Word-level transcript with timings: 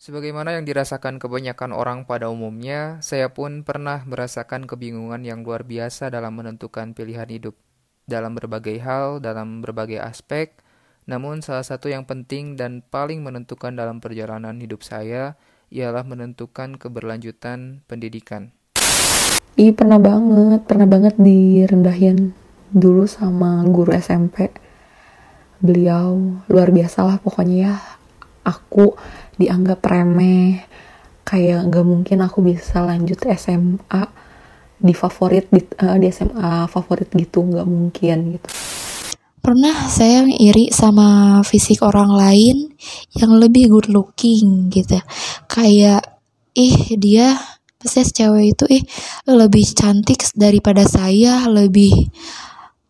Sebagaimana 0.00 0.56
yang 0.56 0.64
dirasakan 0.64 1.20
kebanyakan 1.20 1.76
orang 1.76 2.08
pada 2.08 2.32
umumnya, 2.32 2.96
saya 3.04 3.28
pun 3.36 3.68
pernah 3.68 4.00
merasakan 4.08 4.64
kebingungan 4.64 5.20
yang 5.28 5.44
luar 5.44 5.60
biasa 5.60 6.08
dalam 6.08 6.40
menentukan 6.40 6.96
pilihan 6.96 7.28
hidup. 7.28 7.52
Dalam 8.08 8.32
berbagai 8.32 8.80
hal, 8.80 9.20
dalam 9.20 9.60
berbagai 9.60 10.00
aspek, 10.00 10.56
namun 11.04 11.44
salah 11.44 11.60
satu 11.60 11.92
yang 11.92 12.08
penting 12.08 12.56
dan 12.56 12.80
paling 12.80 13.20
menentukan 13.20 13.76
dalam 13.76 14.00
perjalanan 14.00 14.56
hidup 14.56 14.80
saya 14.80 15.36
ialah 15.68 16.08
menentukan 16.08 16.80
keberlanjutan 16.80 17.84
pendidikan. 17.84 18.56
Iya 19.60 19.76
pernah 19.76 20.00
banget, 20.00 20.64
pernah 20.64 20.88
banget 20.88 21.20
direndahin 21.20 22.32
dulu 22.72 23.04
sama 23.04 23.60
guru 23.68 23.92
SMP. 23.92 24.48
Beliau 25.60 26.40
luar 26.48 26.72
biasa 26.72 27.04
lah 27.04 27.20
pokoknya 27.20 27.56
ya. 27.68 27.99
Aku 28.44 28.96
dianggap 29.36 29.84
remeh 29.84 30.64
kayak 31.24 31.70
gak 31.70 31.86
mungkin 31.86 32.18
aku 32.26 32.42
bisa 32.42 32.82
lanjut 32.82 33.22
SMA 33.38 34.02
di 34.80 34.96
favorit 34.96 35.46
di, 35.52 35.60
uh, 35.60 35.96
di 36.00 36.08
SMA 36.08 36.64
favorit 36.66 37.12
gitu 37.12 37.44
nggak 37.44 37.68
mungkin 37.68 38.18
gitu. 38.36 38.48
Pernah 39.40 39.88
saya 39.88 40.24
iri 40.28 40.68
sama 40.68 41.40
fisik 41.44 41.80
orang 41.80 42.12
lain 42.12 42.56
yang 43.16 43.36
lebih 43.36 43.72
good 43.72 43.88
looking 43.88 44.68
gitu. 44.72 45.00
Kayak 45.48 46.04
ih 46.56 46.96
dia 47.00 47.36
pasti 47.80 48.04
cewek 48.04 48.56
itu 48.56 48.64
ih 48.68 48.84
lebih 49.24 49.64
cantik 49.72 50.20
daripada 50.36 50.84
saya 50.84 51.48
lebih 51.48 52.12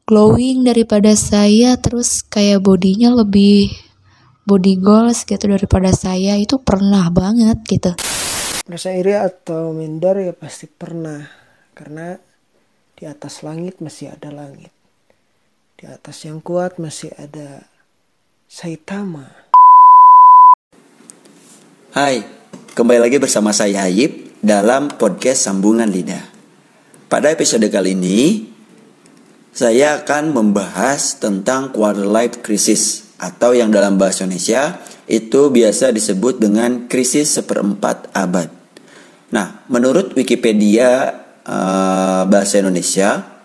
glowing 0.02 0.66
daripada 0.66 1.14
saya 1.14 1.78
terus 1.78 2.27
kayak 2.27 2.66
bodinya 2.66 3.14
lebih 3.14 3.70
body 4.50 4.82
goals 4.82 5.22
gitu 5.22 5.46
daripada 5.46 5.95
saya 5.95 6.34
itu 6.34 6.58
pernah 6.58 7.06
banget 7.14 7.62
gitu. 7.70 7.95
Merasa 8.66 8.91
iri 8.91 9.14
atau 9.14 9.70
minder 9.70 10.18
ya 10.18 10.34
pasti 10.34 10.66
pernah. 10.66 11.22
Karena 11.70 12.19
di 12.98 13.06
atas 13.06 13.47
langit 13.47 13.78
masih 13.78 14.10
ada 14.10 14.34
langit. 14.34 14.75
Di 15.78 15.86
atas 15.86 16.27
yang 16.27 16.42
kuat 16.42 16.83
masih 16.83 17.14
ada 17.14 17.62
Saitama. 18.50 19.30
Hai, 21.94 22.27
kembali 22.75 23.06
lagi 23.06 23.22
bersama 23.22 23.55
saya 23.55 23.86
Ayib 23.86 24.42
dalam 24.42 24.91
podcast 24.98 25.47
Sambungan 25.47 25.86
Lidah. 25.86 26.27
Pada 27.06 27.30
episode 27.30 27.66
kali 27.70 27.94
ini, 27.94 28.50
saya 29.55 30.03
akan 30.03 30.34
membahas 30.34 31.22
tentang 31.22 31.70
quarter 31.70 32.06
life 32.06 32.42
crisis 32.42 33.09
atau 33.20 33.52
yang 33.52 33.68
dalam 33.68 34.00
bahasa 34.00 34.24
Indonesia 34.24 34.80
itu 35.04 35.52
biasa 35.52 35.92
disebut 35.92 36.40
dengan 36.40 36.88
krisis 36.88 37.36
seperempat 37.36 38.08
abad. 38.16 38.48
Nah, 39.30 39.62
menurut 39.68 40.16
Wikipedia 40.16 41.12
uh, 41.44 42.22
bahasa 42.24 42.64
Indonesia, 42.64 43.42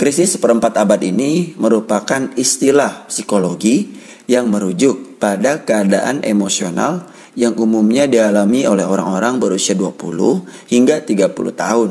krisis 0.00 0.40
seperempat 0.40 0.80
abad 0.80 0.98
ini 1.04 1.52
merupakan 1.60 2.32
istilah 2.40 3.04
psikologi 3.06 3.92
yang 4.26 4.48
merujuk 4.48 5.20
pada 5.20 5.62
keadaan 5.62 6.24
emosional 6.24 7.06
yang 7.36 7.52
umumnya 7.60 8.08
dialami 8.08 8.64
oleh 8.64 8.82
orang-orang 8.82 9.36
berusia 9.36 9.76
20 9.76 10.72
hingga 10.72 11.04
30 11.04 11.36
tahun, 11.52 11.90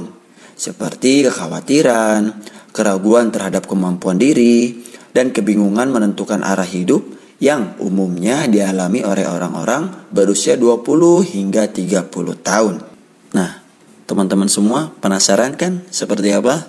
seperti 0.57 1.29
kekhawatiran, 1.29 2.33
keraguan 2.73 3.29
terhadap 3.29 3.69
kemampuan 3.69 4.17
diri, 4.17 4.73
dan 5.15 5.31
kebingungan 5.31 5.95
menentukan 5.95 6.43
arah 6.43 6.67
hidup 6.67 7.07
yang 7.39 7.79
umumnya 7.79 8.51
dialami 8.51 9.07
oleh 9.07 9.23
orang-orang 9.23 10.11
berusia 10.11 10.59
20 10.59 10.83
hingga 11.23 11.71
30 11.71 12.11
tahun. 12.43 12.75
Nah, 13.31 13.51
teman-teman 14.03 14.51
semua 14.51 14.91
penasaran 14.99 15.55
kan 15.55 15.87
seperti 15.87 16.35
apa? 16.35 16.67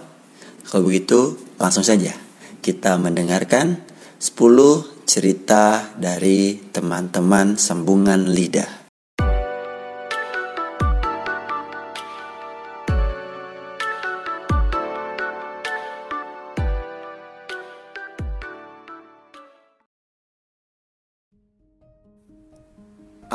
Kalau 0.71 0.87
begitu, 0.87 1.35
langsung 1.59 1.83
saja 1.83 2.15
kita 2.63 2.99
mendengarkan 2.99 3.83
10 4.19 5.07
cerita 5.07 5.95
dari 5.95 6.59
teman-teman 6.71 7.59
sambungan 7.59 8.27
lidah. 8.31 8.86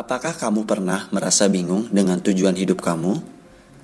Apakah 0.02 0.34
kamu 0.34 0.66
pernah 0.66 1.06
merasa 1.14 1.46
bingung 1.46 1.86
dengan 1.94 2.18
tujuan 2.18 2.58
hidup 2.58 2.82
kamu? 2.82 3.22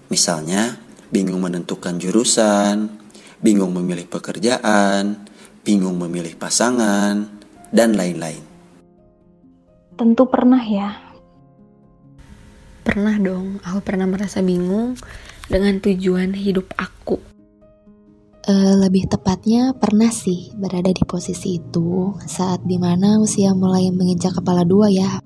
Misalnya, 0.09 0.81
bingung 1.13 1.45
menentukan 1.45 2.01
jurusan, 2.01 2.89
bingung 3.38 3.69
memilih 3.78 4.09
pekerjaan, 4.09 5.29
bingung 5.61 5.94
memilih 6.01 6.33
pasangan, 6.33 7.22
dan 7.69 7.94
lain-lain. 7.94 8.41
Tentu 9.94 10.25
pernah 10.25 10.57
ya. 10.66 10.97
Pernah 12.81 13.22
dong, 13.22 13.61
aku 13.61 13.79
pernah 13.85 14.09
merasa 14.09 14.41
bingung 14.41 14.97
dengan 15.45 15.77
tujuan 15.77 16.33
hidup 16.33 16.66
aku. 16.81 17.22
Uh, 18.41 18.73
lebih 18.81 19.06
tepatnya 19.06 19.77
pernah 19.77 20.09
sih 20.09 20.50
berada 20.57 20.89
di 20.89 21.03
posisi 21.06 21.61
itu 21.61 22.17
saat 22.25 22.66
di 22.66 22.81
mana 22.81 23.22
usia 23.22 23.53
mulai 23.53 23.94
menginjak 23.94 24.41
kepala 24.41 24.66
dua 24.66 24.89
ya. 24.89 25.22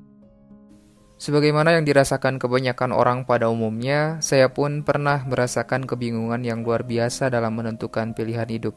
Sebagaimana 1.21 1.77
yang 1.77 1.85
dirasakan 1.85 2.41
kebanyakan 2.41 2.89
orang 2.89 3.29
pada 3.29 3.45
umumnya, 3.45 4.17
saya 4.25 4.49
pun 4.49 4.81
pernah 4.81 5.21
merasakan 5.21 5.85
kebingungan 5.85 6.41
yang 6.41 6.65
luar 6.65 6.81
biasa 6.81 7.29
dalam 7.29 7.61
menentukan 7.61 8.17
pilihan 8.17 8.49
hidup. 8.49 8.73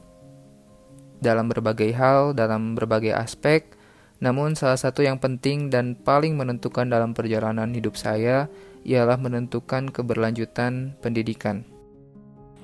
Dalam 1.25 1.49
berbagai 1.49 1.97
hal, 1.97 2.37
dalam 2.37 2.77
berbagai 2.77 3.16
aspek, 3.16 3.72
namun 4.21 4.60
salah 4.60 4.77
satu 4.77 5.00
yang 5.00 5.16
penting 5.16 5.72
dan 5.72 5.97
paling 5.97 6.37
menentukan 6.37 6.84
dalam 6.84 7.16
perjalanan 7.16 7.72
hidup 7.72 7.97
saya 7.97 8.53
ialah 8.84 9.16
menentukan 9.16 9.88
keberlanjutan 9.88 11.00
pendidikan. 11.00 11.65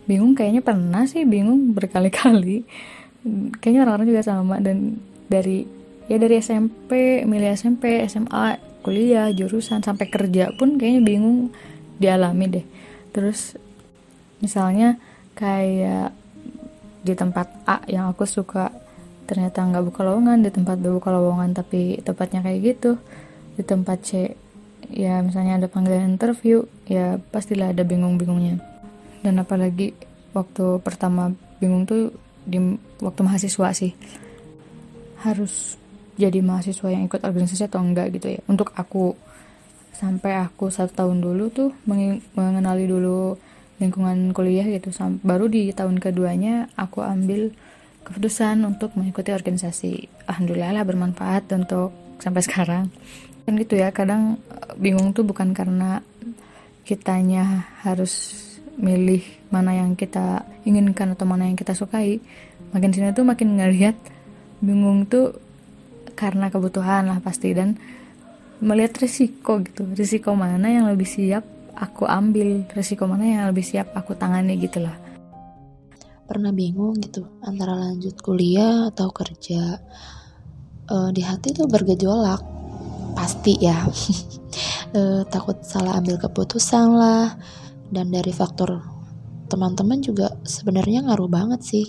Bingung 0.04 0.36
kayaknya 0.36 0.60
pernah 0.60 1.08
sih, 1.08 1.24
bingung 1.24 1.72
berkali-kali. 1.72 2.68
Kayaknya 3.64 3.80
orang-orang 3.88 4.12
juga 4.12 4.28
sama 4.28 4.60
dan 4.60 5.00
dari 5.32 5.64
ya 6.04 6.20
dari 6.20 6.36
SMP, 6.36 7.24
milih 7.24 7.56
SMP, 7.56 8.04
SMA, 8.04 8.68
kuliah 8.80 9.28
jurusan 9.32 9.84
sampai 9.84 10.08
kerja 10.08 10.52
pun 10.56 10.76
kayaknya 10.80 11.02
bingung 11.04 11.52
dialami 12.00 12.44
deh. 12.48 12.66
Terus 13.12 13.56
misalnya 14.40 14.96
kayak 15.36 16.12
di 17.00 17.16
tempat 17.16 17.48
A 17.64 17.80
yang 17.88 18.12
aku 18.12 18.28
suka 18.28 18.68
ternyata 19.24 19.64
nggak 19.64 19.84
buka 19.88 20.00
lowongan 20.04 20.44
di 20.44 20.50
tempat 20.52 20.76
B 20.82 20.90
buka 20.92 21.08
lowongan 21.14 21.56
tapi 21.56 22.00
tempatnya 22.04 22.44
kayak 22.44 22.60
gitu. 22.76 23.00
Di 23.56 23.62
tempat 23.64 23.98
C 24.04 24.36
ya 24.90 25.22
misalnya 25.24 25.60
ada 25.60 25.68
panggilan 25.70 26.08
interview 26.08 26.64
ya 26.84 27.16
pastilah 27.32 27.72
ada 27.72 27.84
bingung-bingungnya. 27.84 28.60
Dan 29.24 29.40
apalagi 29.40 29.96
waktu 30.36 30.80
pertama 30.84 31.32
bingung 31.60 31.84
tuh 31.88 32.12
di 32.44 32.58
waktu 33.00 33.20
mahasiswa 33.24 33.68
sih. 33.72 33.92
Harus 35.20 35.79
jadi 36.20 36.44
mahasiswa 36.44 36.92
yang 36.92 37.08
ikut 37.08 37.24
organisasi 37.24 37.72
atau 37.72 37.80
enggak 37.80 38.12
gitu 38.20 38.36
ya. 38.36 38.40
Untuk 38.44 38.76
aku 38.76 39.16
sampai 39.96 40.36
aku 40.36 40.68
satu 40.68 40.92
tahun 40.92 41.24
dulu 41.24 41.48
tuh 41.48 41.70
mengenali 42.36 42.84
dulu 42.84 43.40
lingkungan 43.80 44.36
kuliah 44.36 44.68
gitu. 44.68 44.92
Baru 45.24 45.48
di 45.48 45.72
tahun 45.72 45.96
keduanya 45.98 46.68
aku 46.76 47.00
ambil 47.00 47.48
keputusan 48.04 48.60
untuk 48.68 48.92
mengikuti 48.96 49.32
organisasi. 49.32 50.08
Alhamdulillah 50.28 50.76
lah 50.76 50.84
bermanfaat 50.84 51.48
untuk 51.56 51.92
sampai 52.20 52.44
sekarang. 52.46 52.92
Kan 53.48 53.52
gitu 53.56 53.80
ya 53.80 53.88
kadang 53.90 54.36
eh, 54.52 54.76
bingung 54.76 55.16
tuh 55.16 55.24
bukan 55.24 55.56
karena 55.56 56.04
kitanya 56.84 57.68
harus 57.80 58.36
milih 58.80 59.20
mana 59.52 59.76
yang 59.76 59.92
kita 59.92 60.48
inginkan 60.64 61.12
atau 61.12 61.24
mana 61.28 61.48
yang 61.48 61.56
kita 61.56 61.72
sukai. 61.76 62.20
Makin 62.72 62.90
sini 62.92 63.12
tuh 63.12 63.26
makin 63.26 63.56
ngelihat 63.56 63.96
bingung 64.60 65.08
tuh 65.08 65.49
karena 66.20 66.52
kebutuhan 66.52 67.08
lah 67.08 67.24
pasti. 67.24 67.56
Dan 67.56 67.80
melihat 68.60 69.00
risiko 69.00 69.64
gitu. 69.64 69.88
Risiko 69.96 70.36
mana 70.36 70.68
yang 70.68 70.84
lebih 70.92 71.08
siap 71.08 71.42
aku 71.72 72.04
ambil? 72.04 72.68
Risiko 72.76 73.08
mana 73.08 73.24
yang 73.24 73.44
lebih 73.48 73.64
siap 73.64 73.96
aku 73.96 74.12
tangani 74.12 74.60
gitu 74.60 74.84
lah. 74.84 74.94
Pernah 76.28 76.52
bingung 76.52 76.94
gitu 77.00 77.26
antara 77.42 77.74
lanjut 77.74 78.20
kuliah 78.20 78.92
atau 78.92 79.08
kerja. 79.10 79.80
Uh, 80.90 81.08
di 81.10 81.24
hati 81.24 81.56
tuh 81.56 81.66
bergejolak. 81.66 82.44
Pasti 83.16 83.56
ya. 83.56 83.88
Uh, 84.92 85.24
takut 85.32 85.56
salah 85.64 85.96
ambil 85.98 86.20
keputusan 86.20 86.86
lah. 86.92 87.34
Dan 87.90 88.12
dari 88.12 88.30
faktor 88.30 88.78
teman-teman 89.50 89.98
juga 89.98 90.30
sebenarnya 90.46 91.08
ngaruh 91.08 91.26
banget 91.26 91.64
sih. 91.64 91.86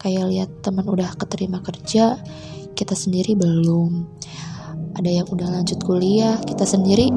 Kayak 0.00 0.24
lihat 0.32 0.50
teman 0.64 0.88
udah 0.88 1.12
keterima 1.16 1.60
kerja 1.60 2.16
kita 2.76 2.98
sendiri 2.98 3.38
belum. 3.38 4.04
Ada 4.94 5.10
yang 5.22 5.26
udah 5.30 5.48
lanjut 5.58 5.78
kuliah 5.82 6.38
kita 6.42 6.66
sendiri 6.66 7.10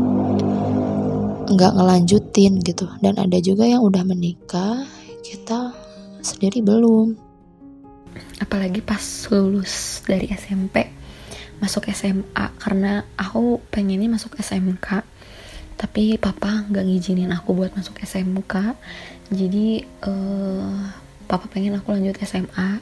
nggak 1.48 1.74
ngelanjutin 1.74 2.62
gitu. 2.62 2.86
Dan 3.02 3.18
ada 3.18 3.38
juga 3.42 3.66
yang 3.66 3.82
udah 3.82 4.06
menikah 4.06 4.86
kita 5.26 5.74
sendiri 6.22 6.62
belum. 6.62 7.18
Apalagi 8.42 8.86
pas 8.86 9.02
lulus 9.34 10.06
dari 10.06 10.30
SMP 10.32 10.98
masuk 11.58 11.90
SMA 11.90 12.46
karena 12.62 13.02
aku 13.18 13.58
pengennya 13.74 14.14
masuk 14.14 14.38
SMK 14.38 15.02
tapi 15.78 16.18
papa 16.18 16.66
nggak 16.70 16.86
ngizinin 16.86 17.34
aku 17.34 17.54
buat 17.54 17.74
masuk 17.74 18.02
SMK 18.02 18.78
jadi 19.34 19.86
uh, 20.06 20.90
papa 21.30 21.46
pengen 21.50 21.78
aku 21.78 21.94
lanjut 21.94 22.18
SMA 22.22 22.82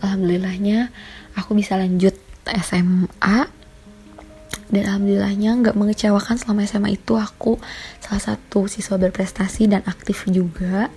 alhamdulillahnya 0.00 0.92
aku 1.36 1.56
bisa 1.56 1.76
lanjut 1.76 2.16
SMA 2.44 3.60
dan 4.70 4.82
alhamdulillahnya 4.86 5.50
nggak 5.66 5.76
mengecewakan 5.76 6.38
selama 6.38 6.62
SMA 6.62 6.94
itu 6.94 7.18
aku 7.18 7.58
salah 7.98 8.22
satu 8.22 8.70
siswa 8.70 8.96
berprestasi 9.02 9.66
dan 9.66 9.82
aktif 9.82 10.30
juga. 10.30 10.88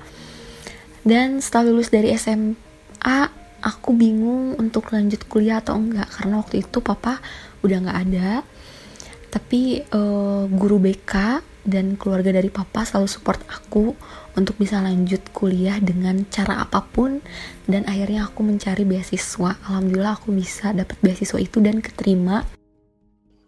Dan 1.03 1.41
setelah 1.41 1.73
lulus 1.73 1.89
dari 1.89 2.13
SMA 2.15 3.17
aku 3.65 3.97
bingung 3.97 4.55
untuk 4.61 4.93
lanjut 4.93 5.25
kuliah 5.25 5.59
atau 5.59 5.75
enggak 5.75 6.07
karena 6.13 6.39
waktu 6.39 6.61
itu 6.61 6.77
papa 6.85 7.17
udah 7.65 7.77
nggak 7.81 7.99
ada. 8.09 8.31
Tapi 9.33 9.81
uh, 9.89 10.45
guru 10.53 10.77
BK 10.77 11.41
dan 11.65 11.97
keluarga 11.97 12.29
dari 12.29 12.53
papa 12.53 12.85
selalu 12.85 13.09
support 13.09 13.41
aku 13.49 13.97
untuk 14.33 14.57
bisa 14.57 14.81
lanjut 14.81 15.21
kuliah 15.33 15.77
dengan 15.77 16.25
cara 16.29 16.65
apa 16.65 16.83
pun. 16.83 17.21
Dan 17.69 17.85
akhirnya 17.85 18.29
aku 18.29 18.41
mencari 18.45 18.83
beasiswa. 18.83 19.57
Alhamdulillah 19.69 20.17
aku 20.17 20.33
bisa 20.33 20.73
dapat 20.73 20.97
beasiswa 21.01 21.39
itu 21.41 21.61
dan 21.61 21.79
keterima. 21.79 22.45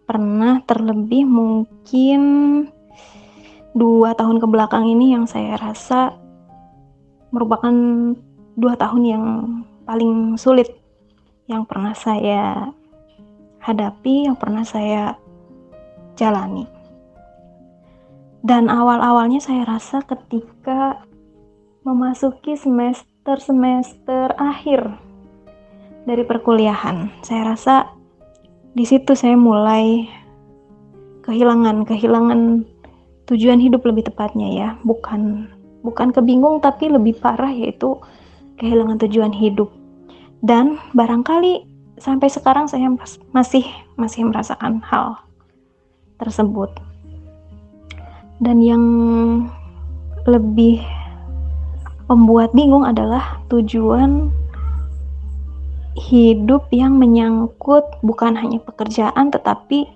Pernah 0.06 0.62
terlebih 0.70 1.26
mungkin 1.26 2.22
dua 3.76 4.16
tahun 4.16 4.38
ke 4.40 4.48
belakang 4.48 4.86
ini 4.88 5.18
yang 5.18 5.26
saya 5.26 5.58
rasa 5.58 6.16
merupakan 7.34 7.74
dua 8.56 8.80
tahun 8.80 9.04
yang 9.04 9.26
paling 9.84 10.40
sulit 10.40 10.72
yang 11.46 11.68
pernah 11.68 11.94
saya 11.94 12.74
hadapi, 13.62 14.30
yang 14.30 14.38
pernah 14.38 14.66
saya 14.66 15.18
jalani. 16.18 16.75
Dan 18.46 18.70
awal-awalnya 18.70 19.42
saya 19.42 19.66
rasa 19.66 20.06
ketika 20.06 21.02
memasuki 21.82 22.54
semester-semester 22.54 24.38
akhir 24.38 24.86
dari 26.06 26.22
perkuliahan, 26.22 27.10
saya 27.26 27.58
rasa 27.58 27.90
di 28.78 28.86
situ 28.86 29.18
saya 29.18 29.34
mulai 29.34 30.06
kehilangan 31.26 31.90
kehilangan 31.90 32.70
tujuan 33.26 33.58
hidup 33.58 33.82
lebih 33.82 34.14
tepatnya 34.14 34.54
ya. 34.54 34.70
Bukan 34.86 35.50
bukan 35.82 36.14
kebingung 36.14 36.62
tapi 36.62 36.94
lebih 36.94 37.18
parah 37.18 37.50
yaitu 37.50 37.98
kehilangan 38.62 39.02
tujuan 39.10 39.34
hidup. 39.34 39.74
Dan 40.46 40.78
barangkali 40.94 41.66
sampai 41.98 42.30
sekarang 42.30 42.70
saya 42.70 42.94
masih 43.34 43.66
masih 43.98 44.22
merasakan 44.30 44.86
hal 44.86 45.18
tersebut 46.22 46.85
dan 48.46 48.62
yang 48.62 48.86
lebih 50.30 50.78
membuat 52.06 52.54
bingung 52.54 52.86
adalah 52.86 53.42
tujuan 53.50 54.30
hidup 55.98 56.70
yang 56.70 57.02
menyangkut 57.02 57.82
bukan 58.06 58.38
hanya 58.38 58.62
pekerjaan 58.62 59.34
tetapi 59.34 59.90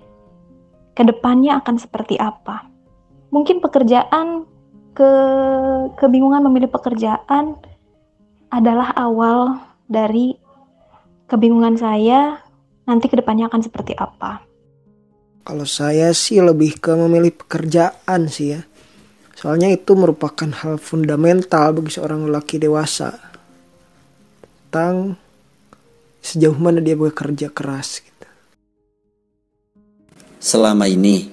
ke 0.98 1.02
depannya 1.06 1.62
akan 1.62 1.78
seperti 1.78 2.18
apa. 2.18 2.66
Mungkin 3.30 3.62
pekerjaan 3.62 4.42
ke 4.98 5.10
kebingungan 5.94 6.42
memilih 6.42 6.66
pekerjaan 6.66 7.54
adalah 8.50 8.90
awal 8.98 9.62
dari 9.86 10.34
kebingungan 11.30 11.78
saya 11.78 12.42
nanti 12.90 13.06
ke 13.06 13.14
depannya 13.14 13.46
akan 13.46 13.62
seperti 13.62 13.94
apa. 13.94 14.49
Kalau 15.40 15.64
saya 15.64 16.12
sih 16.12 16.38
lebih 16.44 16.76
ke 16.78 16.92
memilih 16.92 17.32
pekerjaan 17.32 18.28
sih 18.28 18.54
ya. 18.54 18.60
Soalnya 19.32 19.72
itu 19.72 19.96
merupakan 19.96 20.52
hal 20.52 20.76
fundamental 20.76 21.72
bagi 21.72 21.96
seorang 21.96 22.28
lelaki 22.28 22.60
dewasa. 22.60 23.16
Tentang 24.68 25.16
sejauh 26.20 26.60
mana 26.60 26.84
dia 26.84 26.92
bekerja 26.92 27.48
keras 27.48 28.04
gitu. 28.04 28.28
Selama 30.36 30.84
ini, 30.84 31.32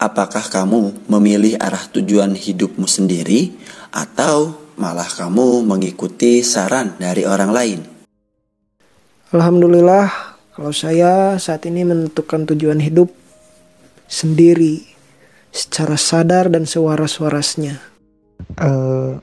apakah 0.00 0.42
kamu 0.48 1.08
memilih 1.12 1.60
arah 1.60 1.84
tujuan 1.92 2.32
hidupmu 2.32 2.88
sendiri 2.88 3.52
atau 3.92 4.56
malah 4.80 5.06
kamu 5.06 5.62
mengikuti 5.62 6.40
saran 6.40 6.96
dari 6.96 7.28
orang 7.28 7.52
lain? 7.52 7.80
Alhamdulillah, 9.32 10.08
kalau 10.52 10.72
saya 10.72 11.36
saat 11.40 11.64
ini 11.68 11.84
menentukan 11.84 12.44
tujuan 12.48 12.80
hidup 12.80 13.21
sendiri 14.12 14.84
secara 15.48 15.96
sadar 15.96 16.52
dan 16.52 16.68
sewaras-warasnya. 16.68 17.80
Uh, 18.60 19.16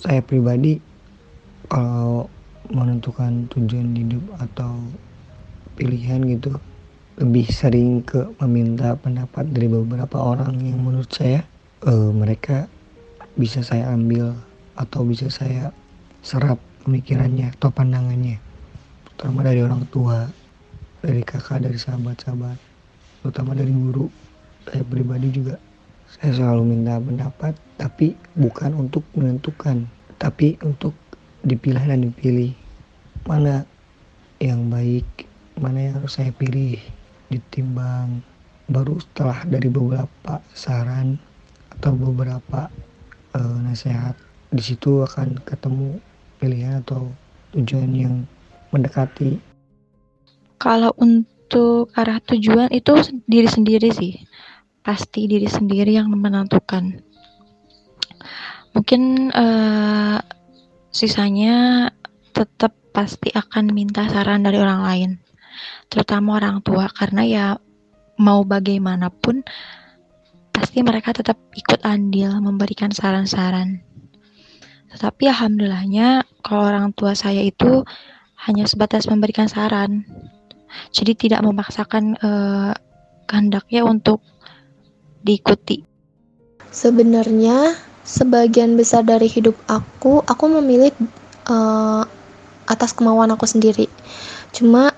saya 0.00 0.24
pribadi 0.24 0.80
kalau 1.68 2.32
menentukan 2.72 3.44
tujuan 3.52 3.92
hidup 3.92 4.24
atau 4.40 4.80
pilihan 5.76 6.24
gitu 6.24 6.56
lebih 7.20 7.44
sering 7.52 8.00
ke 8.00 8.32
meminta 8.40 8.96
pendapat 8.96 9.52
dari 9.52 9.68
beberapa 9.68 10.16
orang 10.16 10.56
yang 10.64 10.80
menurut 10.80 11.12
saya 11.12 11.44
uh, 11.84 12.08
mereka 12.08 12.64
bisa 13.36 13.60
saya 13.60 13.92
ambil 13.92 14.32
atau 14.80 15.04
bisa 15.04 15.28
saya 15.28 15.68
serap 16.24 16.56
pemikirannya 16.88 17.52
atau 17.52 17.68
pandangannya 17.68 18.40
terutama 19.04 19.44
dari 19.44 19.60
orang 19.60 19.84
tua 19.92 20.24
dari 21.04 21.20
kakak 21.20 21.68
dari 21.68 21.76
sahabat-sahabat 21.76 22.56
terutama 23.20 23.52
dari 23.52 23.72
guru 23.72 24.21
saya 24.68 24.84
pribadi 24.86 25.28
juga 25.34 25.56
saya 26.12 26.36
selalu 26.36 26.76
minta 26.76 27.00
pendapat 27.00 27.56
tapi 27.80 28.12
bukan 28.36 28.76
untuk 28.76 29.00
menentukan 29.16 29.88
tapi 30.20 30.60
untuk 30.62 30.92
dipilah 31.42 31.82
dan 31.82 32.06
dipilih. 32.06 32.54
Mana 33.26 33.66
yang 34.38 34.68
baik 34.68 35.26
mana 35.58 35.88
yang 35.88 35.94
harus 35.98 36.20
saya 36.20 36.30
pilih 36.36 36.78
ditimbang. 37.32 38.20
Baru 38.68 39.00
setelah 39.00 39.42
dari 39.48 39.72
beberapa 39.72 40.38
saran 40.54 41.18
atau 41.72 41.92
beberapa 41.96 42.70
uh, 43.34 43.58
nasihat 43.64 44.14
di 44.52 44.62
situ 44.62 45.02
akan 45.02 45.40
ketemu 45.48 45.96
pilihan 46.38 46.84
atau 46.84 47.10
tujuan 47.56 47.90
yang 47.92 48.14
mendekati. 48.70 49.40
Kalau 50.60 50.94
untuk 51.00 51.90
arah 51.98 52.22
tujuan 52.22 52.70
itu 52.70 52.94
diri 53.26 53.48
sendiri 53.50 53.90
sih 53.90 54.22
pasti 54.82 55.30
diri 55.30 55.46
sendiri 55.46 55.94
yang 55.94 56.10
menentukan 56.10 57.02
mungkin 58.72 59.30
uh, 59.32 60.18
sisanya 60.92 61.88
tetap 62.32 62.72
pasti 62.92 63.32
akan 63.32 63.72
minta 63.72 64.04
saran 64.08 64.44
dari 64.44 64.60
orang 64.60 64.80
lain, 64.84 65.10
terutama 65.88 66.36
orang 66.40 66.60
tua, 66.60 66.88
karena 66.92 67.22
ya 67.24 67.46
mau 68.20 68.44
bagaimanapun 68.44 69.40
pasti 70.52 70.84
mereka 70.84 71.16
tetap 71.16 71.40
ikut 71.56 71.80
andil 71.88 72.36
memberikan 72.44 72.92
saran-saran. 72.92 73.80
Tetapi 74.92 75.24
alhamdulillahnya 75.32 76.28
kalau 76.44 76.68
orang 76.68 76.92
tua 76.92 77.16
saya 77.16 77.40
itu 77.40 77.80
hanya 78.44 78.68
sebatas 78.68 79.08
memberikan 79.08 79.48
saran, 79.48 80.04
jadi 80.92 81.16
tidak 81.16 81.40
memaksakan 81.40 82.20
uh, 82.20 82.76
kehendaknya 83.24 83.88
untuk 83.88 84.20
diikuti. 85.22 85.82
Sebenarnya 86.72 87.78
sebagian 88.02 88.74
besar 88.74 89.06
dari 89.06 89.30
hidup 89.30 89.54
aku, 89.70 90.20
aku 90.26 90.44
memilih 90.58 90.90
uh, 91.46 92.02
atas 92.66 92.94
kemauan 92.94 93.30
aku 93.30 93.46
sendiri. 93.46 93.86
Cuma 94.50 94.92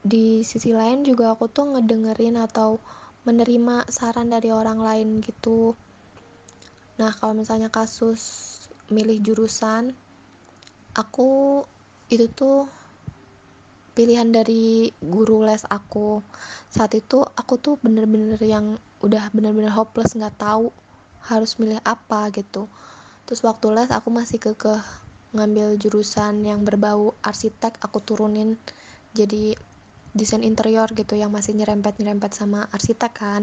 di 0.00 0.40
sisi 0.44 0.72
lain 0.72 1.04
juga 1.04 1.36
aku 1.36 1.48
tuh 1.52 1.76
ngedengerin 1.76 2.40
atau 2.40 2.80
menerima 3.28 3.88
saran 3.92 4.32
dari 4.32 4.48
orang 4.48 4.80
lain 4.80 5.08
gitu. 5.20 5.76
Nah 6.96 7.12
kalau 7.12 7.36
misalnya 7.36 7.68
kasus 7.68 8.48
milih 8.88 9.20
jurusan 9.22 9.92
aku 10.96 11.62
itu 12.10 12.26
tuh 12.32 12.66
pilihan 13.94 14.32
dari 14.32 14.88
guru 14.98 15.44
les 15.44 15.62
aku. 15.68 16.24
Saat 16.72 16.96
itu 16.96 17.20
aku 17.20 17.60
tuh 17.60 17.76
bener-bener 17.76 18.40
yang 18.40 18.80
udah 19.00 19.32
bener-bener 19.32 19.72
hopeless 19.72 20.12
nggak 20.16 20.36
tahu 20.36 20.72
harus 21.24 21.56
milih 21.60 21.80
apa 21.84 22.32
gitu. 22.32 22.68
Terus 23.28 23.40
waktu 23.44 23.66
les 23.72 23.90
aku 23.92 24.08
masih 24.08 24.40
kekeh 24.40 24.80
ngambil 25.30 25.78
jurusan 25.78 26.42
yang 26.42 26.66
berbau 26.66 27.14
arsitek 27.22 27.78
aku 27.80 28.02
turunin 28.02 28.58
jadi 29.14 29.54
desain 30.10 30.42
interior 30.42 30.90
gitu 30.90 31.14
yang 31.14 31.30
masih 31.30 31.54
nyerempet-nyerempet 31.54 32.34
sama 32.34 32.66
arsitek 32.74 33.12
kan. 33.14 33.42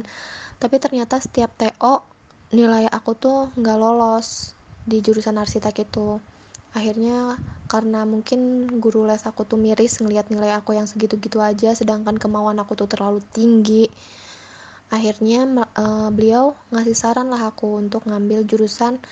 Tapi 0.60 0.76
ternyata 0.82 1.22
setiap 1.22 1.56
TO 1.56 2.04
nilai 2.52 2.88
aku 2.92 3.16
tuh 3.16 3.52
nggak 3.56 3.78
lolos 3.80 4.58
di 4.84 5.00
jurusan 5.00 5.40
arsitek 5.40 5.88
itu. 5.88 6.20
Akhirnya 6.76 7.40
karena 7.72 8.04
mungkin 8.08 8.68
guru 8.80 9.08
les 9.08 9.24
aku 9.28 9.44
tuh 9.44 9.60
miris 9.60 10.00
ngelihat 10.00 10.32
nilai 10.32 10.56
aku 10.56 10.76
yang 10.76 10.88
segitu-gitu 10.88 11.40
aja 11.44 11.76
sedangkan 11.76 12.16
kemauan 12.16 12.56
aku 12.64 12.80
tuh 12.80 12.88
terlalu 12.88 13.20
tinggi 13.36 13.92
akhirnya 14.88 15.68
uh, 15.76 16.10
beliau 16.10 16.56
ngasih 16.72 16.96
saran 16.96 17.28
lah 17.28 17.52
aku 17.52 17.76
untuk 17.76 18.08
ngambil 18.08 18.48
jurusan 18.48 19.04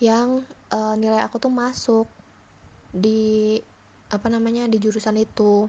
yang 0.00 0.48
uh, 0.72 0.96
nilai 0.96 1.20
aku 1.20 1.36
tuh 1.36 1.52
masuk 1.52 2.08
di 2.90 3.60
apa 4.10 4.26
namanya 4.32 4.66
di 4.66 4.80
jurusan 4.80 5.20
itu. 5.20 5.68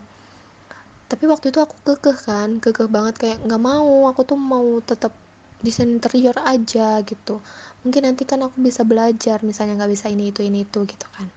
Tapi 1.11 1.27
waktu 1.27 1.51
itu 1.51 1.59
aku 1.59 1.75
kekeh 1.83 2.17
kan 2.23 2.49
kekeh 2.63 2.87
banget 2.87 3.19
kayak 3.19 3.37
nggak 3.43 3.61
mau 3.61 4.07
aku 4.07 4.23
tuh 4.23 4.39
mau 4.39 4.79
tetap 4.79 5.11
desain 5.59 5.91
interior 5.91 6.33
aja 6.39 7.03
gitu. 7.03 7.43
Mungkin 7.83 8.07
nanti 8.07 8.23
kan 8.23 8.41
aku 8.41 8.63
bisa 8.63 8.87
belajar 8.87 9.43
misalnya 9.43 9.83
nggak 9.83 9.91
bisa 9.91 10.07
ini 10.07 10.31
itu 10.31 10.41
ini 10.41 10.63
itu 10.63 10.87
gitu 10.87 11.07
kan. 11.11 11.27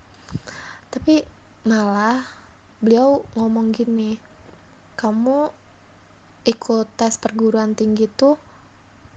Tapi 0.89 1.27
malah 1.67 2.23
beliau 2.79 3.27
ngomong 3.35 3.75
gini 3.75 4.15
kamu 4.95 5.64
ikut 6.45 6.95
tes 6.95 7.17
perguruan 7.17 7.73
tinggi 7.73 8.05
tuh 8.09 8.37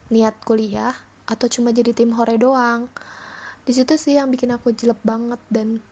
niat 0.08 0.40
kuliah 0.42 0.96
atau 1.28 1.46
cuma 1.52 1.70
jadi 1.76 1.92
tim 1.92 2.10
hore 2.16 2.40
doang? 2.40 2.88
Di 3.62 3.72
situ 3.76 3.94
sih 4.00 4.16
yang 4.16 4.32
bikin 4.32 4.48
aku 4.50 4.72
jelek 4.72 5.04
banget 5.04 5.40
dan 5.52 5.84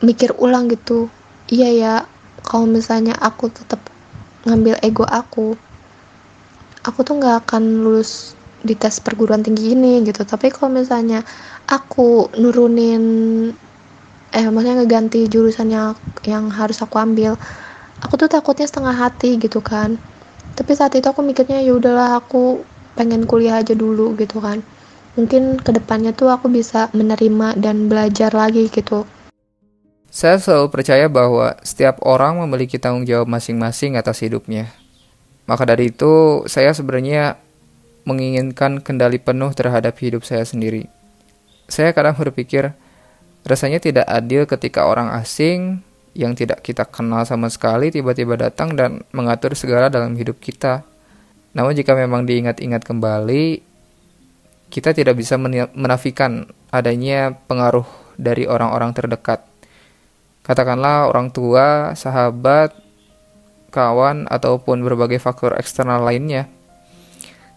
mikir 0.00 0.32
ulang 0.40 0.68
gitu 0.72 1.08
iya 1.48 1.68
ya 1.72 1.94
kalau 2.44 2.68
misalnya 2.68 3.16
aku 3.16 3.48
tetap 3.52 3.80
ngambil 4.44 4.76
ego 4.84 5.04
aku 5.08 5.56
aku 6.84 6.98
tuh 7.02 7.18
nggak 7.18 7.48
akan 7.48 7.82
lulus 7.84 8.36
di 8.66 8.74
tes 8.74 8.98
perguruan 8.98 9.42
tinggi 9.46 9.74
ini 9.76 10.02
gitu. 10.02 10.22
Tapi 10.26 10.50
kalau 10.50 10.74
misalnya 10.74 11.22
aku 11.66 12.34
nurunin 12.38 13.02
eh 14.34 14.46
maksudnya 14.50 14.82
ngeganti 14.82 15.30
jurusan 15.30 15.70
yang 15.70 15.94
yang 16.26 16.50
harus 16.50 16.82
aku 16.82 16.98
ambil 16.98 17.38
aku 18.00 18.20
tuh 18.20 18.28
takutnya 18.28 18.66
setengah 18.68 18.96
hati 18.96 19.40
gitu 19.40 19.60
kan. 19.64 19.96
Tapi 20.56 20.72
saat 20.72 20.96
itu 20.96 21.04
aku 21.04 21.20
mikirnya 21.20 21.60
ya 21.60 21.76
udahlah 21.76 22.16
aku 22.16 22.64
pengen 22.96 23.28
kuliah 23.28 23.60
aja 23.60 23.76
dulu 23.76 24.16
gitu 24.16 24.40
kan. 24.40 24.64
Mungkin 25.16 25.60
ke 25.60 25.72
depannya 25.72 26.12
tuh 26.12 26.28
aku 26.28 26.48
bisa 26.52 26.92
menerima 26.92 27.56
dan 27.56 27.88
belajar 27.88 28.32
lagi 28.32 28.68
gitu. 28.68 29.08
Saya 30.12 30.40
selalu 30.40 30.72
percaya 30.72 31.12
bahwa 31.12 31.56
setiap 31.60 32.00
orang 32.04 32.40
memiliki 32.40 32.80
tanggung 32.80 33.04
jawab 33.04 33.28
masing-masing 33.28 34.00
atas 34.00 34.24
hidupnya. 34.24 34.72
Maka 35.44 35.68
dari 35.68 35.92
itu, 35.92 36.44
saya 36.48 36.72
sebenarnya 36.72 37.36
menginginkan 38.08 38.80
kendali 38.80 39.20
penuh 39.20 39.52
terhadap 39.52 39.92
hidup 40.00 40.24
saya 40.24 40.42
sendiri. 40.48 40.88
Saya 41.68 41.92
kadang 41.92 42.16
berpikir, 42.16 42.72
rasanya 43.44 43.78
tidak 43.78 44.06
adil 44.08 44.48
ketika 44.48 44.88
orang 44.88 45.12
asing 45.14 45.85
yang 46.16 46.32
tidak 46.32 46.64
kita 46.64 46.88
kenal 46.88 47.28
sama 47.28 47.52
sekali 47.52 47.92
tiba-tiba 47.92 48.40
datang 48.40 48.72
dan 48.72 49.04
mengatur 49.12 49.52
segala 49.52 49.92
dalam 49.92 50.16
hidup 50.16 50.40
kita. 50.40 50.80
Namun 51.52 51.76
jika 51.76 51.92
memang 51.92 52.24
diingat-ingat 52.24 52.80
kembali, 52.88 53.60
kita 54.72 54.96
tidak 54.96 55.20
bisa 55.20 55.36
menafikan 55.76 56.48
adanya 56.72 57.36
pengaruh 57.44 57.84
dari 58.16 58.48
orang-orang 58.48 58.96
terdekat. 58.96 59.44
Katakanlah 60.40 61.12
orang 61.12 61.28
tua, 61.28 61.92
sahabat, 61.92 62.72
kawan, 63.68 64.24
ataupun 64.32 64.80
berbagai 64.80 65.20
faktor 65.20 65.52
eksternal 65.60 66.00
lainnya. 66.00 66.48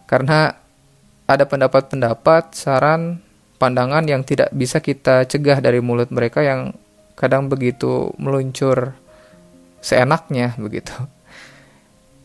Karena 0.03 0.51
ada 1.29 1.45
pendapat-pendapat, 1.45 2.57
saran, 2.57 3.21
pandangan 3.61 4.03
yang 4.09 4.25
tidak 4.25 4.49
bisa 4.51 4.81
kita 4.81 5.27
cegah 5.29 5.61
dari 5.61 5.79
mulut 5.79 6.09
mereka 6.09 6.41
yang 6.41 6.73
kadang 7.19 7.51
begitu 7.51 8.15
meluncur 8.15 8.95
seenaknya 9.83 10.55
begitu. 10.55 10.95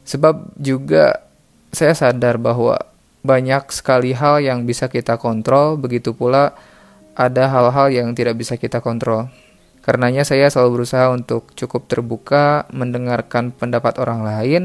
Sebab 0.06 0.54
juga 0.54 1.26
saya 1.74 1.98
sadar 1.98 2.38
bahwa 2.38 2.78
banyak 3.26 3.72
sekali 3.74 4.14
hal 4.14 4.38
yang 4.44 4.62
bisa 4.68 4.86
kita 4.86 5.18
kontrol, 5.18 5.74
begitu 5.74 6.14
pula 6.14 6.54
ada 7.18 7.50
hal-hal 7.50 7.90
yang 7.90 8.14
tidak 8.14 8.38
bisa 8.38 8.54
kita 8.54 8.78
kontrol. 8.78 9.26
Karenanya 9.82 10.22
saya 10.22 10.48
selalu 10.48 10.80
berusaha 10.80 11.10
untuk 11.10 11.50
cukup 11.56 11.90
terbuka 11.90 12.68
mendengarkan 12.70 13.50
pendapat 13.52 14.00
orang 14.00 14.24
lain. 14.24 14.62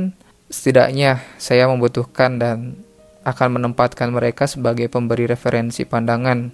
Setidaknya 0.51 1.23
saya 1.41 1.67
membutuhkan 1.67 2.39
dan 2.39 2.79
akan 3.23 3.59
menempatkan 3.59 4.09
mereka 4.11 4.47
sebagai 4.47 4.87
pemberi 4.87 5.27
referensi 5.27 5.83
pandangan 5.83 6.51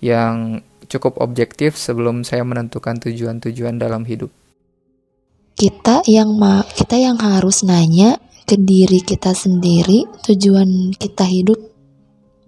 yang 0.00 0.62
cukup 0.86 1.18
objektif 1.20 1.74
sebelum 1.78 2.22
saya 2.22 2.42
menentukan 2.42 2.98
tujuan-tujuan 3.02 3.78
dalam 3.78 4.06
hidup. 4.06 4.30
Kita 5.56 6.04
yang 6.06 6.36
ma 6.36 6.62
kita 6.64 7.00
yang 7.00 7.16
harus 7.16 7.64
nanya 7.64 8.20
ke 8.46 8.54
diri 8.54 9.02
kita 9.02 9.34
sendiri 9.34 10.06
tujuan 10.22 10.94
kita 10.94 11.26
hidup 11.26 11.58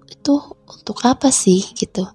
itu 0.06 0.34
untuk 0.70 1.02
apa 1.02 1.34
sih 1.34 1.58
gitu 1.74 2.06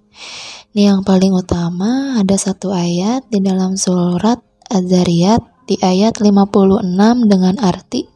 ini 0.72 0.88
yang 0.88 1.04
paling 1.04 1.36
utama 1.36 2.16
ada 2.16 2.32
satu 2.32 2.72
ayat 2.72 3.28
di 3.28 3.44
dalam 3.44 3.76
surat 3.76 4.40
Az-Zariyat 4.72 5.68
di 5.68 5.76
ayat 5.84 6.16
56 6.16 6.80
dengan 7.28 7.60
arti 7.60 8.08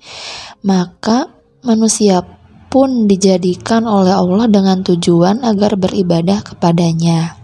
maka 0.65 1.29
manusia 1.61 2.25
pun 2.69 3.09
dijadikan 3.09 3.89
oleh 3.89 4.13
Allah 4.13 4.45
dengan 4.49 4.85
tujuan 4.85 5.41
agar 5.41 5.81
beribadah 5.81 6.45
kepadanya. 6.45 7.38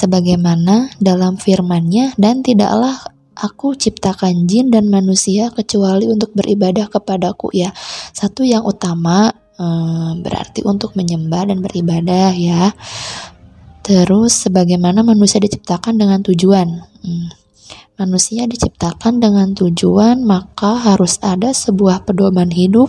Sebagaimana 0.00 0.96
dalam 0.96 1.36
firman-Nya 1.36 2.16
dan 2.16 2.40
tidaklah 2.40 2.96
aku 3.36 3.76
ciptakan 3.76 4.48
jin 4.48 4.72
dan 4.72 4.88
manusia 4.88 5.52
kecuali 5.52 6.08
untuk 6.08 6.32
beribadah 6.32 6.88
kepadaku 6.88 7.52
ya. 7.52 7.68
Satu 8.16 8.40
yang 8.40 8.64
utama 8.64 9.28
eh, 9.60 10.10
berarti 10.16 10.64
untuk 10.64 10.96
menyembah 10.96 11.52
dan 11.52 11.60
beribadah 11.60 12.32
ya. 12.32 12.72
Terus 13.84 14.48
sebagaimana 14.48 15.04
manusia 15.04 15.36
diciptakan 15.36 16.00
dengan 16.00 16.24
tujuan. 16.24 16.68
Hmm. 17.04 17.28
Manusia 18.00 18.48
diciptakan 18.48 19.20
dengan 19.20 19.52
tujuan, 19.52 20.24
maka 20.24 20.72
harus 20.80 21.20
ada 21.20 21.52
sebuah 21.52 22.08
pedoman 22.08 22.48
hidup 22.48 22.88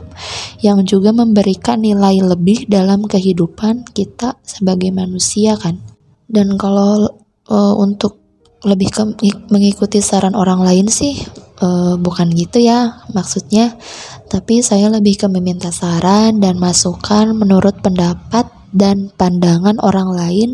yang 0.63 0.87
juga 0.87 1.11
memberikan 1.11 1.83
nilai 1.83 2.23
lebih 2.23 2.71
dalam 2.71 3.03
kehidupan 3.03 3.91
kita 3.91 4.39
sebagai 4.47 4.87
manusia 4.95 5.59
kan. 5.59 5.90
Dan 6.31 6.55
kalau 6.55 7.11
uh, 7.51 7.75
untuk 7.75 8.23
lebih 8.63 8.93
ke 8.93 9.03
mengikuti 9.51 9.99
saran 9.99 10.37
orang 10.37 10.61
lain 10.63 10.85
sih 10.87 11.17
uh, 11.59 11.97
bukan 11.97 12.31
gitu 12.31 12.61
ya 12.61 13.03
maksudnya, 13.11 13.75
tapi 14.31 14.63
saya 14.63 14.87
lebih 14.87 15.17
ke 15.19 15.27
meminta 15.27 15.73
saran 15.73 16.39
dan 16.39 16.55
masukan 16.55 17.35
menurut 17.35 17.83
pendapat 17.83 18.47
dan 18.71 19.11
pandangan 19.19 19.75
orang 19.83 20.15
lain 20.15 20.49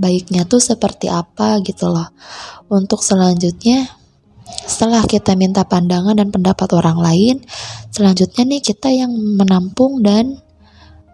baiknya 0.00 0.48
tuh 0.48 0.62
seperti 0.62 1.10
apa 1.10 1.60
gitu 1.60 1.90
loh. 1.92 2.08
Untuk 2.70 3.02
selanjutnya 3.04 4.00
setelah 4.64 5.04
kita 5.04 5.34
minta 5.34 5.66
pandangan 5.66 6.16
dan 6.16 6.30
pendapat 6.32 6.70
orang 6.72 6.98
lain, 7.00 7.36
selanjutnya 7.90 8.46
nih 8.46 8.62
kita 8.62 8.88
yang 8.92 9.12
menampung 9.12 10.00
dan 10.00 10.40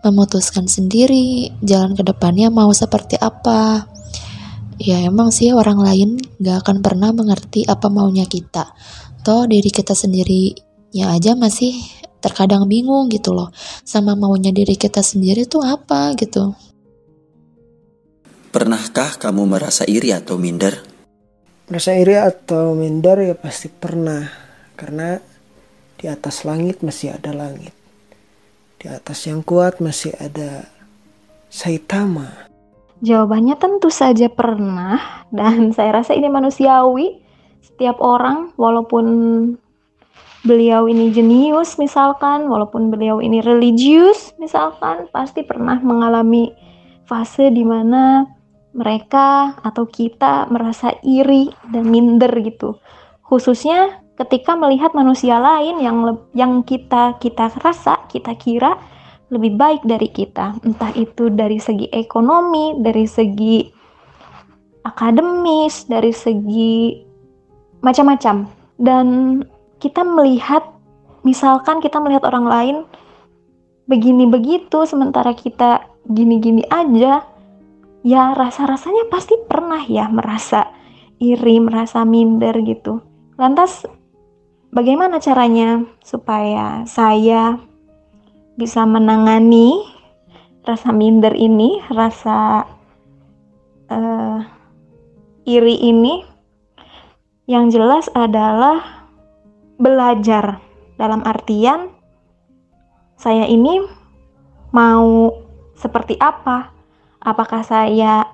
memutuskan 0.04 0.66
sendiri 0.66 1.52
jalan 1.64 1.94
ke 1.94 2.02
depannya 2.02 2.52
mau 2.52 2.72
seperti 2.74 3.16
apa. 3.20 3.88
Ya 4.76 5.00
emang 5.04 5.32
sih 5.32 5.56
orang 5.56 5.80
lain 5.80 6.20
gak 6.36 6.66
akan 6.66 6.84
pernah 6.84 7.14
mengerti 7.14 7.64
apa 7.64 7.88
maunya 7.88 8.28
kita. 8.28 8.76
Toh 9.24 9.48
diri 9.48 9.72
kita 9.72 9.96
sendirinya 9.96 11.16
aja 11.16 11.32
masih 11.32 11.72
terkadang 12.20 12.66
bingung 12.66 13.06
gitu 13.12 13.36
loh 13.36 13.52
sama 13.86 14.18
maunya 14.18 14.50
diri 14.50 14.74
kita 14.74 15.04
sendiri 15.04 15.46
tuh 15.46 15.62
apa 15.62 16.10
gitu 16.18 16.56
Pernahkah 18.56 19.20
kamu 19.20 19.44
merasa 19.44 19.84
iri 19.84 20.16
atau 20.16 20.40
minder? 20.40 20.80
Merasa 21.68 21.92
iri 21.92 22.16
atau 22.16 22.72
minder 22.72 23.20
ya 23.20 23.36
pasti 23.36 23.68
pernah. 23.68 24.24
Karena 24.72 25.12
di 26.00 26.08
atas 26.08 26.40
langit 26.48 26.80
masih 26.80 27.12
ada 27.12 27.36
langit. 27.36 27.76
Di 28.86 28.94
atas 28.94 29.26
yang 29.26 29.42
kuat 29.42 29.82
masih 29.82 30.14
ada 30.14 30.62
Saitama. 31.50 32.46
Jawabannya 33.02 33.58
tentu 33.58 33.90
saja 33.90 34.30
pernah 34.30 35.26
dan 35.34 35.58
saya 35.76 35.98
rasa 35.98 36.14
ini 36.14 36.30
manusiawi. 36.30 37.18
Setiap 37.66 37.98
orang 37.98 38.54
walaupun 38.54 39.06
beliau 40.46 40.86
ini 40.86 41.10
jenius 41.10 41.82
misalkan, 41.82 42.46
walaupun 42.46 42.94
beliau 42.94 43.18
ini 43.18 43.42
religius 43.42 44.30
misalkan, 44.38 45.10
pasti 45.10 45.42
pernah 45.42 45.82
mengalami 45.82 46.54
fase 47.10 47.50
di 47.50 47.66
mana 47.66 48.22
mereka 48.70 49.58
atau 49.66 49.82
kita 49.90 50.46
merasa 50.46 50.94
iri 51.02 51.50
dan 51.74 51.90
minder 51.90 52.30
gitu. 52.38 52.78
Khususnya 53.26 54.05
ketika 54.16 54.56
melihat 54.56 54.96
manusia 54.96 55.36
lain 55.36 55.80
yang 55.80 56.16
yang 56.32 56.64
kita 56.64 57.20
kita 57.20 57.52
rasa, 57.60 58.08
kita 58.08 58.32
kira 58.36 58.80
lebih 59.28 59.58
baik 59.58 59.82
dari 59.82 60.08
kita, 60.08 60.56
entah 60.62 60.94
itu 60.94 61.28
dari 61.34 61.58
segi 61.58 61.90
ekonomi, 61.90 62.78
dari 62.78 63.04
segi 63.10 63.66
akademis, 64.86 65.90
dari 65.90 66.14
segi 66.14 66.94
macam-macam. 67.82 68.46
Dan 68.78 69.06
kita 69.82 70.06
melihat, 70.06 70.62
misalkan 71.26 71.82
kita 71.82 71.98
melihat 71.98 72.22
orang 72.22 72.46
lain 72.46 72.76
begini 73.90 74.30
begitu, 74.30 74.86
sementara 74.86 75.34
kita 75.34 75.82
gini-gini 76.06 76.62
aja, 76.70 77.26
ya 78.06 78.22
rasa-rasanya 78.38 79.10
pasti 79.10 79.34
pernah 79.50 79.82
ya 79.82 80.06
merasa 80.06 80.70
iri, 81.18 81.58
merasa 81.58 82.06
minder 82.06 82.54
gitu. 82.62 83.02
Lantas, 83.42 83.82
bagaimana 84.76 85.16
caranya 85.24 85.88
supaya 86.04 86.84
saya 86.84 87.56
bisa 88.60 88.84
menangani 88.84 89.80
rasa 90.68 90.92
minder 90.92 91.32
ini, 91.32 91.80
rasa 91.88 92.68
uh, 93.88 94.38
iri 95.48 95.80
ini, 95.80 96.20
yang 97.48 97.72
jelas 97.72 98.12
adalah 98.12 99.08
belajar 99.80 100.60
dalam 101.00 101.24
artian 101.24 101.88
saya 103.16 103.48
ini 103.48 103.80
mau 104.76 105.32
seperti 105.72 106.20
apa? 106.20 106.68
Apakah 107.24 107.64
saya 107.64 108.28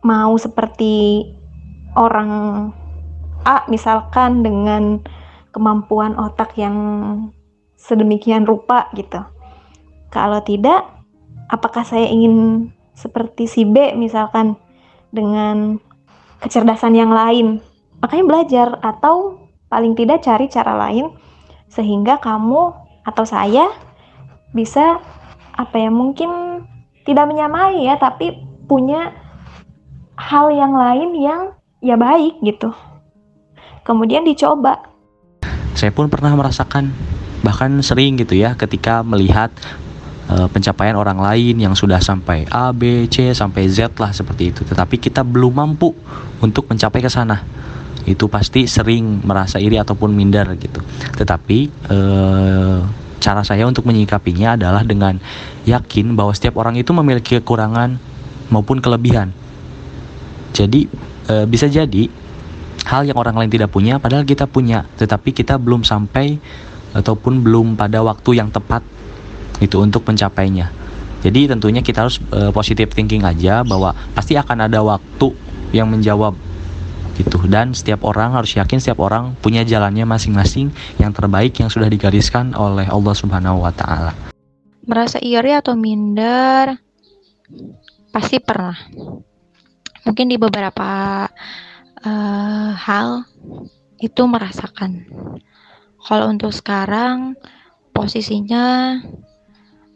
mau 0.00 0.32
seperti 0.40 1.28
orang 1.92 2.72
A 3.42 3.66
misalkan 3.66 4.46
dengan 4.46 5.02
kemampuan 5.52 6.16
otak 6.16 6.56
yang 6.56 6.76
sedemikian 7.76 8.48
rupa 8.48 8.88
gitu. 8.96 9.20
Kalau 10.08 10.40
tidak, 10.44 10.88
apakah 11.52 11.84
saya 11.84 12.08
ingin 12.08 12.68
seperti 12.92 13.48
si 13.48 13.62
B 13.64 13.96
misalkan 13.96 14.56
dengan 15.12 15.80
kecerdasan 16.40 16.96
yang 16.96 17.12
lain? 17.12 17.60
Makanya 18.00 18.24
belajar 18.26 18.68
atau 18.82 19.48
paling 19.72 19.96
tidak 19.96 20.24
cari 20.24 20.50
cara 20.52 20.76
lain 20.88 21.14
sehingga 21.72 22.20
kamu 22.20 22.76
atau 23.08 23.24
saya 23.24 23.72
bisa 24.52 25.00
apa 25.56 25.76
ya 25.80 25.88
mungkin 25.88 26.62
tidak 27.08 27.28
menyamai 27.28 27.88
ya 27.88 27.96
tapi 27.96 28.44
punya 28.68 29.16
hal 30.16 30.52
yang 30.52 30.76
lain 30.76 31.16
yang 31.16 31.40
ya 31.80 31.96
baik 31.96 32.38
gitu. 32.44 32.70
Kemudian 33.82 34.22
dicoba. 34.22 34.91
Saya 35.82 35.90
pun 35.90 36.06
pernah 36.06 36.30
merasakan 36.38 36.94
bahkan 37.42 37.74
sering 37.82 38.14
gitu 38.14 38.38
ya 38.38 38.54
ketika 38.54 39.02
melihat 39.02 39.50
uh, 40.30 40.46
pencapaian 40.46 40.94
orang 40.94 41.18
lain 41.18 41.58
yang 41.58 41.74
sudah 41.74 41.98
sampai 41.98 42.46
A, 42.54 42.70
B, 42.70 43.10
C 43.10 43.34
sampai 43.34 43.66
Z 43.66 43.98
lah 43.98 44.14
seperti 44.14 44.54
itu. 44.54 44.62
Tetapi 44.62 45.02
kita 45.02 45.26
belum 45.26 45.58
mampu 45.58 45.90
untuk 46.38 46.70
mencapai 46.70 47.02
ke 47.02 47.10
sana. 47.10 47.42
Itu 48.06 48.30
pasti 48.30 48.70
sering 48.70 49.26
merasa 49.26 49.58
iri 49.58 49.74
ataupun 49.74 50.14
minder 50.14 50.54
gitu. 50.54 50.78
Tetapi 51.18 51.90
uh, 51.90 52.78
cara 53.18 53.42
saya 53.42 53.66
untuk 53.66 53.82
menyikapinya 53.82 54.54
adalah 54.54 54.86
dengan 54.86 55.18
yakin 55.66 56.14
bahwa 56.14 56.30
setiap 56.30 56.62
orang 56.62 56.78
itu 56.78 56.94
memiliki 56.94 57.42
kekurangan 57.42 57.98
maupun 58.54 58.78
kelebihan. 58.78 59.34
Jadi 60.54 60.86
uh, 61.26 61.42
bisa 61.50 61.66
jadi 61.66 62.21
hal 62.86 63.06
yang 63.06 63.18
orang 63.18 63.38
lain 63.38 63.50
tidak 63.50 63.70
punya 63.70 63.98
padahal 64.02 64.26
kita 64.26 64.46
punya, 64.50 64.86
tetapi 64.98 65.30
kita 65.34 65.58
belum 65.58 65.86
sampai 65.86 66.38
ataupun 66.92 67.40
belum 67.40 67.74
pada 67.74 68.04
waktu 68.04 68.36
yang 68.38 68.52
tepat 68.52 68.84
itu 69.62 69.80
untuk 69.80 70.04
mencapainya. 70.04 70.68
Jadi 71.22 71.46
tentunya 71.46 71.80
kita 71.80 72.04
harus 72.06 72.18
uh, 72.34 72.50
positive 72.50 72.90
thinking 72.90 73.22
aja 73.22 73.62
bahwa 73.62 73.94
pasti 74.12 74.34
akan 74.34 74.66
ada 74.66 74.82
waktu 74.82 75.30
yang 75.70 75.86
menjawab 75.86 76.34
gitu 77.14 77.44
dan 77.46 77.76
setiap 77.76 78.02
orang 78.08 78.32
harus 78.32 78.56
yakin 78.56 78.80
setiap 78.80 79.04
orang 79.04 79.36
punya 79.38 79.62
jalannya 79.62 80.08
masing-masing 80.08 80.72
yang 80.96 81.12
terbaik 81.12 81.52
yang 81.60 81.68
sudah 81.68 81.86
digariskan 81.86 82.56
oleh 82.56 82.88
Allah 82.88 83.14
Subhanahu 83.14 83.62
wa 83.62 83.70
taala. 83.70 84.12
Merasa 84.82 85.22
iri 85.22 85.54
atau 85.54 85.78
minder 85.78 86.74
pasti 88.10 88.42
pernah. 88.42 88.74
Mungkin 90.02 90.26
di 90.26 90.36
beberapa 90.40 91.22
uh, 92.06 92.70
hal 92.74 93.26
itu 94.02 94.22
merasakan 94.26 95.06
kalau 96.02 96.34
untuk 96.34 96.50
sekarang 96.50 97.38
posisinya 97.94 98.98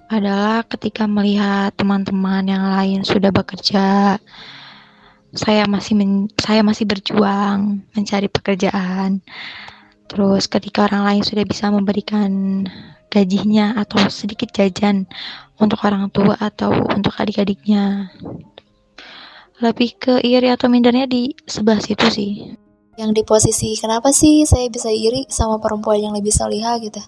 adalah 0.06 0.62
ketika 0.62 1.10
melihat 1.10 1.74
teman-teman 1.74 2.46
yang 2.46 2.62
lain 2.62 3.02
sudah 3.02 3.34
bekerja, 3.34 4.14
saya 5.34 5.66
masih 5.66 5.98
men, 5.98 6.30
saya 6.38 6.62
masih 6.62 6.86
berjuang 6.86 7.82
mencari 7.90 8.30
pekerjaan. 8.30 9.18
Terus 10.06 10.46
ketika 10.46 10.86
orang 10.86 11.02
lain 11.10 11.22
sudah 11.26 11.42
bisa 11.42 11.74
memberikan 11.74 12.62
gajinya 13.10 13.74
atau 13.74 14.06
sedikit 14.06 14.54
jajan 14.54 15.10
untuk 15.58 15.82
orang 15.82 16.06
tua 16.14 16.38
atau 16.38 16.70
untuk 16.94 17.18
adik-adiknya. 17.18 18.14
Lebih 19.56 19.90
ke 19.96 20.14
iri 20.20 20.52
atau 20.52 20.68
mindernya 20.68 21.08
di 21.08 21.32
sebelah 21.48 21.80
situ 21.80 22.06
sih. 22.12 22.32
Yang 23.00 23.10
di 23.16 23.22
posisi 23.24 23.72
kenapa 23.76 24.12
sih 24.12 24.44
saya 24.44 24.68
bisa 24.68 24.92
iri 24.92 25.24
sama 25.32 25.56
perempuan 25.56 26.00
yang 26.00 26.12
lebih 26.12 26.32
salihah 26.32 26.76
gitu? 26.80 27.00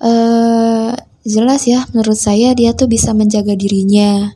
Uh, 0.00 0.92
jelas 1.24 1.64
ya 1.64 1.84
menurut 1.92 2.16
saya 2.16 2.52
dia 2.56 2.72
tuh 2.72 2.88
bisa 2.88 3.12
menjaga 3.12 3.52
dirinya. 3.52 4.32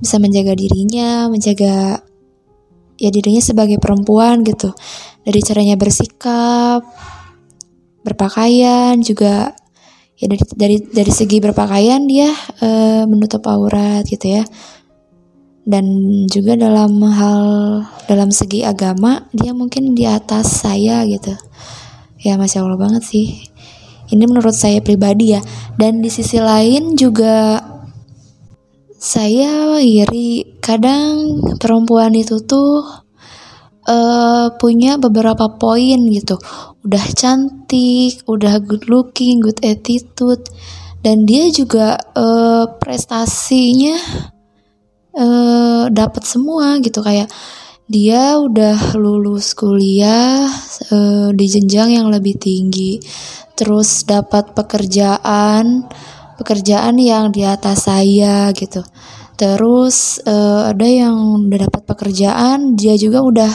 Bisa 0.00 0.16
menjaga 0.16 0.56
dirinya 0.56 1.28
menjaga 1.28 2.00
ya 2.96 3.08
dirinya 3.12 3.42
sebagai 3.44 3.76
perempuan 3.76 4.40
gitu. 4.40 4.72
Dari 5.28 5.40
caranya 5.44 5.76
bersikap 5.76 6.84
berpakaian 8.00 8.96
juga 9.04 9.52
ya 10.16 10.26
dari 10.32 10.40
dari 10.56 10.76
dari 10.80 11.12
segi 11.12 11.36
berpakaian 11.44 12.08
dia 12.08 12.32
uh, 12.64 13.04
menutup 13.04 13.44
aurat 13.44 14.06
gitu 14.08 14.40
ya 14.40 14.42
dan 15.66 15.84
juga 16.30 16.54
dalam 16.54 17.02
hal 17.02 17.42
dalam 18.06 18.30
segi 18.30 18.62
agama 18.62 19.26
dia 19.34 19.50
mungkin 19.50 19.98
di 19.98 20.06
atas 20.06 20.62
saya 20.62 21.02
gitu. 21.10 21.34
Ya 22.22 22.38
masya 22.38 22.62
allah 22.62 22.78
banget 22.78 23.02
sih. 23.02 23.50
Ini 24.06 24.22
menurut 24.30 24.54
saya 24.54 24.78
pribadi 24.78 25.34
ya. 25.34 25.42
Dan 25.74 25.98
di 25.98 26.06
sisi 26.06 26.38
lain 26.38 26.94
juga 26.94 27.58
saya 28.94 29.82
iri. 29.82 30.62
Kadang 30.62 31.42
perempuan 31.58 32.14
itu 32.14 32.38
tuh 32.46 32.86
uh, 33.90 34.46
punya 34.62 35.02
beberapa 35.02 35.50
poin 35.58 35.98
gitu. 36.14 36.38
Udah 36.86 37.02
cantik 37.18 38.22
udah 38.30 38.62
good 38.62 38.86
looking 38.86 39.42
good 39.42 39.58
attitude. 39.66 40.46
Dan 41.02 41.26
dia 41.26 41.50
juga 41.50 41.98
uh, 42.14 42.70
prestasinya 42.78 43.98
uh, 45.16 45.88
dapat 45.90 46.22
semua 46.22 46.78
gitu. 46.84 47.00
Kayak 47.00 47.32
dia 47.86 48.36
udah 48.38 48.98
lulus 48.98 49.54
kuliah 49.54 50.46
uh, 50.90 51.28
di 51.30 51.46
jenjang 51.46 51.94
yang 51.96 52.10
lebih 52.10 52.34
tinggi 52.34 52.98
terus 53.56 54.04
dapat 54.04 54.52
pekerjaan 54.52 55.86
pekerjaan 56.36 57.00
yang 57.00 57.32
di 57.32 57.42
atas 57.46 57.88
saya 57.88 58.52
gitu. 58.52 58.84
Terus 59.36 60.20
uh, 60.24 60.72
ada 60.72 60.84
yang 60.84 61.48
udah 61.48 61.68
dapat 61.68 61.82
pekerjaan 61.88 62.76
dia 62.76 62.96
juga 63.00 63.24
udah 63.24 63.52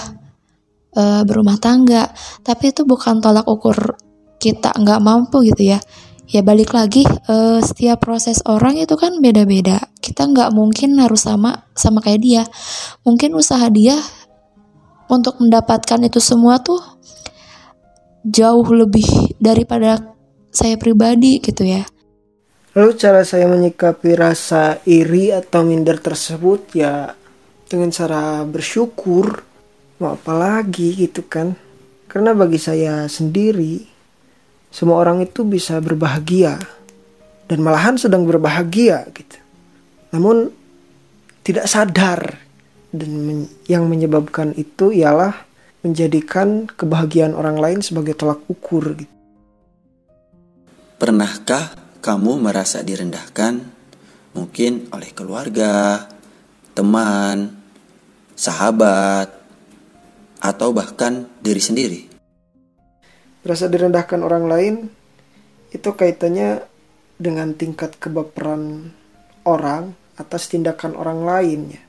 uh, 0.97 1.21
berumah 1.26 1.58
tangga. 1.62 2.10
Tapi 2.41 2.74
itu 2.74 2.86
bukan 2.86 3.21
tolak 3.21 3.45
ukur 3.45 3.93
kita 4.41 4.74
nggak 4.74 5.02
mampu 5.06 5.45
gitu 5.45 5.78
ya 5.78 5.80
ya 6.32 6.39
balik 6.39 6.72
lagi 6.72 7.04
uh, 7.28 7.60
setiap 7.60 8.08
proses 8.08 8.39
orang 8.48 8.80
itu 8.80 8.96
kan 8.96 9.20
beda-beda. 9.20 9.84
Kita 10.00 10.26
nggak 10.32 10.56
mungkin 10.56 10.96
harus 10.98 11.28
sama 11.28 11.67
sama 11.76 12.00
kayak 12.00 12.22
dia. 12.24 12.44
Mungkin 13.04 13.36
usaha 13.36 13.67
dia 13.67 14.00
untuk 15.12 15.44
mendapatkan 15.44 16.00
itu 16.08 16.24
semua 16.24 16.63
tuh 16.63 16.80
jauh 18.24 18.63
lebih 18.72 19.36
daripada 19.44 20.00
saya 20.56 20.80
pribadi 20.80 21.44
gitu 21.44 21.67
ya. 21.67 21.84
Lalu 22.72 22.96
cara 22.96 23.28
saya 23.28 23.52
menyikapi 23.52 24.15
rasa 24.15 24.80
iri 24.88 25.36
atau 25.36 25.67
minder 25.67 26.00
tersebut 26.00 26.72
ya 26.80 27.12
dengan 27.67 27.91
cara 27.91 28.48
bersyukur. 28.48 29.44
Mau 30.00 30.15
apa 30.15 30.34
lagi 30.34 30.96
gitu 30.96 31.28
kan? 31.28 31.52
Karena 32.08 32.32
bagi 32.32 32.58
saya 32.58 33.12
sendiri 33.12 33.90
semua 34.71 35.03
orang 35.03 35.21
itu 35.21 35.43
bisa 35.43 35.77
berbahagia 35.84 36.55
dan 37.51 37.60
malahan 37.60 37.99
sedang 37.99 38.23
berbahagia 38.23 39.03
gitu. 39.12 39.38
Namun 40.15 40.47
tidak 41.43 41.67
sadar 41.67 42.39
dan 42.95 43.12
men 43.12 43.39
yang 43.67 43.88
menyebabkan 43.91 44.55
itu 44.55 44.95
ialah 44.95 45.36
menjadikan 45.84 46.69
kebahagiaan 46.71 47.36
orang 47.36 47.57
lain 47.60 47.79
sebagai 47.84 48.15
tolak 48.15 48.39
ukur 48.47 48.95
gitu. 48.95 49.12
Pernahkah 51.01 51.97
kamu 51.99 52.38
merasa 52.38 52.86
direndahkan 52.86 53.57
mungkin 54.38 54.88
oleh 54.93 55.10
keluarga, 55.12 56.05
teman, 56.77 57.57
sahabat, 58.38 59.34
atau 60.38 60.69
bahkan 60.73 61.25
diri 61.41 61.62
sendiri. 61.62 62.11
Merasa 63.41 63.65
direndahkan 63.65 64.21
orang 64.21 64.45
lain 64.45 64.75
itu 65.73 65.89
kaitannya 65.95 66.62
dengan 67.17 67.54
tingkat 67.58 67.97
kebaperan 67.97 68.93
orang 69.47 69.97
atas 70.17 70.49
tindakan 70.51 70.93
orang 70.93 71.25
lainnya. 71.25 71.82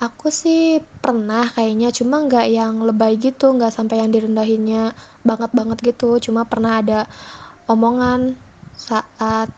Aku 0.00 0.32
sih 0.32 0.80
pernah 1.04 1.44
kayaknya, 1.44 1.92
cuma 1.92 2.24
nggak 2.24 2.46
yang 2.48 2.80
lebay 2.80 3.20
gitu, 3.20 3.52
nggak 3.52 3.68
sampai 3.68 4.00
yang 4.00 4.08
direndahinnya 4.08 4.96
banget-banget 5.28 5.92
gitu. 5.92 6.16
Cuma 6.24 6.48
pernah 6.48 6.80
ada 6.80 7.04
omongan 7.68 8.32
saat 8.80 9.52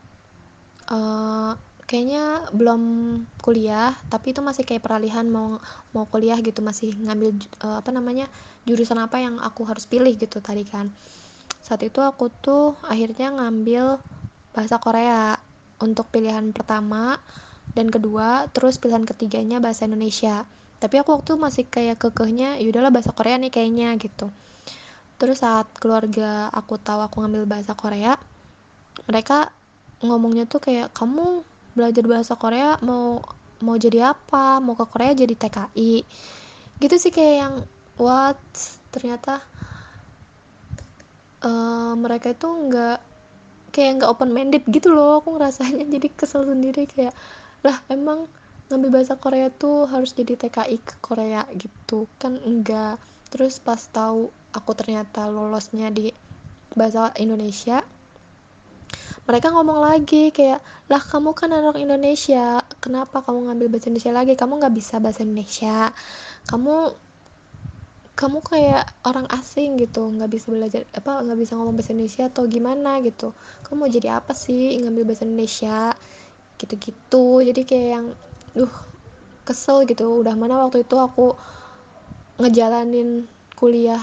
uh, 0.91 1.55
kayaknya 1.93 2.49
belum 2.57 2.83
kuliah, 3.45 3.93
tapi 4.09 4.33
itu 4.33 4.41
masih 4.41 4.65
kayak 4.65 4.81
peralihan 4.81 5.29
mau 5.29 5.61
mau 5.93 6.09
kuliah 6.09 6.41
gitu, 6.41 6.65
masih 6.65 6.97
ngambil 6.97 7.37
uh, 7.61 7.85
apa 7.85 7.93
namanya 7.93 8.33
jurusan 8.65 8.97
apa 8.97 9.21
yang 9.21 9.37
aku 9.37 9.69
harus 9.69 9.85
pilih 9.85 10.17
gitu 10.17 10.41
tadi 10.41 10.65
kan. 10.65 10.89
Saat 11.61 11.85
itu 11.85 12.01
aku 12.01 12.33
tuh 12.33 12.81
akhirnya 12.81 13.37
ngambil 13.37 14.01
bahasa 14.57 14.81
Korea 14.81 15.37
untuk 15.83 16.09
pilihan 16.09 16.55
pertama 16.57 17.21
dan 17.73 17.89
kedua 17.89 18.49
terus 18.53 18.77
pilihan 18.77 19.03
ketiganya 19.03 19.59
bahasa 19.59 19.89
Indonesia 19.89 20.45
tapi 20.79 21.01
aku 21.01 21.15
waktu 21.19 21.39
masih 21.41 21.65
kayak 21.67 21.99
kekehnya 21.99 22.61
yaudahlah 22.61 22.93
bahasa 22.93 23.11
Korea 23.17 23.41
nih 23.41 23.51
kayaknya 23.51 23.97
gitu 23.99 24.29
terus 25.17 25.41
saat 25.41 25.73
keluarga 25.79 26.53
aku 26.53 26.77
tahu 26.77 27.01
aku 27.03 27.25
ngambil 27.25 27.49
bahasa 27.49 27.73
Korea 27.73 28.19
mereka 29.09 29.51
ngomongnya 30.05 30.45
tuh 30.45 30.61
kayak 30.61 30.93
kamu 30.93 31.47
belajar 31.73 32.05
bahasa 32.05 32.35
Korea 32.37 32.77
mau 32.85 33.21
mau 33.63 33.77
jadi 33.79 34.13
apa 34.13 34.59
mau 34.59 34.75
ke 34.75 34.85
Korea 34.91 35.15
jadi 35.15 35.35
TKI 35.39 35.93
gitu 36.83 36.95
sih 36.99 37.15
kayak 37.15 37.37
yang 37.39 37.55
what? 37.97 38.43
Ternyata 38.91 39.39
uh, 41.47 41.95
mereka 41.95 42.35
itu 42.35 42.49
nggak 42.49 42.99
kayak 43.73 43.91
nggak 44.03 44.11
open 44.11 44.31
minded 44.35 44.65
gitu 44.69 44.91
loh 44.91 45.23
aku 45.23 45.39
ngerasanya. 45.39 45.87
Jadi 45.95 46.09
kesel 46.13 46.45
sendiri 46.45 46.91
kayak 46.91 47.15
lah 47.63 47.79
emang 47.87 48.27
ngambil 48.69 49.01
bahasa 49.01 49.15
Korea 49.21 49.49
tuh 49.53 49.87
harus 49.87 50.13
jadi 50.13 50.35
TKI 50.35 50.77
ke 50.83 50.95
Korea? 50.99 51.47
Gitu. 51.55 52.11
Kan 52.19 52.43
enggak 52.43 52.99
terus 53.31 53.63
pas 53.63 53.81
tahu 53.81 54.29
aku 54.53 54.71
ternyata 54.77 55.31
lolosnya 55.31 55.89
di 55.89 56.13
bahasa 56.77 57.13
Indonesia 57.21 57.85
mereka 59.29 59.55
ngomong 59.55 59.79
lagi 59.79 60.35
kayak 60.35 60.61
lah 60.91 60.99
kamu 60.99 61.31
kan 61.39 61.51
anak 61.55 61.79
Indonesia 61.79 62.59
kenapa 62.83 63.23
kamu 63.23 63.39
ngambil 63.51 63.67
bahasa 63.71 63.87
Indonesia 63.91 64.15
lagi? 64.15 64.33
Kamu 64.35 64.53
nggak 64.59 64.75
bisa 64.75 64.95
bahasa 64.99 65.23
Indonesia. 65.23 65.95
Kamu 66.51 66.75
kamu 68.13 68.39
kayak 68.45 68.85
orang 69.09 69.25
asing 69.33 69.81
gitu 69.81 70.05
nggak 70.13 70.29
bisa 70.35 70.47
belajar 70.53 70.85
apa 70.93 71.23
nggak 71.25 71.39
bisa 71.43 71.53
ngomong 71.57 71.75
bahasa 71.79 71.95
Indonesia 71.95 72.25
atau 72.29 72.45
gimana 72.51 72.99
gitu. 73.07 73.33
Kamu 73.65 73.77
mau 73.87 73.91
jadi 73.91 74.09
apa 74.19 74.33
sih 74.35 74.75
ngambil 74.83 75.03
bahasa 75.09 75.25
Indonesia? 75.29 75.95
Gitu-gitu. 76.61 77.27
Jadi 77.47 77.61
kayak 77.69 77.89
yang 77.95 78.07
duh 78.59 78.73
kesel 79.47 79.87
gitu. 79.91 80.23
Udah 80.23 80.35
mana 80.39 80.59
waktu 80.63 80.83
itu 80.87 80.97
aku 80.99 81.35
ngejalanin 82.41 83.29
kuliah 83.55 84.03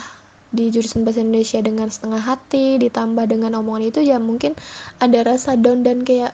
di 0.50 0.74
jurusan 0.74 1.06
bahasa 1.06 1.22
Indonesia 1.22 1.62
dengan 1.62 1.88
setengah 1.94 2.22
hati 2.22 2.82
ditambah 2.82 3.30
dengan 3.30 3.58
omongan 3.62 3.94
itu 3.94 4.02
ya 4.02 4.18
mungkin 4.18 4.58
ada 4.98 5.22
rasa 5.22 5.54
down 5.54 5.86
dan 5.86 6.02
kayak 6.02 6.34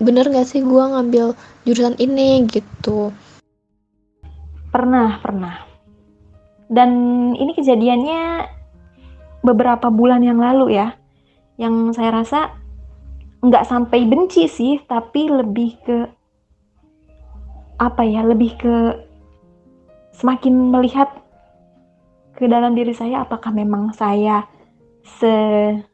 bener 0.00 0.24
gak 0.32 0.48
sih 0.48 0.64
gue 0.64 0.84
ngambil 0.84 1.36
jurusan 1.68 1.94
ini? 2.00 2.48
gitu. 2.48 3.12
Pernah 4.72 5.20
pernah. 5.20 5.68
Dan 6.72 6.90
ini 7.36 7.52
kejadiannya 7.52 8.48
beberapa 9.44 9.92
bulan 9.92 10.24
yang 10.24 10.40
lalu 10.40 10.80
ya. 10.80 10.96
Yang 11.60 12.00
saya 12.00 12.10
rasa 12.24 12.40
nggak 13.42 13.68
sampai 13.68 14.06
benci 14.08 14.46
sih 14.46 14.78
tapi 14.86 15.26
lebih 15.26 15.74
ke 15.82 15.98
apa 17.82 18.06
ya 18.06 18.22
lebih 18.22 18.54
ke 18.54 18.74
semakin 20.14 20.70
melihat 20.70 21.10
ke 22.36 22.48
dalam 22.48 22.74
diri 22.74 22.94
saya 22.96 23.20
apakah 23.24 23.52
memang 23.52 23.92
saya 23.92 24.44
setidak 25.20 25.84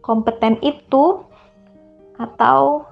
kompeten 0.00 0.56
itu 0.64 1.20
atau 2.16 2.86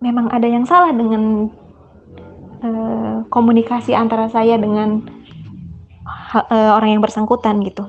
memang 0.00 0.30
ada 0.30 0.46
yang 0.46 0.64
salah 0.64 0.94
dengan 0.94 1.50
uh, 2.62 3.26
komunikasi 3.28 3.94
antara 3.94 4.28
saya 4.30 4.56
dengan 4.56 5.02
uh, 6.34 6.76
orang 6.76 6.98
yang 6.98 7.04
bersangkutan 7.04 7.60
gitu. 7.66 7.88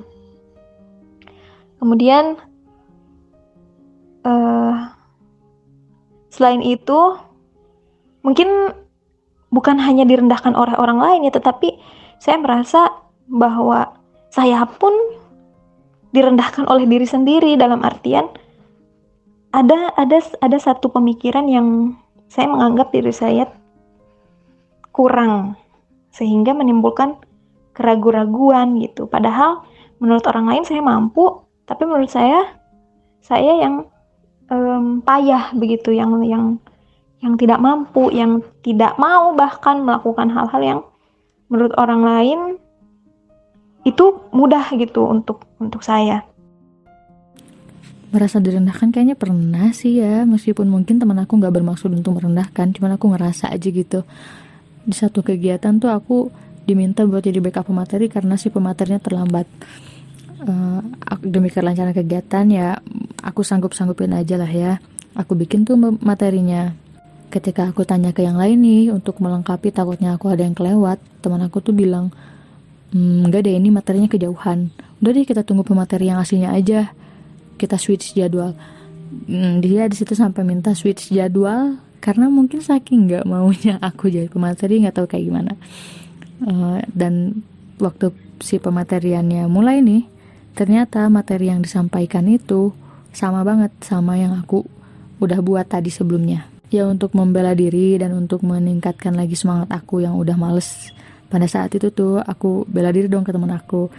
Kemudian 1.80 2.36
uh, 4.28 4.76
selain 6.34 6.64
itu 6.64 7.18
mungkin 8.24 8.74
bukan 9.50 9.82
hanya 9.82 10.06
direndahkan 10.06 10.54
oleh 10.54 10.78
orang 10.78 11.02
lain 11.02 11.26
ya 11.28 11.34
tetapi 11.34 11.80
saya 12.20 12.38
merasa 12.38 12.94
bahwa 13.26 13.96
saya 14.30 14.68
pun 14.68 14.92
direndahkan 16.12 16.68
oleh 16.70 16.86
diri 16.86 17.08
sendiri 17.08 17.56
dalam 17.56 17.82
artian 17.82 18.28
ada 19.50 19.90
ada 19.98 20.22
ada 20.44 20.58
satu 20.62 20.94
pemikiran 20.94 21.50
yang 21.50 21.98
saya 22.30 22.46
menganggap 22.46 22.94
diri 22.94 23.10
saya 23.10 23.50
kurang 24.94 25.58
sehingga 26.14 26.54
menimbulkan 26.54 27.18
keraguan-raguan 27.74 28.78
gitu. 28.84 29.08
Padahal 29.08 29.64
menurut 29.98 30.26
orang 30.28 30.46
lain 30.52 30.64
saya 30.68 30.84
mampu 30.84 31.42
tapi 31.66 31.86
menurut 31.86 32.12
saya 32.12 32.46
saya 33.24 33.62
yang 33.62 33.86
um, 34.52 35.02
payah 35.02 35.54
begitu 35.56 35.94
yang 35.94 36.20
yang 36.26 36.58
yang 37.20 37.34
tidak 37.36 37.60
mampu 37.60 38.10
yang 38.14 38.44
tidak 38.64 38.96
mau 39.00 39.34
bahkan 39.36 39.82
melakukan 39.84 40.30
hal-hal 40.32 40.62
yang 40.62 40.80
menurut 41.50 41.74
orang 41.76 42.02
lain 42.06 42.40
itu 43.84 44.06
mudah 44.30 44.70
gitu 44.78 45.06
untuk 45.10 45.50
untuk 45.58 45.82
saya. 45.82 46.24
Merasa 48.10 48.42
direndahkan 48.42 48.90
kayaknya 48.90 49.14
pernah 49.14 49.70
sih 49.70 50.02
ya 50.02 50.26
meskipun 50.26 50.66
mungkin 50.66 50.98
teman 50.98 51.22
aku 51.22 51.38
nggak 51.38 51.62
bermaksud 51.62 51.94
untuk 51.94 52.18
merendahkan 52.18 52.74
cuman 52.74 52.98
aku 52.98 53.06
ngerasa 53.14 53.54
aja 53.54 53.70
gitu. 53.70 54.02
Di 54.86 54.96
satu 54.98 55.22
kegiatan 55.22 55.78
tuh 55.78 55.94
aku 55.94 56.34
diminta 56.66 57.06
buat 57.06 57.22
jadi 57.22 57.38
backup 57.42 57.70
pemateri 57.70 58.10
karena 58.10 58.38
si 58.38 58.50
pematerinya 58.50 59.02
terlambat. 59.02 59.46
Uh, 60.40 60.80
demi 61.20 61.52
kelancaran 61.52 61.92
kegiatan 61.92 62.48
ya 62.48 62.80
aku 63.20 63.44
sanggup 63.44 63.78
sanggupin 63.78 64.14
aja 64.14 64.38
lah 64.38 64.50
ya. 64.50 64.82
Aku 65.18 65.38
bikin 65.38 65.66
tuh 65.66 65.78
materinya 65.78 66.74
ketika 67.30 67.70
aku 67.70 67.86
tanya 67.86 68.10
ke 68.10 68.26
yang 68.26 68.36
lain 68.36 68.60
nih 68.60 68.90
untuk 68.90 69.22
melengkapi 69.22 69.70
takutnya 69.70 70.18
aku 70.18 70.34
ada 70.34 70.42
yang 70.42 70.58
kelewat 70.58 70.98
teman 71.22 71.46
aku 71.46 71.62
tuh 71.62 71.74
bilang 71.78 72.10
hmm, 72.92 73.30
enggak 73.30 73.46
deh 73.46 73.56
ini 73.56 73.70
materinya 73.70 74.10
kejauhan. 74.10 74.74
Udah 75.00 75.12
deh 75.14 75.26
kita 75.26 75.46
tunggu 75.46 75.64
pemateri 75.64 76.10
yang 76.10 76.20
aslinya 76.20 76.52
aja. 76.52 76.92
Kita 77.56 77.78
switch 77.78 78.18
jadwal. 78.18 78.58
Hmm, 79.30 79.62
dia 79.62 79.86
di 79.86 79.96
situ 79.98 80.14
sampai 80.18 80.42
minta 80.46 80.74
switch 80.74 81.14
jadwal 81.14 81.78
karena 82.00 82.32
mungkin 82.32 82.64
saking 82.64 83.12
nggak 83.12 83.26
maunya 83.28 83.76
aku 83.90 84.10
jadi 84.10 84.28
pemateri 84.28 84.84
nggak 84.84 84.96
tahu 84.98 85.08
kayak 85.08 85.26
gimana. 85.30 85.54
Uh, 86.40 86.80
dan 86.96 87.44
waktu 87.78 88.16
si 88.40 88.58
pemateriannya 88.58 89.52
mulai 89.52 89.84
nih 89.84 90.08
ternyata 90.56 91.08
materi 91.12 91.52
yang 91.52 91.60
disampaikan 91.60 92.24
itu 92.32 92.72
sama 93.12 93.44
banget 93.44 93.72
sama 93.84 94.16
yang 94.16 94.36
aku 94.36 94.64
udah 95.20 95.40
buat 95.44 95.68
tadi 95.68 95.92
sebelumnya. 95.92 96.59
Ya 96.70 96.86
untuk 96.86 97.18
membela 97.18 97.58
diri 97.58 97.98
dan 97.98 98.14
untuk 98.14 98.46
meningkatkan 98.46 99.18
lagi 99.18 99.34
semangat 99.34 99.74
aku 99.74 100.06
yang 100.06 100.14
udah 100.14 100.38
males 100.38 100.94
pada 101.26 101.50
saat 101.50 101.74
itu 101.74 101.90
tuh 101.90 102.22
aku 102.22 102.62
bela 102.70 102.94
diri 102.94 103.10
dong 103.10 103.26
ke 103.26 103.34
temen 103.34 103.50
aku. 103.50 103.90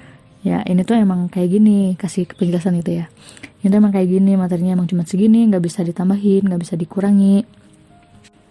Ya 0.46 0.62
ini 0.62 0.86
tuh 0.86 0.94
emang 0.94 1.26
kayak 1.26 1.50
gini 1.50 1.98
kasih 1.98 2.30
penjelasan 2.30 2.78
itu 2.78 3.02
ya. 3.02 3.10
Ini 3.58 3.74
tuh 3.74 3.78
emang 3.82 3.90
kayak 3.90 4.06
gini 4.06 4.38
materinya 4.38 4.78
emang 4.78 4.86
cuma 4.86 5.02
segini 5.02 5.50
nggak 5.50 5.66
bisa 5.66 5.82
ditambahin 5.82 6.46
nggak 6.46 6.62
bisa 6.62 6.78
dikurangi. 6.78 7.42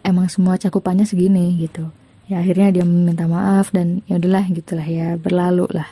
Emang 0.03 0.27
semua 0.27 0.59
cakupannya 0.59 1.07
segini 1.07 1.55
gitu. 1.55 1.87
Ya 2.27 2.43
akhirnya 2.43 2.75
dia 2.75 2.83
meminta 2.83 3.23
maaf 3.23 3.71
dan 3.71 4.03
ya 4.03 4.19
udahlah 4.19 4.43
gitulah 4.51 4.83
ya 4.83 5.15
berlalu 5.15 5.63
lah. 5.71 5.87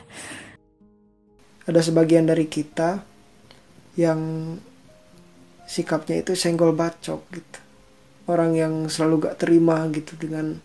Ada 1.64 1.80
sebagian 1.80 2.28
dari 2.28 2.44
kita 2.44 3.00
yang 3.96 4.20
sikapnya 5.64 6.20
itu 6.20 6.36
senggol 6.36 6.76
bacok 6.76 7.24
gitu 7.32 7.57
orang 8.28 8.52
yang 8.54 8.74
selalu 8.92 9.26
gak 9.26 9.40
terima 9.40 9.88
gitu 9.88 10.14
dengan 10.20 10.60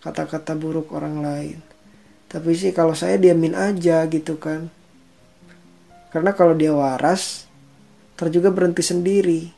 kata-kata 0.00 0.54
buruk 0.54 0.94
orang 0.94 1.20
lain. 1.20 1.58
Tapi 2.30 2.54
sih 2.54 2.70
kalau 2.70 2.94
saya 2.94 3.18
diamin 3.18 3.58
aja 3.58 4.06
gitu 4.06 4.38
kan. 4.38 4.70
Karena 6.14 6.30
kalau 6.30 6.54
dia 6.54 6.70
waras 6.70 7.50
ter 8.14 8.30
juga 8.30 8.54
berhenti 8.54 8.86
sendiri. 8.86 9.50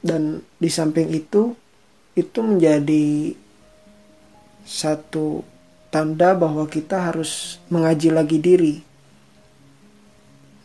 Dan 0.00 0.40
di 0.56 0.70
samping 0.72 1.12
itu 1.12 1.52
itu 2.16 2.38
menjadi 2.40 3.36
satu 4.64 5.44
tanda 5.92 6.32
bahwa 6.32 6.64
kita 6.64 7.12
harus 7.12 7.60
mengaji 7.68 8.08
lagi 8.08 8.38
diri. 8.40 8.76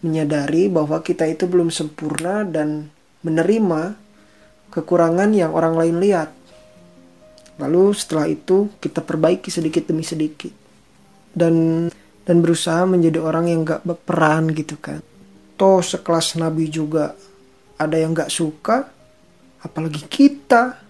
Menyadari 0.03 0.71
bahwa 0.71 0.99
kita 1.03 1.27
itu 1.27 1.43
belum 1.47 1.71
sempurna 1.71 2.47
dan 2.47 2.91
menerima 3.23 4.02
kekurangan 4.73 5.29
yang 5.37 5.53
orang 5.53 5.77
lain 5.77 6.01
lihat. 6.01 6.33
Lalu 7.61 7.93
setelah 7.93 8.25
itu 8.25 8.73
kita 8.81 9.05
perbaiki 9.05 9.53
sedikit 9.53 9.85
demi 9.85 10.01
sedikit. 10.01 10.49
Dan 11.29 11.87
dan 12.23 12.41
berusaha 12.41 12.87
menjadi 12.89 13.21
orang 13.21 13.51
yang 13.51 13.61
gak 13.61 13.85
berperan 13.85 14.49
gitu 14.57 14.81
kan. 14.81 15.05
Toh 15.53 15.85
sekelas 15.85 16.41
Nabi 16.41 16.73
juga 16.73 17.13
ada 17.77 17.93
yang 17.93 18.17
gak 18.17 18.33
suka, 18.33 18.89
apalagi 19.61 20.01
kita. 20.09 20.81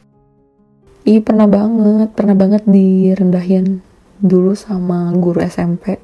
Iya 1.04 1.19
pernah 1.19 1.52
banget, 1.52 2.15
pernah 2.15 2.38
banget 2.38 2.63
direndahin 2.63 3.84
dulu 4.24 4.56
sama 4.56 5.12
guru 5.12 5.43
SMP 5.43 6.00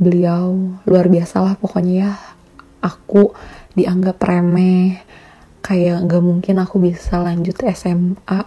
beliau 0.00 0.80
luar 0.88 1.06
biasa 1.06 1.44
lah 1.44 1.54
pokoknya 1.54 1.94
ya 2.08 2.12
aku 2.82 3.30
dianggap 3.76 4.16
remeh 4.18 4.98
kayak 5.62 6.04
nggak 6.04 6.22
mungkin 6.22 6.58
aku 6.58 6.82
bisa 6.82 7.22
lanjut 7.22 7.56
SMA 7.72 8.40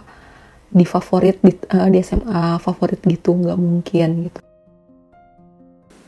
di 0.70 0.84
favorit 0.84 1.40
di, 1.40 1.56
uh, 1.72 1.88
di 1.88 1.98
SMA 2.04 2.60
favorit 2.60 3.00
gitu 3.02 3.32
nggak 3.32 3.58
mungkin 3.58 4.08
gitu 4.30 4.40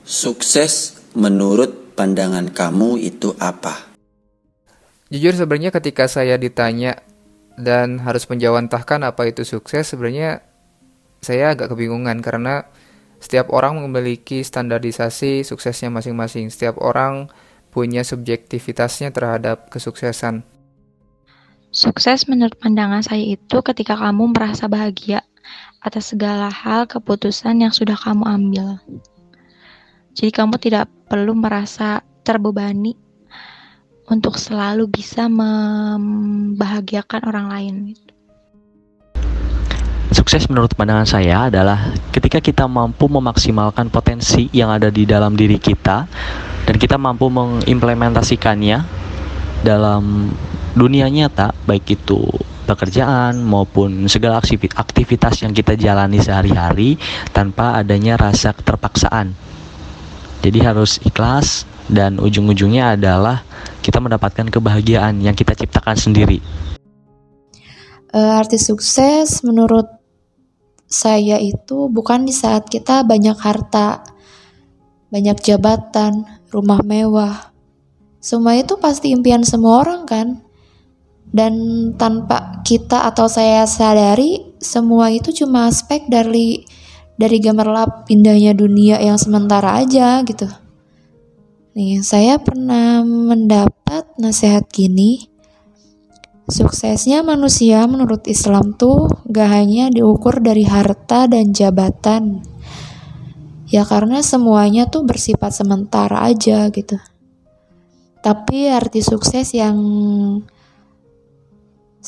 sukses 0.04 1.00
menurut 1.16 1.96
pandangan 1.96 2.52
kamu 2.52 3.00
itu 3.00 3.32
apa 3.40 3.88
jujur 5.08 5.32
sebenarnya 5.34 5.72
ketika 5.72 6.04
saya 6.06 6.36
ditanya 6.36 7.00
dan 7.58 7.98
harus 8.04 8.28
menjawantahkan 8.28 9.02
apa 9.02 9.26
itu 9.26 9.42
sukses 9.42 9.90
sebenarnya 9.90 10.44
saya 11.18 11.56
agak 11.56 11.74
kebingungan 11.74 12.22
karena 12.22 12.68
setiap 13.18 13.50
orang 13.50 13.82
memiliki 13.82 14.46
standarisasi 14.46 15.42
suksesnya 15.42 15.90
masing-masing. 15.90 16.54
Setiap 16.54 16.78
orang 16.78 17.26
punya 17.74 18.06
subjektivitasnya 18.06 19.10
terhadap 19.10 19.70
kesuksesan. 19.74 20.46
Sukses 21.68 22.24
menurut 22.24 22.56
pandangan 22.56 23.04
saya 23.04 23.36
itu 23.36 23.60
ketika 23.60 23.92
kamu 23.92 24.32
merasa 24.32 24.72
bahagia 24.72 25.20
atas 25.84 26.16
segala 26.16 26.48
hal 26.48 26.88
keputusan 26.88 27.60
yang 27.60 27.72
sudah 27.76 27.92
kamu 27.92 28.24
ambil. 28.24 28.80
Jadi 30.16 30.32
kamu 30.32 30.56
tidak 30.56 30.88
perlu 31.12 31.36
merasa 31.36 32.00
terbebani 32.24 32.96
untuk 34.08 34.40
selalu 34.40 34.88
bisa 34.88 35.28
membahagiakan 35.28 37.20
orang 37.28 37.46
lain. 37.52 37.76
Sukses 40.08 40.48
menurut 40.48 40.72
pandangan 40.72 41.04
saya 41.04 41.52
adalah 41.52 41.92
ketika 42.16 42.40
kita 42.40 42.64
mampu 42.64 43.12
memaksimalkan 43.12 43.92
potensi 43.92 44.48
yang 44.56 44.72
ada 44.72 44.88
di 44.88 45.04
dalam 45.04 45.36
diri 45.36 45.60
kita 45.60 46.08
dan 46.64 46.74
kita 46.80 46.96
mampu 46.96 47.28
mengimplementasikannya 47.28 48.80
dalam 49.60 50.32
dunia 50.76 51.08
nyata 51.08 51.54
baik 51.64 52.00
itu 52.00 52.20
pekerjaan 52.68 53.40
maupun 53.40 54.04
segala 54.12 54.44
aktivitas 54.44 55.40
yang 55.40 55.56
kita 55.56 55.72
jalani 55.72 56.20
sehari-hari 56.20 57.00
tanpa 57.32 57.80
adanya 57.80 58.20
rasa 58.20 58.52
keterpaksaan. 58.52 59.32
Jadi 60.44 60.58
harus 60.60 61.00
ikhlas 61.00 61.64
dan 61.88 62.20
ujung-ujungnya 62.20 62.94
adalah 62.94 63.40
kita 63.80 63.98
mendapatkan 64.04 64.52
kebahagiaan 64.52 65.24
yang 65.24 65.32
kita 65.32 65.56
ciptakan 65.56 65.96
sendiri. 65.96 66.44
Uh, 68.12 68.36
arti 68.36 68.60
sukses 68.60 69.40
menurut 69.40 69.88
saya 70.88 71.36
itu 71.40 71.92
bukan 71.92 72.24
di 72.24 72.32
saat 72.32 72.68
kita 72.68 73.04
banyak 73.04 73.36
harta, 73.36 74.04
banyak 75.08 75.36
jabatan, 75.40 76.24
rumah 76.48 76.80
mewah. 76.84 77.52
Semua 78.20 78.56
itu 78.56 78.76
pasti 78.80 79.12
impian 79.12 79.44
semua 79.44 79.84
orang 79.84 80.08
kan? 80.08 80.47
Dan 81.28 81.52
tanpa 82.00 82.64
kita 82.64 83.04
atau 83.04 83.28
saya 83.28 83.68
sadari, 83.68 84.56
semua 84.58 85.12
itu 85.12 85.30
cuma 85.44 85.68
aspek 85.68 86.08
dari 86.08 86.64
dari 87.18 87.38
gemerlap 87.42 88.08
indahnya 88.08 88.54
dunia 88.56 88.96
yang 89.02 89.20
sementara 89.20 89.76
aja 89.82 90.24
gitu. 90.24 90.48
Nih, 91.76 92.00
saya 92.02 92.40
pernah 92.40 93.04
mendapat 93.04 94.18
nasihat 94.18 94.66
gini, 94.72 95.28
Suksesnya 96.48 97.20
manusia 97.20 97.84
menurut 97.84 98.24
Islam 98.24 98.72
tuh 98.72 99.04
gak 99.28 99.52
hanya 99.52 99.92
diukur 99.92 100.40
dari 100.40 100.64
harta 100.64 101.28
dan 101.28 101.52
jabatan. 101.52 102.40
Ya 103.68 103.84
karena 103.84 104.24
semuanya 104.24 104.88
tuh 104.88 105.04
bersifat 105.04 105.52
sementara 105.52 106.24
aja 106.24 106.72
gitu. 106.72 106.96
Tapi 108.24 108.72
arti 108.72 109.04
sukses 109.04 109.52
yang 109.52 109.76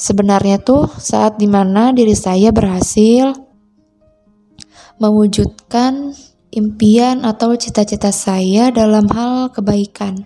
sebenarnya 0.01 0.57
tuh 0.65 0.89
saat 0.97 1.37
di 1.37 1.45
mana 1.45 1.93
diri 1.93 2.17
saya 2.17 2.49
berhasil 2.49 3.37
mewujudkan 4.97 6.17
impian 6.57 7.29
atau 7.29 7.53
cita-cita 7.61 8.09
saya 8.09 8.73
dalam 8.73 9.05
hal 9.13 9.53
kebaikan 9.53 10.25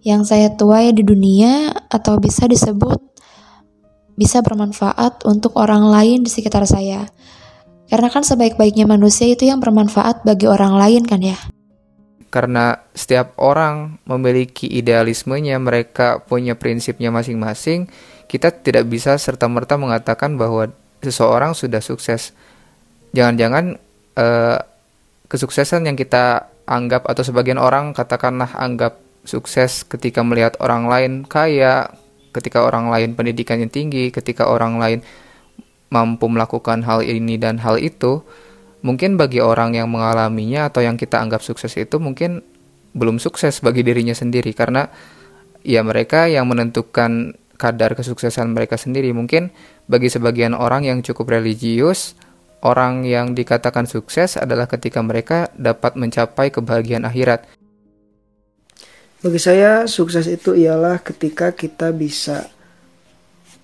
yang 0.00 0.24
saya 0.24 0.56
tuai 0.56 0.96
di 0.96 1.04
dunia 1.04 1.72
atau 1.92 2.16
bisa 2.16 2.48
disebut 2.48 2.96
bisa 4.16 4.40
bermanfaat 4.40 5.26
untuk 5.28 5.58
orang 5.58 5.90
lain 5.90 6.22
di 6.22 6.30
sekitar 6.30 6.64
saya. 6.64 7.10
Karena 7.90 8.08
kan 8.08 8.24
sebaik-baiknya 8.24 8.88
manusia 8.88 9.28
itu 9.28 9.44
yang 9.44 9.60
bermanfaat 9.60 10.24
bagi 10.24 10.48
orang 10.48 10.78
lain 10.78 11.02
kan 11.04 11.20
ya. 11.20 11.36
Karena 12.30 12.78
setiap 12.94 13.38
orang 13.38 14.02
memiliki 14.06 14.66
idealismenya, 14.66 15.58
mereka 15.62 16.22
punya 16.22 16.58
prinsipnya 16.58 17.14
masing-masing, 17.14 17.86
kita 18.26 18.50
tidak 18.50 18.88
bisa 18.88 19.16
serta-merta 19.16 19.76
mengatakan 19.76 20.34
bahwa 20.34 20.72
seseorang 21.04 21.52
sudah 21.52 21.84
sukses. 21.84 22.32
Jangan-jangan 23.14 23.78
eh, 24.18 24.58
kesuksesan 25.28 25.86
yang 25.86 25.94
kita 25.94 26.50
anggap 26.64 27.04
atau 27.04 27.22
sebagian 27.22 27.60
orang 27.60 27.92
katakanlah 27.92 28.56
anggap 28.56 28.96
sukses 29.24 29.84
ketika 29.84 30.20
melihat 30.24 30.56
orang 30.60 30.88
lain 30.88 31.12
kaya, 31.24 31.92
ketika 32.32 32.64
orang 32.64 32.88
lain 32.92 33.16
pendidikannya 33.16 33.68
tinggi, 33.68 34.12
ketika 34.12 34.48
orang 34.48 34.80
lain 34.80 35.00
mampu 35.92 36.26
melakukan 36.26 36.82
hal 36.82 37.04
ini 37.04 37.38
dan 37.38 37.60
hal 37.62 37.78
itu, 37.78 38.24
mungkin 38.84 39.16
bagi 39.16 39.40
orang 39.40 39.76
yang 39.78 39.88
mengalaminya 39.88 40.68
atau 40.68 40.84
yang 40.84 40.98
kita 40.98 41.20
anggap 41.20 41.40
sukses 41.40 41.72
itu 41.78 41.96
mungkin 41.96 42.44
belum 42.94 43.18
sukses 43.18 43.58
bagi 43.64 43.82
dirinya 43.82 44.14
sendiri 44.14 44.54
karena 44.54 44.86
ya 45.66 45.80
mereka 45.82 46.28
yang 46.30 46.46
menentukan 46.46 47.34
kadar 47.54 47.94
kesuksesan 47.94 48.50
mereka 48.54 48.78
sendiri. 48.78 49.10
Mungkin 49.14 49.50
bagi 49.86 50.10
sebagian 50.10 50.54
orang 50.54 50.86
yang 50.86 50.98
cukup 51.00 51.34
religius, 51.38 52.18
orang 52.64 53.04
yang 53.04 53.36
dikatakan 53.36 53.84
sukses 53.84 54.40
adalah 54.40 54.66
ketika 54.66 55.04
mereka 55.04 55.52
dapat 55.54 55.94
mencapai 55.94 56.50
kebahagiaan 56.50 57.04
akhirat. 57.04 57.46
Bagi 59.24 59.40
saya, 59.40 59.88
sukses 59.88 60.28
itu 60.28 60.52
ialah 60.52 61.00
ketika 61.00 61.56
kita 61.56 61.96
bisa 61.96 62.44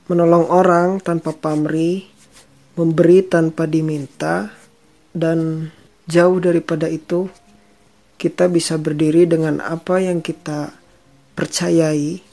menolong 0.09 0.49
orang 0.49 1.05
tanpa 1.05 1.37
pamrih, 1.37 2.09
memberi 2.81 3.21
tanpa 3.29 3.69
diminta, 3.69 4.49
dan 5.13 5.69
jauh 6.09 6.41
daripada 6.41 6.89
itu, 6.89 7.29
kita 8.17 8.49
bisa 8.49 8.81
berdiri 8.81 9.29
dengan 9.29 9.61
apa 9.61 10.01
yang 10.01 10.25
kita 10.25 10.73
percayai, 11.37 12.30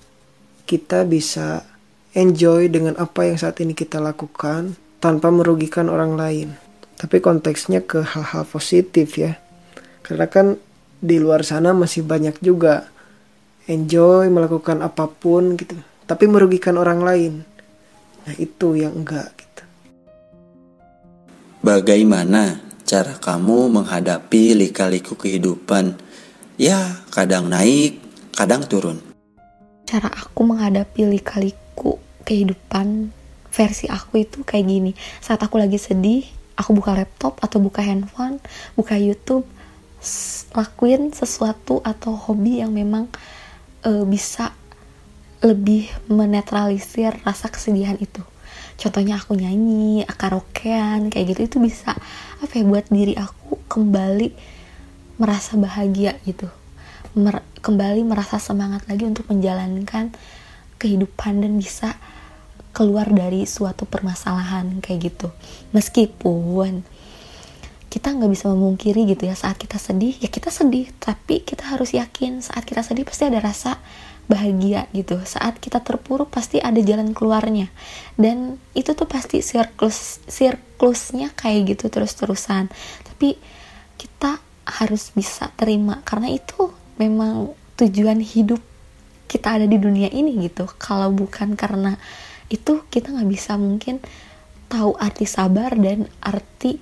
kita 0.67 1.07
bisa 1.07 1.63
enjoy 2.11 2.67
dengan 2.67 2.99
apa 2.99 3.23
yang 3.23 3.39
saat 3.39 3.63
ini 3.63 3.71
kita 3.71 4.03
lakukan 4.03 4.75
tanpa 4.99 5.31
merugikan 5.31 5.87
orang 5.87 6.19
lain. 6.19 6.51
Tapi 6.99 7.23
konteksnya 7.23 7.87
ke 7.87 8.03
hal-hal 8.03 8.43
positif 8.43 9.15
ya. 9.15 9.39
Karena 10.03 10.27
kan 10.27 10.59
di 10.99 11.17
luar 11.23 11.47
sana 11.47 11.71
masih 11.71 12.03
banyak 12.03 12.43
juga 12.43 12.91
enjoy 13.71 14.27
melakukan 14.27 14.83
apa 14.83 15.07
pun 15.07 15.55
gitu. 15.55 15.79
Tapi 16.03 16.27
merugikan 16.27 16.75
orang 16.75 16.99
lain. 16.99 17.33
Nah 18.27 18.35
itu 18.35 18.75
yang 18.75 18.91
enggak 18.91 19.31
gitu. 19.39 19.63
Bagaimana 21.63 22.59
cara 22.83 23.15
kamu 23.15 23.71
menghadapi 23.71 24.57
lika-liku 24.67 25.15
kehidupan? 25.15 25.95
Ya 26.59 27.05
kadang 27.13 27.47
naik 27.47 28.01
kadang 28.33 28.65
turun 28.65 29.06
cara 29.87 30.11
aku 30.11 30.43
menghadapi 30.43 31.07
lika-liku 31.07 31.95
kehidupan 32.27 33.15
versi 33.47 33.87
aku 33.87 34.27
itu 34.27 34.43
kayak 34.43 34.65
gini. 34.67 34.91
Saat 35.23 35.41
aku 35.47 35.55
lagi 35.55 35.79
sedih 35.79 36.27
aku 36.59 36.75
buka 36.75 36.91
laptop 36.91 37.39
atau 37.39 37.63
buka 37.63 37.79
handphone 37.79 38.43
buka 38.75 38.99
YouTube 38.99 39.47
lakuin 40.53 41.15
sesuatu 41.15 41.81
atau 41.81 42.13
hobi 42.13 42.61
yang 42.61 42.75
memang 42.75 43.09
uh, 43.87 44.03
bisa 44.05 44.53
lebih 45.41 45.89
menetralisir 46.09 47.13
rasa 47.23 47.47
kesedihan 47.47 47.95
itu. 47.97 48.21
Contohnya 48.77 49.17
aku 49.17 49.33
nyanyi 49.33 50.05
karaokean 50.05 51.09
kayak 51.09 51.33
gitu 51.33 51.41
itu 51.49 51.57
bisa 51.57 51.97
apa 52.41 52.53
ya 52.53 52.63
buat 52.65 52.85
diri 52.93 53.17
aku 53.17 53.57
kembali 53.69 54.33
merasa 55.17 55.57
bahagia 55.57 56.17
gitu. 56.25 56.45
Mer 57.17 57.41
kembali 57.67 58.07
merasa 58.07 58.39
semangat 58.39 58.87
lagi 58.87 59.03
untuk 59.03 59.27
menjalankan 59.27 60.15
kehidupan 60.79 61.43
dan 61.43 61.59
bisa 61.59 61.99
keluar 62.71 63.11
dari 63.11 63.43
suatu 63.43 63.83
permasalahan 63.83 64.79
kayak 64.79 65.11
gitu. 65.11 65.27
Meskipun 65.75 66.87
kita 67.91 68.15
nggak 68.15 68.31
bisa 68.31 68.47
memungkiri 68.47 69.03
gitu 69.11 69.27
ya 69.27 69.35
saat 69.35 69.59
kita 69.59 69.75
sedih 69.75 70.15
ya 70.15 70.31
kita 70.31 70.47
sedih. 70.47 70.87
Tapi 70.95 71.43
kita 71.43 71.67
harus 71.67 71.91
yakin 71.91 72.39
saat 72.39 72.63
kita 72.63 72.87
sedih 72.87 73.03
pasti 73.03 73.27
ada 73.27 73.43
rasa 73.43 73.75
bahagia 74.31 74.87
gitu. 74.95 75.19
Saat 75.27 75.59
kita 75.59 75.83
terpuruk 75.83 76.31
pasti 76.31 76.63
ada 76.63 76.79
jalan 76.79 77.11
keluarnya. 77.11 77.67
Dan 78.15 78.63
itu 78.79 78.95
tuh 78.95 79.11
pasti 79.11 79.43
siklus 79.43 80.23
siklusnya 80.31 81.35
kayak 81.35 81.75
gitu 81.75 81.91
terus 81.91 82.15
terusan 82.15 82.71
tapi 83.03 83.35
kita 83.99 84.39
harus 84.63 85.11
bisa 85.11 85.51
terima 85.57 86.05
karena 86.05 86.31
itu 86.31 86.76
memang 86.97 87.53
tujuan 87.77 88.19
hidup 88.21 88.61
kita 89.29 89.59
ada 89.61 89.65
di 89.69 89.77
dunia 89.77 90.09
ini 90.09 90.49
gitu. 90.49 90.65
Kalau 90.77 91.13
bukan 91.13 91.53
karena 91.53 91.95
itu 92.47 92.83
kita 92.87 93.11
nggak 93.11 93.29
bisa 93.29 93.59
mungkin 93.59 94.01
tahu 94.67 94.95
arti 94.99 95.27
sabar 95.27 95.75
dan 95.75 96.07
arti 96.19 96.79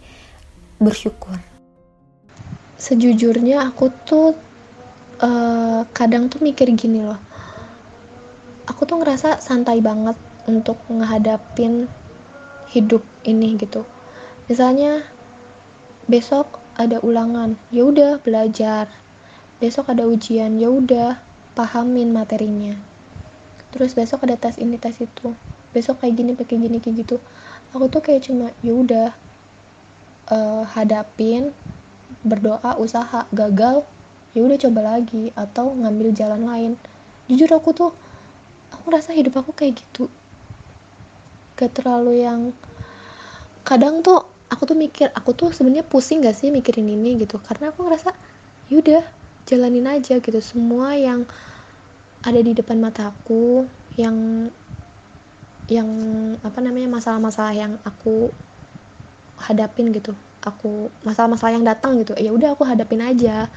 bersyukur. 0.82 1.38
Sejujurnya 2.75 3.65
aku 3.65 3.89
tuh 4.04 4.36
uh, 5.21 5.82
kadang 5.95 6.28
tuh 6.28 6.43
mikir 6.43 6.69
gini 6.75 7.01
loh. 7.06 7.19
Aku 8.65 8.84
tuh 8.89 8.99
ngerasa 8.99 9.39
santai 9.39 9.80
banget 9.80 10.17
untuk 10.49 10.78
ngehadapin 10.89 11.89
hidup 12.73 13.01
ini 13.25 13.58
gitu. 13.58 13.86
Misalnya 14.49 15.06
besok 16.06 16.62
ada 16.78 17.01
ulangan 17.01 17.58
ya 17.73 17.88
udah 17.88 18.21
belajar 18.21 18.89
besok 19.65 19.89
ada 19.89 20.06
ujian. 20.06 20.62
Ya 20.62 20.69
udah 20.69 21.17
pahamin 21.58 22.13
materinya. 22.13 22.78
Terus 23.73 23.97
besok 23.97 24.30
ada 24.30 24.38
tes 24.38 24.62
ini 24.62 24.78
tes 24.78 25.01
itu. 25.01 25.34
Besok 25.73 26.06
kayak 26.06 26.13
gini 26.21 26.32
pakai 26.38 26.62
gini 26.62 26.78
kayak 26.78 27.01
gitu. 27.01 27.17
Aku 27.73 27.89
tuh 27.89 28.06
kayak 28.06 28.30
cuma 28.30 28.54
ya 28.62 28.78
udah 28.78 29.10
uh, 30.30 30.63
hadapin 30.69 31.49
berdoa 32.21 32.78
usaha 32.78 33.25
gagal. 33.34 33.82
Ya 34.38 34.45
udah 34.45 34.58
coba 34.62 34.82
lagi 34.86 35.34
atau 35.34 35.73
ngambil 35.73 36.13
jalan 36.13 36.45
lain. 36.45 36.71
Jujur 37.25 37.49
aku 37.49 37.73
tuh 37.73 37.91
aku 38.69 38.93
ngerasa 38.93 39.17
hidup 39.17 39.34
aku 39.41 39.49
kayak 39.58 39.82
gitu. 39.82 40.13
Gak 41.58 41.73
terlalu 41.82 42.21
yang 42.21 42.54
kadang 43.65 44.06
tuh 44.06 44.21
aku 44.45 44.69
tuh 44.69 44.78
mikir 44.78 45.10
aku 45.15 45.34
tuh 45.34 45.49
sebenarnya 45.49 45.88
pusing 45.89 46.21
gak 46.21 46.38
sih 46.38 46.54
mikirin 46.54 46.86
ini 46.86 47.17
gitu. 47.17 47.41
Karena 47.41 47.73
aku 47.73 47.82
ngerasa 47.88 48.13
yaudah 48.69 49.14
jalanin 49.45 49.86
aja 49.86 50.17
gitu. 50.17 50.39
Semua 50.41 50.97
yang 50.97 51.23
ada 52.25 52.41
di 52.41 52.58
depan 52.58 52.81
mataku 52.81 53.69
yang 53.95 54.49
yang 55.69 55.89
apa 56.45 56.62
namanya 56.62 56.89
masalah-masalah 56.89 57.53
yang 57.53 57.73
aku 57.86 58.29
hadapin 59.38 59.93
gitu. 59.93 60.13
Aku 60.45 60.93
masalah-masalah 61.05 61.58
yang 61.58 61.65
datang 61.65 62.01
gitu. 62.01 62.13
Ya 62.17 62.34
udah 62.34 62.53
aku 62.53 62.65
hadapin 62.65 63.01
aja. 63.01 63.49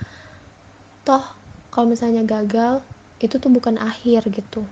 Toh 1.05 1.24
kalau 1.72 1.92
misalnya 1.92 2.24
gagal 2.24 2.85
itu 3.20 3.37
tuh 3.40 3.53
bukan 3.53 3.77
akhir 3.81 4.29
gitu. 4.33 4.64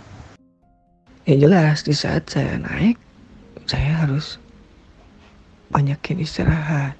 Ya 1.26 1.34
jelas 1.36 1.82
di 1.82 1.92
saat 1.96 2.28
saya 2.30 2.60
naik 2.60 2.96
saya 3.66 4.06
harus 4.06 4.38
banyakin 5.72 6.22
istirahat. 6.22 6.94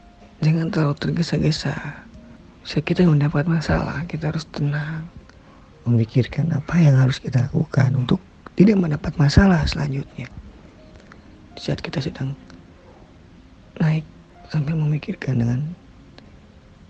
Jangan 0.45 0.69
terlalu 0.69 0.97
tergesa-gesa 1.01 2.06
saat 2.67 2.83
kita 2.83 3.07
mendapat 3.07 3.47
masalah 3.47 4.03
kita 4.11 4.35
harus 4.35 4.43
tenang. 4.51 5.07
Memikirkan 5.87 6.51
apa 6.51 6.75
yang 6.83 6.99
harus 6.99 7.23
kita 7.23 7.47
lakukan 7.47 7.95
untuk 7.95 8.19
tidak 8.59 8.75
mendapat 8.75 9.15
masalah 9.23 9.63
selanjutnya. 9.71 10.27
Di 11.55 11.61
saat 11.63 11.79
kita 11.79 12.03
sedang 12.03 12.35
naik 13.79 14.03
sambil 14.51 14.75
memikirkan 14.75 15.47
dengan 15.47 15.61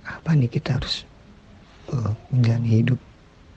apa 0.08 0.32
nih 0.32 0.48
kita 0.48 0.80
harus 0.80 1.04
uh, 1.92 2.16
menjalani 2.32 2.80
hidup 2.80 3.00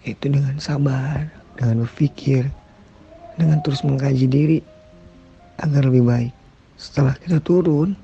itu 0.03 0.27
dengan 0.27 0.60
sabar 0.60 1.23
dengan 1.55 1.88
berpikir 1.88 2.51
dengan 3.39 3.63
terus 3.63 3.79
mengkaji 3.88 4.27
diri 4.27 4.60
agar 5.63 5.88
lebih 5.88 6.03
baik. 6.03 6.34
Setelah 6.75 7.15
kita 7.15 7.39
turun 7.39 7.95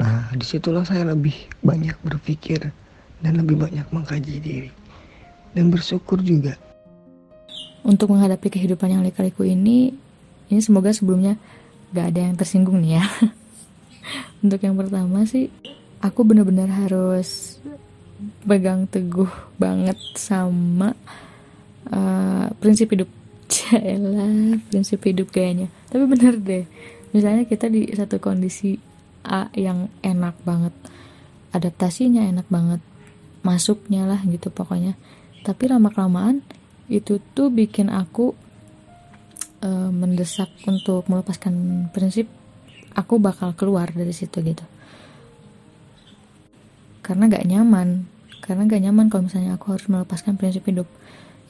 nah 0.00 0.32
di 0.32 0.48
situlah 0.48 0.88
saya 0.88 1.12
lebih 1.12 1.36
banyak 1.60 1.94
berpikir 2.08 2.72
dan 3.24 3.40
lebih 3.40 3.56
banyak 3.56 3.88
mengkaji 3.88 4.36
diri. 4.36 4.70
Dan 5.56 5.72
bersyukur 5.72 6.20
juga. 6.20 6.60
Untuk 7.80 8.12
menghadapi 8.12 8.52
kehidupan 8.52 8.92
yang 8.92 9.00
lika-liku 9.00 9.48
ini 9.48 9.96
ini 10.52 10.60
semoga 10.60 10.92
sebelumnya 10.92 11.40
gak 11.96 12.12
ada 12.12 12.20
yang 12.28 12.36
tersinggung 12.36 12.84
nih 12.84 13.00
ya. 13.00 13.04
Untuk 14.44 14.60
yang 14.60 14.76
pertama 14.76 15.24
sih 15.24 15.48
aku 16.04 16.20
bener-bener 16.20 16.68
harus 16.68 17.56
pegang 18.44 18.84
teguh 18.84 19.30
banget 19.56 19.96
sama 20.20 20.92
uh, 21.88 22.52
prinsip 22.60 22.92
hidup. 22.92 23.08
Cela, 23.54 24.56
prinsip 24.68 25.00
hidup 25.04 25.32
kayaknya. 25.32 25.72
Tapi 25.88 26.04
bener 26.04 26.36
deh 26.36 26.64
misalnya 27.14 27.46
kita 27.46 27.70
di 27.70 27.86
satu 27.94 28.18
kondisi 28.18 28.74
A 29.24 29.48
yang 29.54 29.88
enak 30.02 30.34
banget 30.42 30.74
adaptasinya 31.54 32.26
enak 32.26 32.50
banget 32.50 32.82
masuknya 33.44 34.08
lah 34.08 34.18
gitu 34.24 34.48
pokoknya. 34.50 34.96
Tapi 35.44 35.68
lama 35.68 35.92
kelamaan 35.92 36.40
itu 36.88 37.20
tuh 37.36 37.52
bikin 37.52 37.92
aku 37.92 38.32
uh, 39.60 39.90
mendesak 39.92 40.48
untuk 40.64 41.04
melepaskan 41.06 41.86
prinsip 41.92 42.26
aku 42.96 43.20
bakal 43.20 43.52
keluar 43.52 43.92
dari 43.92 44.10
situ 44.16 44.40
gitu. 44.40 44.64
Karena 47.04 47.28
gak 47.28 47.44
nyaman 47.44 48.08
karena 48.40 48.68
gak 48.68 48.82
nyaman 48.84 49.06
kalau 49.12 49.28
misalnya 49.28 49.56
aku 49.56 49.76
harus 49.76 49.86
melepaskan 49.88 50.40
prinsip 50.40 50.64
hidup. 50.64 50.88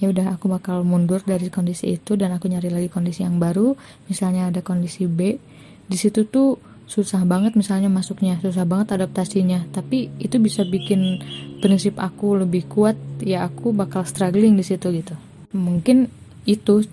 Ya 0.02 0.10
udah 0.10 0.34
aku 0.34 0.50
bakal 0.50 0.82
mundur 0.82 1.22
dari 1.22 1.46
kondisi 1.54 1.94
itu 1.94 2.18
dan 2.18 2.34
aku 2.34 2.50
nyari 2.50 2.66
lagi 2.70 2.90
kondisi 2.90 3.22
yang 3.22 3.38
baru. 3.38 3.78
Misalnya 4.10 4.50
ada 4.50 4.58
kondisi 4.62 5.06
B 5.06 5.38
di 5.86 5.96
situ 5.98 6.26
tuh 6.26 6.58
susah 6.84 7.24
banget 7.24 7.56
misalnya 7.56 7.88
masuknya 7.88 8.36
susah 8.40 8.64
banget 8.68 8.94
adaptasinya. 8.96 9.64
Tapi 9.72 10.12
itu 10.20 10.36
bisa 10.40 10.62
bikin 10.64 11.20
prinsip 11.60 11.96
aku 11.96 12.44
lebih 12.44 12.68
kuat 12.68 12.96
ya 13.24 13.44
aku 13.48 13.72
bakal 13.72 14.04
struggling 14.04 14.56
di 14.56 14.64
situ 14.64 14.92
gitu. 14.92 15.16
Mungkin 15.54 16.08
itu 16.44 16.84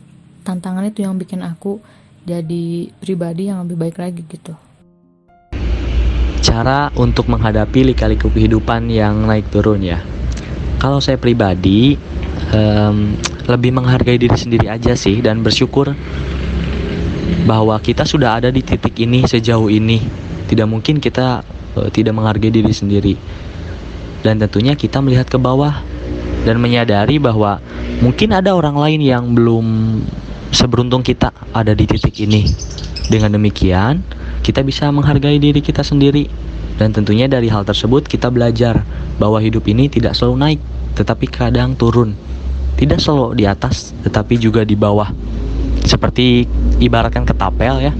tantangan 0.48 0.88
itu 0.88 1.04
yang 1.04 1.20
bikin 1.20 1.44
aku 1.44 1.82
jadi 2.24 2.90
pribadi 3.02 3.50
yang 3.50 3.66
lebih 3.66 3.78
baik 3.78 3.98
lagi 3.98 4.22
gitu. 4.26 4.54
Cara 6.42 6.90
untuk 6.98 7.30
menghadapi 7.30 7.94
lika-liku 7.94 8.34
kehidupan 8.34 8.90
yang 8.90 9.30
naik 9.30 9.50
turun 9.54 9.82
ya. 9.86 10.02
Kalau 10.82 10.98
saya 10.98 11.22
pribadi 11.22 11.94
um, 12.50 13.14
lebih 13.46 13.70
menghargai 13.74 14.18
diri 14.18 14.34
sendiri 14.34 14.66
aja 14.66 14.98
sih 14.98 15.22
dan 15.22 15.46
bersyukur 15.46 15.94
bahwa 17.48 17.78
kita 17.82 18.06
sudah 18.06 18.38
ada 18.42 18.50
di 18.54 18.62
titik 18.62 18.96
ini 19.02 19.26
sejauh 19.26 19.72
ini 19.72 20.00
tidak 20.48 20.68
mungkin 20.68 21.00
kita 21.00 21.42
uh, 21.80 21.90
tidak 21.90 22.16
menghargai 22.16 22.52
diri 22.52 22.74
sendiri 22.74 23.16
dan 24.22 24.38
tentunya 24.38 24.78
kita 24.78 25.02
melihat 25.02 25.26
ke 25.26 25.38
bawah 25.42 25.82
dan 26.46 26.58
menyadari 26.58 27.22
bahwa 27.22 27.62
mungkin 28.02 28.34
ada 28.34 28.54
orang 28.54 28.78
lain 28.78 29.02
yang 29.02 29.24
belum 29.34 29.66
seberuntung 30.54 31.02
kita 31.02 31.34
ada 31.56 31.74
di 31.74 31.86
titik 31.88 32.18
ini. 32.22 32.46
Dengan 33.08 33.36
demikian, 33.36 34.04
kita 34.46 34.62
bisa 34.62 34.90
menghargai 34.90 35.38
diri 35.42 35.60
kita 35.60 35.82
sendiri. 35.82 36.30
Dan 36.80 36.96
tentunya 36.96 37.30
dari 37.30 37.46
hal 37.46 37.62
tersebut 37.62 38.10
kita 38.10 38.34
belajar 38.34 38.82
bahwa 39.22 39.38
hidup 39.38 39.70
ini 39.70 39.86
tidak 39.86 40.18
selalu 40.18 40.36
naik, 40.38 40.60
tetapi 40.98 41.26
kadang 41.30 41.78
turun. 41.78 42.18
Tidak 42.80 42.98
selalu 42.98 43.38
di 43.38 43.46
atas, 43.46 43.94
tetapi 44.02 44.42
juga 44.42 44.66
di 44.66 44.74
bawah. 44.74 45.14
Seperti 45.86 46.46
ibaratkan 46.82 47.26
ketapel 47.26 47.82
ya. 47.82 47.94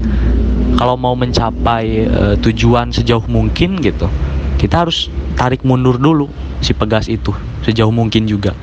Kalau 0.78 0.96
mau 0.96 1.12
mencapai 1.14 1.86
e, 2.08 2.22
tujuan 2.40 2.90
sejauh 2.90 3.28
mungkin 3.28 3.78
gitu, 3.78 4.08
kita 4.56 4.86
harus 4.86 5.12
tarik 5.36 5.62
mundur 5.62 5.98
dulu 5.98 6.26
si 6.62 6.72
pegas 6.72 7.10
itu 7.10 7.30
sejauh 7.66 7.92
mungkin 7.92 8.26
juga. 8.26 8.54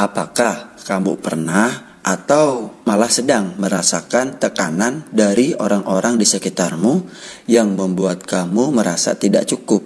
Apakah 0.00 0.80
kamu 0.80 1.20
pernah 1.20 2.00
atau 2.00 2.80
malah 2.88 3.12
sedang 3.12 3.60
merasakan 3.60 4.40
tekanan 4.40 5.04
dari 5.12 5.52
orang-orang 5.52 6.16
di 6.16 6.24
sekitarmu 6.24 7.04
yang 7.52 7.76
membuat 7.76 8.24
kamu 8.24 8.72
merasa 8.72 9.16
tidak 9.20 9.44
cukup? 9.44 9.84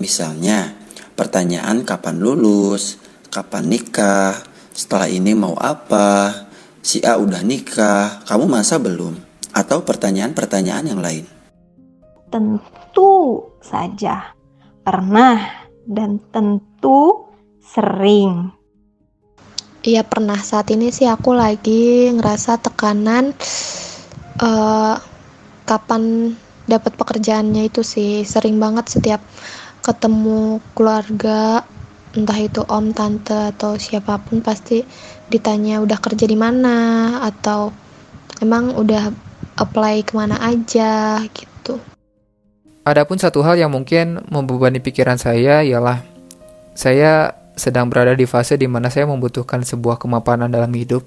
Misalnya, 0.00 0.72
pertanyaan 1.12 1.84
kapan 1.84 2.24
lulus, 2.24 2.96
kapan 3.28 3.68
nikah, 3.68 4.51
setelah 4.72 5.08
ini 5.08 5.36
mau 5.36 5.52
apa? 5.60 6.32
Si 6.82 6.98
A 7.04 7.20
udah 7.20 7.44
nikah, 7.46 8.26
kamu 8.26 8.50
masa 8.50 8.80
belum? 8.80 9.14
Atau 9.52 9.84
pertanyaan-pertanyaan 9.86 10.84
yang 10.88 11.00
lain? 11.00 11.24
Tentu 12.32 13.44
saja 13.62 14.34
pernah 14.82 15.68
dan 15.86 16.18
tentu 16.32 17.28
sering. 17.62 18.50
Iya 19.82 20.06
pernah 20.06 20.38
saat 20.38 20.70
ini 20.70 20.94
sih 20.94 21.10
aku 21.10 21.34
lagi 21.34 22.10
ngerasa 22.14 22.58
tekanan 22.62 23.34
uh, 24.38 24.94
kapan 25.66 26.34
dapat 26.70 26.94
pekerjaannya 26.94 27.66
itu 27.66 27.82
sih 27.82 28.22
sering 28.22 28.62
banget 28.62 28.86
setiap 28.86 29.18
ketemu 29.82 30.62
keluarga 30.78 31.66
entah 32.12 32.38
itu 32.38 32.60
om 32.68 32.92
tante 32.92 33.54
atau 33.56 33.80
siapa 33.80 34.20
pun 34.20 34.44
pasti 34.44 34.84
ditanya 35.32 35.80
udah 35.80 35.98
kerja 36.00 36.28
di 36.28 36.36
mana 36.36 36.76
atau 37.24 37.72
emang 38.44 38.76
udah 38.76 39.12
apply 39.56 40.04
ke 40.04 40.12
mana 40.12 40.36
aja 40.40 41.20
gitu. 41.32 41.80
Adapun 42.82 43.16
satu 43.16 43.40
hal 43.46 43.56
yang 43.56 43.70
mungkin 43.70 44.26
membebani 44.28 44.82
pikiran 44.82 45.16
saya 45.16 45.62
ialah 45.62 46.02
saya 46.74 47.36
sedang 47.54 47.86
berada 47.86 48.16
di 48.16 48.24
fase 48.24 48.56
di 48.56 48.66
mana 48.66 48.88
saya 48.88 49.06
membutuhkan 49.06 49.62
sebuah 49.62 50.00
kemapanan 50.00 50.48
dalam 50.48 50.72
hidup 50.72 51.04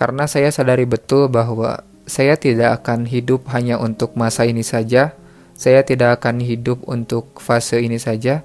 karena 0.00 0.24
saya 0.24 0.48
sadari 0.48 0.88
betul 0.88 1.28
bahwa 1.28 1.84
saya 2.10 2.34
tidak 2.34 2.82
akan 2.82 3.06
hidup 3.06 3.46
hanya 3.54 3.78
untuk 3.78 4.18
masa 4.18 4.42
ini 4.42 4.66
saja. 4.66 5.14
Saya 5.54 5.84
tidak 5.84 6.18
akan 6.18 6.40
hidup 6.40 6.82
untuk 6.88 7.36
fase 7.38 7.78
ini 7.84 8.00
saja. 8.00 8.42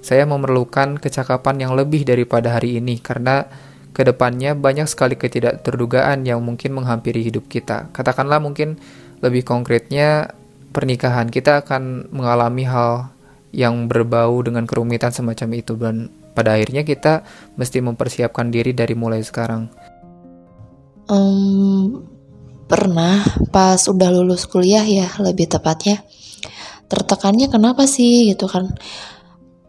Saya 0.00 0.24
memerlukan 0.24 0.96
kecakapan 0.96 1.60
yang 1.60 1.72
lebih 1.76 2.08
daripada 2.08 2.56
hari 2.56 2.80
ini 2.80 2.98
karena 3.00 3.44
ke 3.92 4.06
depannya 4.06 4.56
banyak 4.56 4.88
sekali 4.88 5.18
ketidakterdugaan 5.18 6.24
yang 6.24 6.40
mungkin 6.40 6.72
menghampiri 6.72 7.20
hidup 7.20 7.46
kita. 7.52 7.92
Katakanlah 7.92 8.40
mungkin 8.40 8.80
lebih 9.20 9.44
konkretnya 9.44 10.32
pernikahan 10.72 11.28
kita 11.28 11.66
akan 11.66 12.08
mengalami 12.14 12.64
hal 12.64 13.12
yang 13.50 13.90
berbau 13.90 14.40
dengan 14.40 14.64
kerumitan 14.64 15.10
semacam 15.10 15.48
itu 15.58 15.74
dan 15.74 16.08
pada 16.32 16.56
akhirnya 16.56 16.86
kita 16.86 17.26
mesti 17.58 17.82
mempersiapkan 17.82 18.48
diri 18.48 18.72
dari 18.72 18.94
mulai 18.94 19.20
sekarang. 19.20 19.66
Um, 21.10 22.06
pernah 22.70 23.26
pas 23.50 23.82
udah 23.82 24.14
lulus 24.14 24.46
kuliah 24.46 24.86
ya 24.86 25.10
lebih 25.18 25.50
tepatnya 25.50 26.06
tertekannya 26.86 27.50
kenapa 27.50 27.90
sih 27.90 28.30
gitu 28.30 28.46
kan 28.46 28.70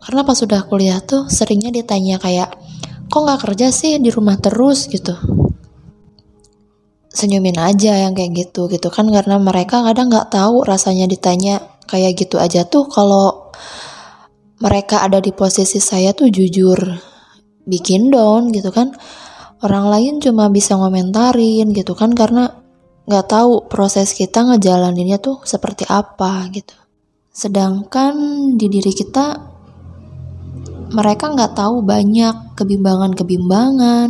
karena 0.01 0.25
pas 0.25 0.37
udah 0.41 0.65
kuliah 0.65 0.97
tuh 0.97 1.29
seringnya 1.29 1.69
ditanya 1.69 2.17
kayak 2.17 2.57
kok 3.05 3.21
nggak 3.21 3.41
kerja 3.45 3.69
sih 3.69 4.01
di 4.01 4.09
rumah 4.09 4.39
terus? 4.41 4.89
gitu. 4.89 5.13
Senyumin 7.11 7.59
aja 7.59 7.93
yang 8.07 8.17
kayak 8.17 8.33
gitu 8.33 8.65
gitu 8.71 8.89
kan. 8.89 9.05
Karena 9.13 9.37
mereka 9.37 9.85
kadang 9.85 10.09
nggak 10.09 10.33
tahu 10.33 10.65
rasanya 10.65 11.05
ditanya 11.05 11.61
kayak 11.85 12.17
gitu 12.17 12.41
aja 12.41 12.65
tuh 12.65 12.89
kalau 12.89 13.51
mereka 14.63 15.05
ada 15.05 15.19
di 15.19 15.35
posisi 15.35 15.77
saya 15.77 16.15
tuh 16.17 16.31
jujur 16.33 16.79
bikin 17.69 18.09
down 18.09 18.49
gitu 18.49 18.73
kan. 18.73 18.95
Orang 19.61 19.93
lain 19.93 20.17
cuma 20.17 20.49
bisa 20.49 20.73
ngomentarin 20.73 21.69
gitu 21.77 21.93
kan 21.93 22.17
karena 22.17 22.49
nggak 23.05 23.27
tahu 23.29 23.69
proses 23.69 24.17
kita 24.17 24.41
ngejalaninnya 24.47 25.21
tuh 25.21 25.43
seperti 25.45 25.85
apa 25.85 26.49
gitu. 26.49 26.73
Sedangkan 27.29 28.15
di 28.57 28.65
diri 28.65 28.89
kita 28.95 29.50
mereka 30.91 31.31
nggak 31.31 31.55
tahu 31.55 31.79
banyak 31.83 32.55
kebimbangan-kebimbangan, 32.59 34.09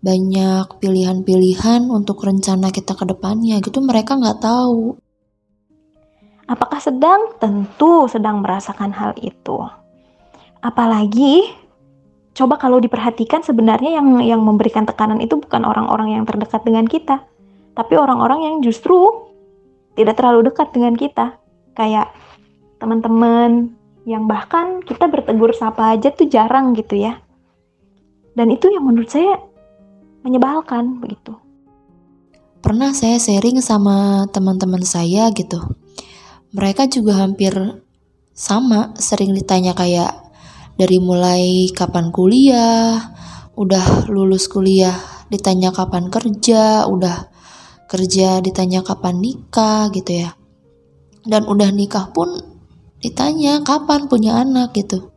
banyak 0.00 0.66
pilihan-pilihan 0.80 1.90
untuk 1.90 2.24
rencana 2.24 2.72
kita 2.72 2.94
ke 2.96 3.04
depannya 3.04 3.60
gitu 3.60 3.84
mereka 3.84 4.16
nggak 4.16 4.40
tahu. 4.40 4.96
Apakah 6.48 6.80
sedang? 6.80 7.36
Tentu 7.36 8.08
sedang 8.08 8.40
merasakan 8.40 8.88
hal 8.96 9.12
itu. 9.20 9.60
Apalagi 10.64 11.52
coba 12.32 12.56
kalau 12.56 12.80
diperhatikan 12.80 13.44
sebenarnya 13.44 14.00
yang 14.00 14.24
yang 14.24 14.40
memberikan 14.40 14.88
tekanan 14.88 15.20
itu 15.20 15.36
bukan 15.36 15.66
orang-orang 15.68 16.16
yang 16.16 16.24
terdekat 16.24 16.64
dengan 16.64 16.88
kita, 16.88 17.20
tapi 17.76 18.00
orang-orang 18.00 18.48
yang 18.48 18.54
justru 18.64 19.28
tidak 19.92 20.16
terlalu 20.16 20.48
dekat 20.48 20.72
dengan 20.72 20.96
kita 20.96 21.36
kayak 21.76 22.08
teman-teman 22.78 23.77
yang 24.08 24.24
bahkan 24.24 24.80
kita 24.80 25.04
bertegur 25.04 25.52
sapa 25.52 25.92
aja 25.92 26.08
tuh 26.08 26.32
jarang 26.32 26.72
gitu 26.72 26.96
ya. 26.96 27.20
Dan 28.32 28.48
itu 28.48 28.72
yang 28.72 28.88
menurut 28.88 29.12
saya 29.12 29.36
menyebalkan 30.24 30.96
begitu. 30.96 31.36
Pernah 32.64 32.96
saya 32.96 33.20
sharing 33.20 33.60
sama 33.60 34.24
teman-teman 34.32 34.80
saya 34.80 35.28
gitu. 35.36 35.60
Mereka 36.56 36.88
juga 36.88 37.20
hampir 37.20 37.52
sama 38.32 38.96
sering 38.96 39.36
ditanya 39.36 39.76
kayak 39.76 40.16
dari 40.80 40.96
mulai 41.04 41.68
kapan 41.76 42.08
kuliah? 42.08 43.12
Udah 43.60 44.08
lulus 44.08 44.48
kuliah 44.48 44.96
ditanya 45.28 45.68
kapan 45.68 46.08
kerja? 46.08 46.88
Udah 46.88 47.28
kerja 47.92 48.40
ditanya 48.40 48.80
kapan 48.80 49.20
nikah? 49.20 49.92
gitu 49.92 50.24
ya. 50.24 50.32
Dan 51.28 51.44
udah 51.44 51.68
nikah 51.68 52.08
pun 52.16 52.47
ditanya 52.98 53.62
kapan 53.62 54.10
punya 54.10 54.42
anak? 54.42 54.74
gitu. 54.74 55.10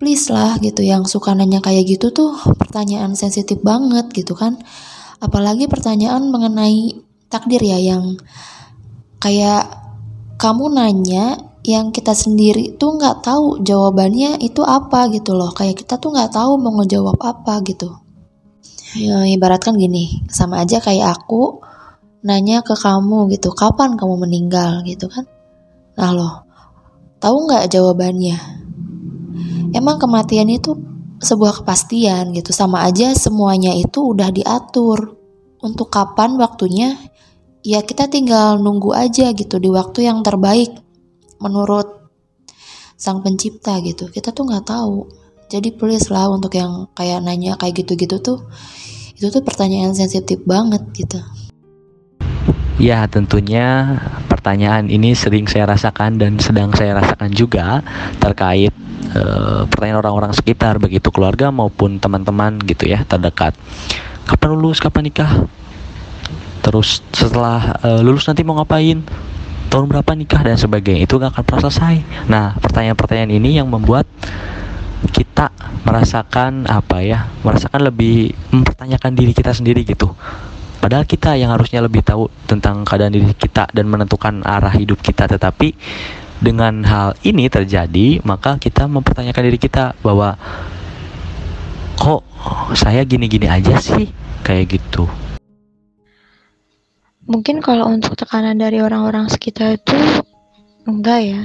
Please 0.00 0.32
lah 0.32 0.56
gitu 0.64 0.80
yang 0.80 1.04
suka 1.04 1.36
nanya 1.36 1.60
kayak 1.60 1.84
gitu 1.84 2.08
tuh 2.08 2.32
pertanyaan 2.56 3.12
sensitif 3.12 3.60
banget 3.60 4.08
gitu 4.16 4.32
kan. 4.32 4.56
Apalagi 5.20 5.68
pertanyaan 5.68 6.32
mengenai 6.32 6.96
takdir 7.28 7.60
ya 7.60 7.76
yang 7.76 8.16
kayak 9.20 9.68
kamu 10.40 10.72
nanya 10.72 11.36
yang 11.60 11.92
kita 11.92 12.16
sendiri 12.16 12.80
tuh 12.80 12.96
nggak 12.96 13.20
tahu 13.20 13.60
jawabannya 13.60 14.40
itu 14.40 14.64
apa 14.64 15.12
gitu 15.12 15.36
loh. 15.36 15.52
Kayak 15.52 15.84
kita 15.84 16.00
tuh 16.00 16.16
nggak 16.16 16.32
tahu 16.32 16.56
mau 16.56 16.72
ngejawab 16.80 17.20
apa 17.20 17.60
gitu. 17.68 17.92
Ya 18.96 19.22
ibaratkan 19.28 19.76
gini 19.76 20.24
sama 20.32 20.64
aja 20.64 20.80
kayak 20.80 21.20
aku 21.20 21.60
nanya 22.24 22.64
ke 22.64 22.72
kamu 22.72 23.28
gitu 23.36 23.52
kapan 23.52 24.00
kamu 24.00 24.24
meninggal? 24.24 24.80
gitu 24.88 25.12
kan. 25.12 25.28
Nah 26.00 26.10
loh 26.16 26.49
tahu 27.20 27.36
nggak 27.46 27.68
jawabannya? 27.70 28.36
Emang 29.70 30.02
kematian 30.02 30.50
itu 30.50 30.74
sebuah 31.20 31.62
kepastian 31.62 32.32
gitu. 32.34 32.50
Sama 32.50 32.82
aja 32.82 33.12
semuanya 33.14 33.76
itu 33.76 34.16
udah 34.16 34.32
diatur. 34.32 35.14
Untuk 35.60 35.92
kapan 35.92 36.40
waktunya? 36.40 36.96
Ya 37.60 37.84
kita 37.84 38.08
tinggal 38.08 38.56
nunggu 38.56 38.96
aja 38.96 39.36
gitu 39.36 39.60
di 39.60 39.68
waktu 39.68 40.08
yang 40.08 40.24
terbaik 40.24 40.72
menurut 41.36 42.08
sang 42.96 43.20
pencipta 43.20 43.76
gitu. 43.84 44.08
Kita 44.08 44.32
tuh 44.32 44.48
nggak 44.48 44.64
tahu. 44.64 45.04
Jadi 45.52 45.76
please 45.76 46.08
lah 46.08 46.32
untuk 46.32 46.56
yang 46.56 46.88
kayak 46.96 47.20
nanya 47.20 47.60
kayak 47.60 47.84
gitu-gitu 47.84 48.16
tuh. 48.24 48.40
Itu 49.20 49.28
tuh 49.28 49.44
pertanyaan 49.44 49.92
sensitif 49.92 50.40
banget 50.48 50.80
gitu. 50.96 51.20
Ya, 52.80 53.04
tentunya 53.04 54.00
pertanyaan 54.24 54.88
ini 54.88 55.12
sering 55.12 55.44
saya 55.44 55.68
rasakan 55.68 56.16
dan 56.16 56.40
sedang 56.40 56.72
saya 56.72 56.96
rasakan 56.96 57.28
juga 57.28 57.84
terkait 58.16 58.72
uh, 59.12 59.68
pertanyaan 59.68 60.00
orang-orang 60.00 60.32
sekitar, 60.32 60.80
begitu 60.80 61.12
keluarga 61.12 61.52
maupun 61.52 62.00
teman-teman 62.00 62.56
gitu 62.64 62.88
ya 62.88 63.04
terdekat. 63.04 63.52
Kapan 64.24 64.56
lulus, 64.56 64.80
kapan 64.80 65.12
nikah? 65.12 65.28
Terus 66.64 67.04
setelah 67.12 67.76
uh, 67.84 68.00
lulus 68.00 68.24
nanti 68.24 68.48
mau 68.48 68.56
ngapain? 68.56 69.04
Tahun 69.68 69.84
berapa 69.84 70.16
nikah 70.16 70.40
dan 70.40 70.56
sebagainya 70.56 71.04
itu 71.04 71.20
gak 71.20 71.36
akan 71.36 71.44
pernah 71.44 71.62
selesai. 71.68 71.96
Nah, 72.32 72.56
pertanyaan-pertanyaan 72.64 73.30
ini 73.36 73.60
yang 73.60 73.68
membuat 73.68 74.08
kita 75.12 75.52
merasakan 75.84 76.68
apa 76.68 77.00
ya 77.00 77.28
merasakan 77.40 77.88
lebih 77.88 78.36
mempertanyakan 78.52 79.16
diri 79.16 79.32
kita 79.32 79.56
sendiri 79.56 79.80
gitu 79.88 80.12
padahal 80.80 81.04
kita 81.04 81.36
yang 81.36 81.52
harusnya 81.52 81.84
lebih 81.84 82.00
tahu 82.00 82.26
tentang 82.48 82.82
keadaan 82.88 83.12
diri 83.12 83.36
kita 83.36 83.68
dan 83.70 83.86
menentukan 83.86 84.40
arah 84.42 84.72
hidup 84.72 84.98
kita. 85.04 85.28
Tetapi 85.28 85.76
dengan 86.40 86.80
hal 86.88 87.14
ini 87.20 87.52
terjadi 87.52 88.24
maka 88.24 88.56
kita 88.56 88.88
mempertanyakan 88.88 89.44
diri 89.44 89.60
kita 89.60 89.92
bahwa 90.00 90.40
kok 92.00 92.24
saya 92.72 93.04
gini-gini 93.04 93.46
aja 93.46 93.76
sih? 93.76 94.08
Kayak 94.40 94.80
gitu. 94.80 95.04
Mungkin 97.28 97.62
kalau 97.62 97.86
untuk 97.86 98.16
tekanan 98.18 98.58
dari 98.58 98.80
orang-orang 98.82 99.28
sekitar 99.30 99.78
itu 99.78 99.94
enggak 100.88 101.20
ya. 101.22 101.42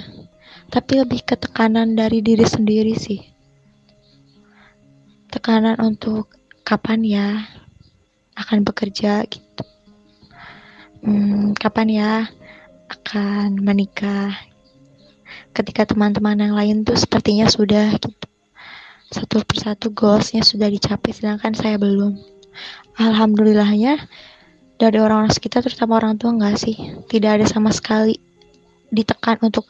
Tapi 0.71 1.05
lebih 1.05 1.21
ke 1.21 1.37
tekanan 1.37 1.93
dari 1.93 2.25
diri 2.25 2.41
sendiri 2.41 2.95
sih. 2.97 3.21
Tekanan 5.29 5.77
untuk 5.83 6.31
kapan 6.65 7.05
ya 7.05 7.27
akan 8.35 8.67
bekerja 8.67 9.23
gitu 9.27 9.63
hmm, 11.03 11.55
kapan 11.57 11.87
ya 11.89 12.11
akan 12.91 13.59
menikah 13.59 14.35
ketika 15.55 15.87
teman-teman 15.87 16.37
yang 16.37 16.55
lain 16.55 16.83
tuh 16.83 16.99
sepertinya 16.99 17.47
sudah 17.47 17.95
gitu 17.95 18.25
satu 19.15 19.39
satu 19.39 19.47
persatu 19.47 19.87
goalsnya 19.93 20.41
sudah 20.41 20.67
dicapai 20.67 21.13
sedangkan 21.13 21.53
saya 21.53 21.77
belum. 21.77 22.17
Alhamdulillahnya 22.97 24.01
dari 24.75 24.97
orang-orang 24.99 25.31
sekitar 25.31 25.63
terutama 25.63 26.01
orang 26.01 26.19
tua 26.19 26.35
nggak 26.35 26.55
sih 26.59 26.75
tidak 27.07 27.39
ada 27.39 27.45
sama 27.47 27.71
sekali 27.71 28.17
ditekan 28.91 29.39
untuk 29.45 29.67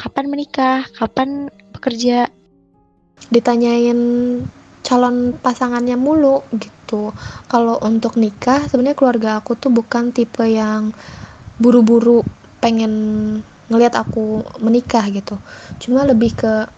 kapan 0.00 0.26
menikah, 0.26 0.86
kapan 0.96 1.52
bekerja. 1.70 2.30
Ditanyain 3.30 3.98
calon 4.94 5.34
pasangannya 5.34 5.98
mulu 5.98 6.46
gitu. 6.54 7.10
Kalau 7.50 7.82
untuk 7.82 8.14
nikah 8.14 8.70
sebenarnya 8.70 8.94
keluarga 8.94 9.30
aku 9.42 9.58
tuh 9.58 9.74
bukan 9.74 10.14
tipe 10.14 10.46
yang 10.46 10.94
buru-buru 11.58 12.22
pengen 12.62 12.92
ngelihat 13.66 13.98
aku 13.98 14.46
menikah 14.62 15.02
gitu. 15.10 15.34
Cuma 15.82 16.06
lebih 16.06 16.38
ke 16.38 16.70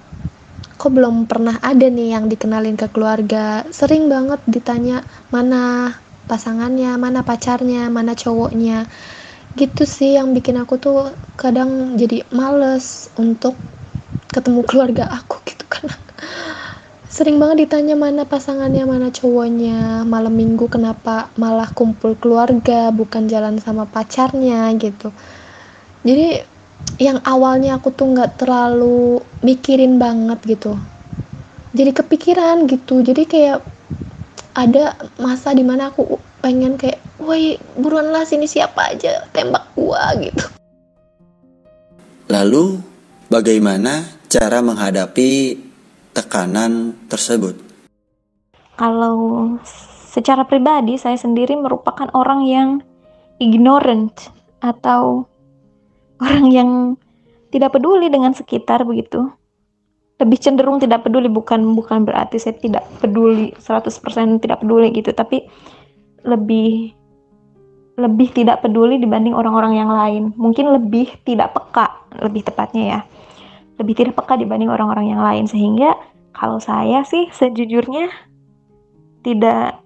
kok 0.81 0.93
belum 0.93 1.29
pernah 1.29 1.61
ada 1.61 1.85
nih 1.93 2.17
yang 2.17 2.33
dikenalin 2.33 2.81
ke 2.81 2.89
keluarga. 2.89 3.69
Sering 3.69 4.09
banget 4.09 4.41
ditanya 4.49 5.05
mana 5.29 5.93
pasangannya, 6.25 6.97
mana 6.97 7.21
pacarnya, 7.21 7.93
mana 7.93 8.17
cowoknya 8.17 8.89
gitu 9.57 9.89
sih 9.89 10.17
yang 10.17 10.33
bikin 10.37 10.57
aku 10.61 10.77
tuh 10.77 11.17
kadang 11.37 11.97
jadi 11.97 12.25
males 12.33 13.09
untuk 13.17 13.57
ketemu 14.29 14.61
keluarga 14.69 15.09
aku 15.09 15.41
gitu 15.49 15.65
karena 15.73 15.97
sering 17.17 17.41
banget 17.41 17.65
ditanya 17.65 17.97
mana 17.97 18.29
pasangannya 18.29 18.85
mana 18.85 19.09
cowoknya. 19.09 20.05
Malam 20.05 20.37
minggu 20.37 20.69
kenapa 20.69 21.33
malah 21.41 21.73
kumpul 21.73 22.13
keluarga 22.13 22.93
bukan 22.93 23.25
jalan 23.25 23.57
sama 23.57 23.89
pacarnya 23.89 24.69
gitu. 24.77 25.09
Jadi 26.05 26.45
yang 27.01 27.25
awalnya 27.25 27.81
aku 27.81 27.89
tuh 27.89 28.13
nggak 28.13 28.37
terlalu 28.45 29.25
mikirin 29.41 29.97
banget 29.97 30.45
gitu. 30.45 30.77
Jadi 31.73 31.97
kepikiran 31.97 32.69
gitu. 32.69 33.01
Jadi 33.01 33.25
kayak 33.25 33.65
ada 34.53 35.01
masa 35.17 35.57
di 35.57 35.65
mana 35.65 35.89
aku 35.89 36.21
pengen 36.45 36.77
kayak 36.77 37.01
woi 37.17 37.57
buruan 37.81 38.13
lah 38.13 38.29
sini 38.29 38.45
siapa 38.45 38.93
aja 38.93 39.25
tembak 39.33 39.73
gua 39.73 40.13
gitu. 40.21 40.45
Lalu, 42.29 42.77
bagaimana 43.33 44.05
cara 44.27 44.59
menghadapi 44.59 45.66
tekanan 46.17 46.97
tersebut? 47.13 47.67
kalau 48.77 49.17
secara 50.13 50.45
pribadi 50.45 51.01
saya 51.01 51.17
sendiri 51.17 51.57
merupakan 51.57 52.07
orang 52.13 52.45
yang 52.45 52.69
ignorant 53.41 54.13
atau 54.61 55.25
orang 56.21 56.45
yang 56.53 56.71
tidak 57.51 57.73
peduli 57.77 58.13
dengan 58.13 58.37
sekitar 58.37 58.85
begitu. 58.85 59.33
Lebih 60.17 60.39
cenderung 60.41 60.81
tidak 60.81 61.05
peduli 61.05 61.29
bukan 61.29 61.77
bukan 61.77 62.09
berarti 62.09 62.41
saya 62.41 62.57
tidak 62.57 62.89
peduli 63.05 63.53
100% 63.61 64.41
tidak 64.41 64.65
peduli 64.65 64.89
gitu 64.97 65.13
tapi 65.13 65.45
lebih 66.25 66.97
lebih 67.97 68.29
tidak 68.33 68.65
peduli 68.65 68.97
dibanding 68.97 69.37
orang-orang 69.37 69.77
yang 69.77 69.93
lain. 69.93 70.25
Mungkin 70.37 70.73
lebih 70.73 71.21
tidak 71.25 71.53
peka 71.53 72.09
lebih 72.17 72.49
tepatnya 72.49 72.85
ya 72.85 73.01
lebih 73.77 73.95
tidak 73.97 74.17
peka 74.17 74.41
dibanding 74.41 74.73
orang-orang 74.73 75.13
yang 75.13 75.23
lain. 75.23 75.45
Sehingga 75.49 75.97
kalau 76.37 76.61
saya 76.61 77.05
sih 77.09 77.29
sejujurnya 77.33 78.13
tidak 79.25 79.81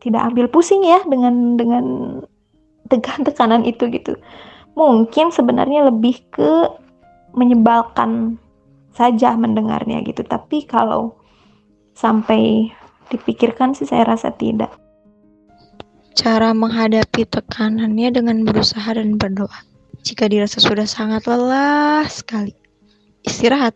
tidak 0.00 0.22
ambil 0.32 0.46
pusing 0.46 0.84
ya 0.84 1.00
dengan 1.08 1.56
dengan 1.56 1.84
tekan 2.86 3.26
tekanan 3.26 3.66
itu 3.66 3.88
gitu. 3.90 4.14
Mungkin 4.76 5.32
sebenarnya 5.32 5.88
lebih 5.88 6.20
ke 6.28 6.68
menyebalkan 7.32 8.40
saja 8.96 9.36
mendengarnya 9.36 10.00
gitu. 10.04 10.24
Tapi 10.24 10.64
kalau 10.64 11.16
sampai 11.96 12.72
dipikirkan 13.08 13.72
sih 13.76 13.88
saya 13.88 14.04
rasa 14.04 14.32
tidak. 14.36 14.72
Cara 16.16 16.56
menghadapi 16.56 17.28
tekanannya 17.28 18.08
dengan 18.08 18.40
berusaha 18.48 18.88
dan 18.96 19.20
berdoa. 19.20 19.64
Jika 20.00 20.32
dirasa 20.32 20.64
sudah 20.64 20.88
sangat 20.88 21.28
lelah 21.28 22.08
sekali, 22.08 22.56
istirahat 23.26 23.74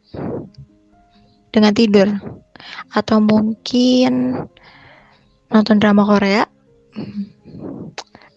dengan 1.50 1.74
tidur, 1.74 2.06
atau 2.94 3.18
mungkin 3.18 4.46
nonton 5.50 5.82
drama 5.82 6.06
Korea. 6.06 6.46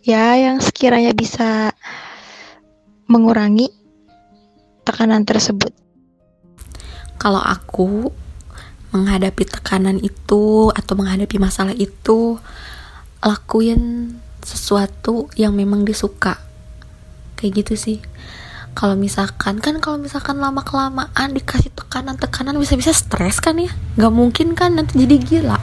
Ya, 0.03 0.35
yang 0.35 0.59
sekiranya 0.59 1.15
bisa 1.15 1.71
mengurangi 3.07 3.71
tekanan 4.83 5.23
tersebut. 5.23 5.71
kalau 7.23 7.39
aku 7.39 8.11
menghadapi 8.91 9.47
tekanan 9.47 9.95
itu 10.03 10.67
atau 10.75 10.93
menghadapi 10.99 11.39
masalah 11.39 11.71
itu 11.71 12.35
lakuin 13.23 14.11
sesuatu 14.43 15.31
yang 15.39 15.55
memang 15.55 15.87
disuka 15.87 16.35
kayak 17.39 17.63
gitu 17.63 17.73
sih 17.79 17.97
kalau 18.73 18.97
misalkan 18.97 19.61
kan 19.61 19.77
kalau 19.77 20.01
misalkan 20.01 20.41
lama 20.41 20.65
kelamaan 20.65 21.29
dikasih 21.33 21.69
tekanan 21.73 22.17
tekanan 22.17 22.57
bisa 22.57 22.73
bisa 22.73 22.89
stres 22.89 23.37
kan 23.37 23.61
ya? 23.61 23.69
Nggak 23.97 24.13
mungkin 24.13 24.47
kan 24.57 24.73
nanti 24.73 25.05
jadi 25.05 25.15
gila. 25.21 25.59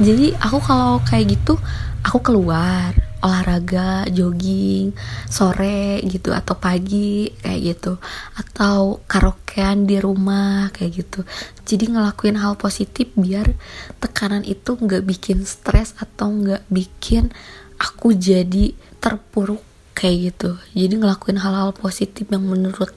Jadi 0.00 0.36
aku 0.36 0.58
kalau 0.60 1.00
kayak 1.08 1.40
gitu 1.40 1.56
aku 2.04 2.20
keluar 2.20 2.92
olahraga 3.20 4.08
jogging 4.08 4.96
sore 5.28 6.00
gitu 6.04 6.32
atau 6.32 6.56
pagi 6.56 7.32
kayak 7.40 7.60
gitu. 7.76 7.96
Atau 8.36 9.04
karaokean 9.08 9.88
di 9.88 9.96
rumah 9.96 10.68
kayak 10.72 11.04
gitu. 11.04 11.20
Jadi 11.64 11.96
ngelakuin 11.96 12.40
hal 12.40 12.60
positif 12.60 13.08
biar 13.16 13.56
tekanan 14.04 14.44
itu 14.44 14.76
nggak 14.76 15.04
bikin 15.08 15.48
stres 15.48 15.96
atau 15.96 16.28
nggak 16.28 16.68
bikin 16.68 17.32
aku 17.80 18.12
jadi 18.12 18.76
terpuruk 19.00 19.69
kayak 19.94 20.16
gitu. 20.32 20.50
Jadi 20.74 20.94
ngelakuin 21.00 21.38
hal-hal 21.40 21.74
positif 21.76 22.26
yang 22.30 22.46
menurut 22.46 22.92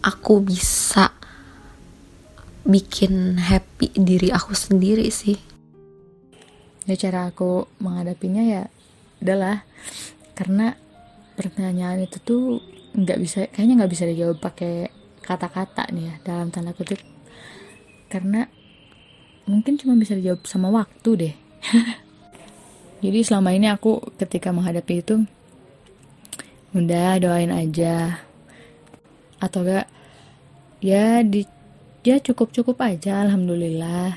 aku 0.00 0.40
bisa 0.44 1.12
bikin 2.64 3.40
happy 3.40 3.92
diri 3.96 4.28
aku 4.32 4.52
sendiri 4.52 5.08
sih. 5.08 5.36
Ya 6.88 6.96
cara 6.96 7.28
aku 7.28 7.68
menghadapinya 7.80 8.42
ya 8.44 8.62
adalah 9.20 9.64
karena 10.34 10.74
pertanyaan 11.36 12.04
itu 12.04 12.16
tuh 12.20 12.42
nggak 12.96 13.18
bisa 13.20 13.38
kayaknya 13.52 13.84
nggak 13.84 13.92
bisa 13.92 14.04
dijawab 14.08 14.38
pakai 14.42 14.90
kata-kata 15.20 15.86
nih 15.92 16.04
ya 16.10 16.14
dalam 16.24 16.48
tanda 16.48 16.72
kutip. 16.72 16.98
Karena 18.10 18.48
mungkin 19.46 19.78
cuma 19.78 19.94
bisa 19.94 20.16
dijawab 20.16 20.44
sama 20.48 20.72
waktu 20.72 21.10
deh. 21.16 21.34
Jadi 23.04 23.18
selama 23.24 23.56
ini 23.56 23.72
aku 23.72 24.12
ketika 24.20 24.52
menghadapi 24.52 25.00
itu 25.00 25.24
udah 26.74 27.18
doain 27.18 27.50
aja. 27.50 28.22
Atau 29.40 29.66
enggak 29.66 29.86
ya 30.80 31.20
di 31.20 31.44
ya 32.00 32.16
cukup 32.20 32.54
cukup 32.54 32.80
aja 32.80 33.24
alhamdulillah. 33.24 34.16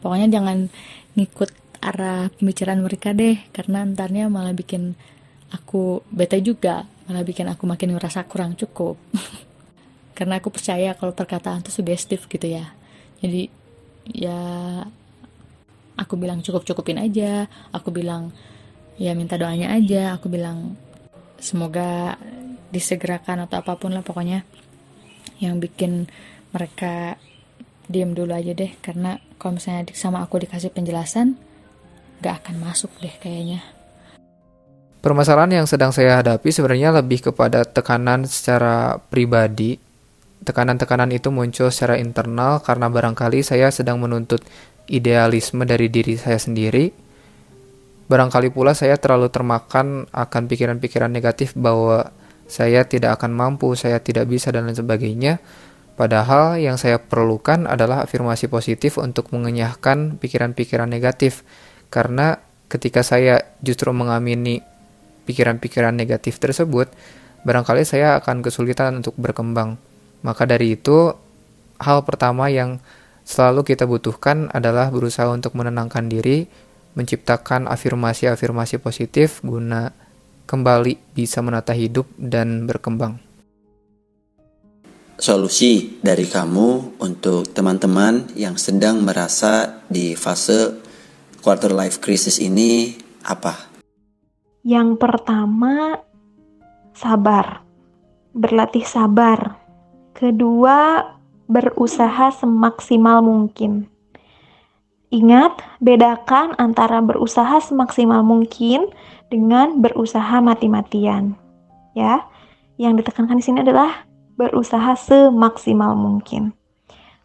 Pokoknya 0.00 0.40
jangan 0.40 0.68
ngikut 1.16 1.50
arah 1.84 2.32
pembicaraan 2.32 2.80
mereka 2.80 3.12
deh 3.12 3.36
karena 3.52 3.84
antarnya 3.84 4.32
malah 4.32 4.56
bikin 4.56 4.96
aku 5.52 6.00
bete 6.08 6.40
juga. 6.40 6.88
Malah 7.04 7.24
bikin 7.24 7.46
aku 7.52 7.68
makin 7.68 7.92
ngerasa 7.92 8.24
kurang 8.24 8.56
cukup. 8.56 8.96
Karena 10.16 10.38
aku 10.38 10.48
percaya 10.48 10.94
kalau 10.94 11.10
perkataan 11.10 11.60
itu 11.60 11.74
sugestif 11.74 12.30
gitu 12.30 12.46
ya. 12.48 12.72
Jadi 13.20 13.50
ya 14.14 14.40
aku 15.98 16.14
bilang 16.16 16.40
cukup 16.40 16.64
cukupin 16.64 17.02
aja. 17.02 17.50
Aku 17.74 17.92
bilang 17.92 18.32
ya 18.96 19.12
minta 19.12 19.36
doanya 19.36 19.74
aja. 19.74 20.16
Aku 20.16 20.32
bilang 20.32 20.78
semoga 21.38 22.18
disegerakan 22.74 23.46
atau 23.46 23.62
apa 23.62 23.78
pun 23.78 23.94
lah 23.94 24.02
pokoknya 24.02 24.42
yang 25.38 25.62
bikin 25.62 26.10
mereka 26.54 27.18
diem 27.90 28.16
dulu 28.16 28.32
aja 28.32 28.56
deh 28.56 28.72
karena 28.80 29.20
kalau 29.36 29.60
misalnya 29.60 29.92
sama 29.92 30.24
aku 30.24 30.40
dikasih 30.40 30.72
penjelasan 30.72 31.36
gak 32.24 32.44
akan 32.44 32.56
masuk 32.64 32.90
deh 33.04 33.12
kayaknya. 33.20 33.60
Permasalahan 35.04 35.60
yang 35.60 35.66
sedang 35.68 35.92
saya 35.92 36.16
hadapi 36.24 36.48
sebenarnya 36.48 36.96
lebih 36.96 37.28
kepada 37.28 37.68
tekanan 37.68 38.24
secara 38.24 38.96
pribadi. 38.96 39.76
Tekanan-tekanan 40.40 41.12
itu 41.12 41.28
muncul 41.28 41.68
secara 41.68 42.00
internal 42.00 42.64
karena 42.64 42.88
barangkali 42.88 43.44
saya 43.44 43.68
sedang 43.68 44.00
menuntut 44.00 44.40
idealisme 44.88 45.60
dari 45.68 45.92
diri 45.92 46.16
saya 46.16 46.40
sendiri. 46.40 47.03
Barangkali 48.04 48.52
pula 48.52 48.76
saya 48.76 49.00
terlalu 49.00 49.32
termakan 49.32 50.04
akan 50.12 50.42
pikiran-pikiran 50.44 51.08
negatif 51.08 51.56
bahwa 51.56 52.12
saya 52.44 52.84
tidak 52.84 53.16
akan 53.20 53.32
mampu, 53.32 53.72
saya 53.72 54.00
tidak 54.04 54.28
bisa, 54.28 54.52
dan 54.52 54.68
lain 54.68 54.76
sebagainya. 54.76 55.40
Padahal 55.94 56.58
yang 56.58 56.76
saya 56.76 57.00
perlukan 57.00 57.70
adalah 57.70 58.04
afirmasi 58.04 58.50
positif 58.50 58.98
untuk 58.98 59.30
mengenyahkan 59.30 60.18
pikiran-pikiran 60.18 60.90
negatif 60.90 61.46
karena 61.86 62.42
ketika 62.66 63.06
saya 63.06 63.54
justru 63.62 63.94
mengamini 63.94 64.58
pikiran-pikiran 65.24 65.94
negatif 65.94 66.42
tersebut, 66.42 66.90
barangkali 67.46 67.86
saya 67.86 68.18
akan 68.18 68.42
kesulitan 68.42 69.00
untuk 69.00 69.14
berkembang. 69.16 69.78
Maka 70.26 70.44
dari 70.44 70.74
itu, 70.74 71.14
hal 71.78 72.02
pertama 72.02 72.50
yang 72.50 72.82
selalu 73.22 73.62
kita 73.62 73.86
butuhkan 73.86 74.50
adalah 74.50 74.90
berusaha 74.90 75.30
untuk 75.30 75.54
menenangkan 75.54 76.10
diri, 76.10 76.50
menciptakan 76.94 77.66
afirmasi-afirmasi 77.70 78.78
positif 78.78 79.42
guna 79.42 79.90
kembali 80.46 81.14
bisa 81.14 81.42
menata 81.42 81.74
hidup 81.74 82.06
dan 82.16 82.66
berkembang. 82.66 83.18
Solusi 85.14 86.02
dari 86.02 86.26
kamu 86.26 86.98
untuk 86.98 87.46
teman-teman 87.54 88.34
yang 88.34 88.58
sedang 88.58 88.98
merasa 89.06 89.78
di 89.86 90.18
fase 90.18 90.74
quarter 91.38 91.70
life 91.70 92.02
crisis 92.02 92.42
ini 92.42 92.98
apa? 93.22 93.70
Yang 94.66 94.98
pertama, 94.98 96.02
sabar. 96.98 97.62
Berlatih 98.34 98.82
sabar. 98.82 99.62
Kedua, 100.18 101.06
berusaha 101.46 102.34
semaksimal 102.34 103.22
mungkin. 103.22 103.93
Ingat, 105.14 105.62
bedakan 105.78 106.58
antara 106.58 106.98
berusaha 106.98 107.62
semaksimal 107.62 108.26
mungkin 108.26 108.90
dengan 109.30 109.78
berusaha 109.78 110.42
mati-matian. 110.42 111.38
Ya, 111.94 112.26
yang 112.82 112.98
ditekankan 112.98 113.38
di 113.38 113.44
sini 113.46 113.62
adalah 113.62 114.10
berusaha 114.34 114.98
semaksimal 114.98 115.94
mungkin. 115.94 116.50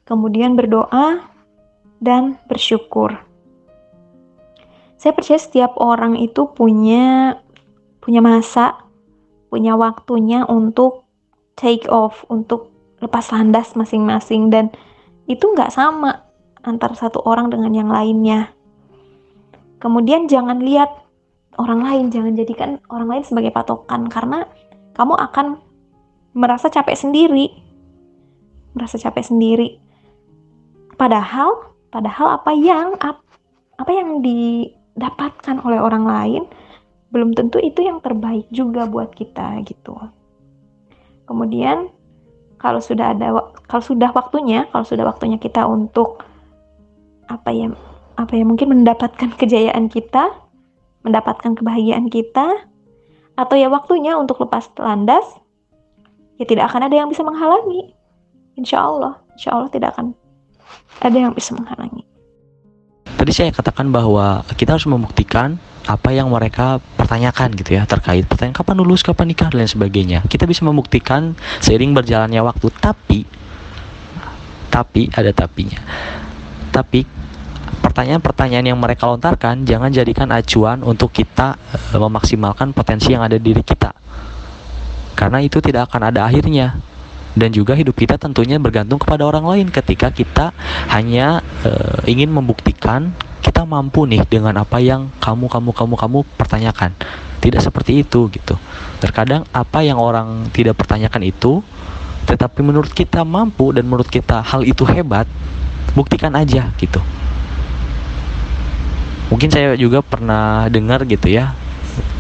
Kemudian 0.05 0.53
berdoa 0.53 1.25
dan 1.97 2.37
bersyukur. 2.45 3.17
Saya 5.01 5.17
percaya 5.17 5.41
setiap 5.41 5.73
orang 5.81 6.13
itu 6.21 6.45
punya 6.53 7.41
punya 8.05 8.21
masa, 8.21 8.85
punya 9.49 9.73
waktunya 9.73 10.45
untuk 10.45 11.09
take 11.57 11.89
off, 11.89 12.21
untuk 12.29 12.69
lepas 13.01 13.33
landas 13.33 13.73
masing-masing 13.73 14.53
dan 14.53 14.69
itu 15.25 15.41
nggak 15.41 15.73
sama 15.73 16.28
antara 16.64 16.95
satu 16.95 17.24
orang 17.24 17.51
dengan 17.51 17.72
yang 17.72 17.89
lainnya. 17.91 18.51
Kemudian 19.80 20.28
jangan 20.28 20.60
lihat 20.60 20.91
orang 21.55 21.84
lain, 21.84 22.05
jangan 22.12 22.36
jadikan 22.36 22.70
orang 22.91 23.07
lain 23.07 23.24
sebagai 23.24 23.51
patokan 23.55 24.12
karena 24.12 24.43
kamu 24.95 25.16
akan 25.16 25.60
merasa 26.36 26.68
capek 26.68 26.95
sendiri. 26.99 27.51
Merasa 28.76 28.99
capek 28.99 29.24
sendiri. 29.24 29.80
Padahal, 30.99 31.72
padahal 31.89 32.43
apa 32.43 32.51
yang 32.51 32.99
apa 33.80 33.91
yang 33.95 34.20
didapatkan 34.20 35.64
oleh 35.64 35.80
orang 35.80 36.03
lain 36.03 36.43
belum 37.10 37.34
tentu 37.34 37.57
itu 37.57 37.82
yang 37.82 38.03
terbaik 38.03 38.45
juga 38.51 38.86
buat 38.86 39.16
kita 39.16 39.64
gitu. 39.66 39.95
Kemudian 41.26 41.89
kalau 42.60 42.84
sudah 42.84 43.16
ada 43.16 43.55
kalau 43.66 43.82
sudah 43.82 44.12
waktunya 44.12 44.68
kalau 44.70 44.86
sudah 44.86 45.07
waktunya 45.07 45.39
kita 45.39 45.64
untuk 45.66 46.22
apa 47.30 47.49
ya 47.53 47.69
apa 48.17 48.34
ya 48.36 48.43
mungkin 48.43 48.73
mendapatkan 48.73 49.38
kejayaan 49.38 49.88
kita 49.88 50.34
mendapatkan 51.05 51.55
kebahagiaan 51.55 52.11
kita 52.11 52.67
atau 53.39 53.55
ya 53.55 53.71
waktunya 53.71 54.19
untuk 54.19 54.41
lepas 54.43 54.67
landas 54.75 55.23
ya 56.36 56.43
tidak 56.43 56.67
akan 56.73 56.91
ada 56.91 56.95
yang 56.99 57.07
bisa 57.07 57.23
menghalangi 57.23 57.95
insya 58.59 58.84
Allah 58.84 59.15
insya 59.38 59.55
Allah 59.55 59.69
tidak 59.71 59.95
akan 59.95 60.11
ada 60.99 61.15
yang 61.15 61.32
bisa 61.32 61.55
menghalangi 61.55 62.03
tadi 63.15 63.32
saya 63.32 63.55
katakan 63.55 63.93
bahwa 63.93 64.43
kita 64.59 64.75
harus 64.75 64.89
membuktikan 64.89 65.55
apa 65.88 66.11
yang 66.11 66.27
mereka 66.27 66.84
pertanyakan 66.99 67.55
gitu 67.57 67.73
ya 67.73 67.88
terkait 67.89 68.21
pertanyaan 68.30 68.53
kapan 68.53 68.77
lulus, 68.77 69.01
kapan 69.01 69.34
nikah 69.34 69.49
dan 69.49 69.65
lain 69.65 69.71
sebagainya. 69.73 70.19
Kita 70.30 70.45
bisa 70.45 70.61
membuktikan 70.61 71.34
seiring 71.65 71.97
berjalannya 71.97 72.45
waktu, 72.45 72.69
tapi 72.77 73.25
tapi 74.69 75.09
ada 75.09 75.34
tapinya. 75.34 75.82
Tapi 76.69 77.18
pertanyaan-pertanyaan 77.89 78.69
yang 78.69 78.77
mereka 78.77 79.09
lontarkan 79.09 79.65
jangan 79.65 79.89
jadikan 79.89 80.29
acuan 80.29 80.85
untuk 80.85 81.09
kita 81.09 81.57
e, 81.89 81.97
memaksimalkan 81.97 82.69
potensi 82.69 83.17
yang 83.17 83.25
ada 83.25 83.41
di 83.41 83.49
diri 83.49 83.65
kita. 83.65 83.89
Karena 85.17 85.41
itu 85.41 85.57
tidak 85.57 85.89
akan 85.89 86.13
ada 86.13 86.29
akhirnya. 86.29 86.77
Dan 87.33 87.49
juga 87.53 87.73
hidup 87.73 87.97
kita 87.97 88.21
tentunya 88.21 88.61
bergantung 88.61 89.01
kepada 89.01 89.25
orang 89.25 89.45
lain 89.45 89.67
ketika 89.73 90.13
kita 90.13 90.53
hanya 90.93 91.41
e, 91.65 91.71
ingin 92.05 92.29
membuktikan 92.29 93.09
kita 93.41 93.65
mampu 93.65 94.05
nih 94.05 94.21
dengan 94.29 94.53
apa 94.61 94.77
yang 94.77 95.09
kamu 95.17 95.49
kamu 95.49 95.71
kamu 95.73 95.95
kamu 95.97 96.19
pertanyakan 96.37 96.91
tidak 97.39 97.63
seperti 97.63 98.03
itu 98.03 98.27
gitu 98.29 98.59
terkadang 98.99 99.47
apa 99.55 99.79
yang 99.79 99.95
orang 99.95 100.51
tidak 100.51 100.75
pertanyakan 100.75 101.23
itu 101.23 101.63
tetapi 102.27 102.59
menurut 102.59 102.91
kita 102.91 103.23
mampu 103.23 103.71
dan 103.71 103.87
menurut 103.87 104.11
kita 104.11 104.43
hal 104.43 104.67
itu 104.67 104.83
hebat 104.83 105.25
buktikan 105.95 106.35
aja 106.35 106.69
gitu 106.77 106.99
mungkin 109.30 109.49
saya 109.49 109.77
juga 109.77 110.01
pernah 110.01 110.65
dengar 110.69 111.05
gitu 111.05 111.30
ya 111.30 111.53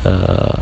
eh, 0.05 0.61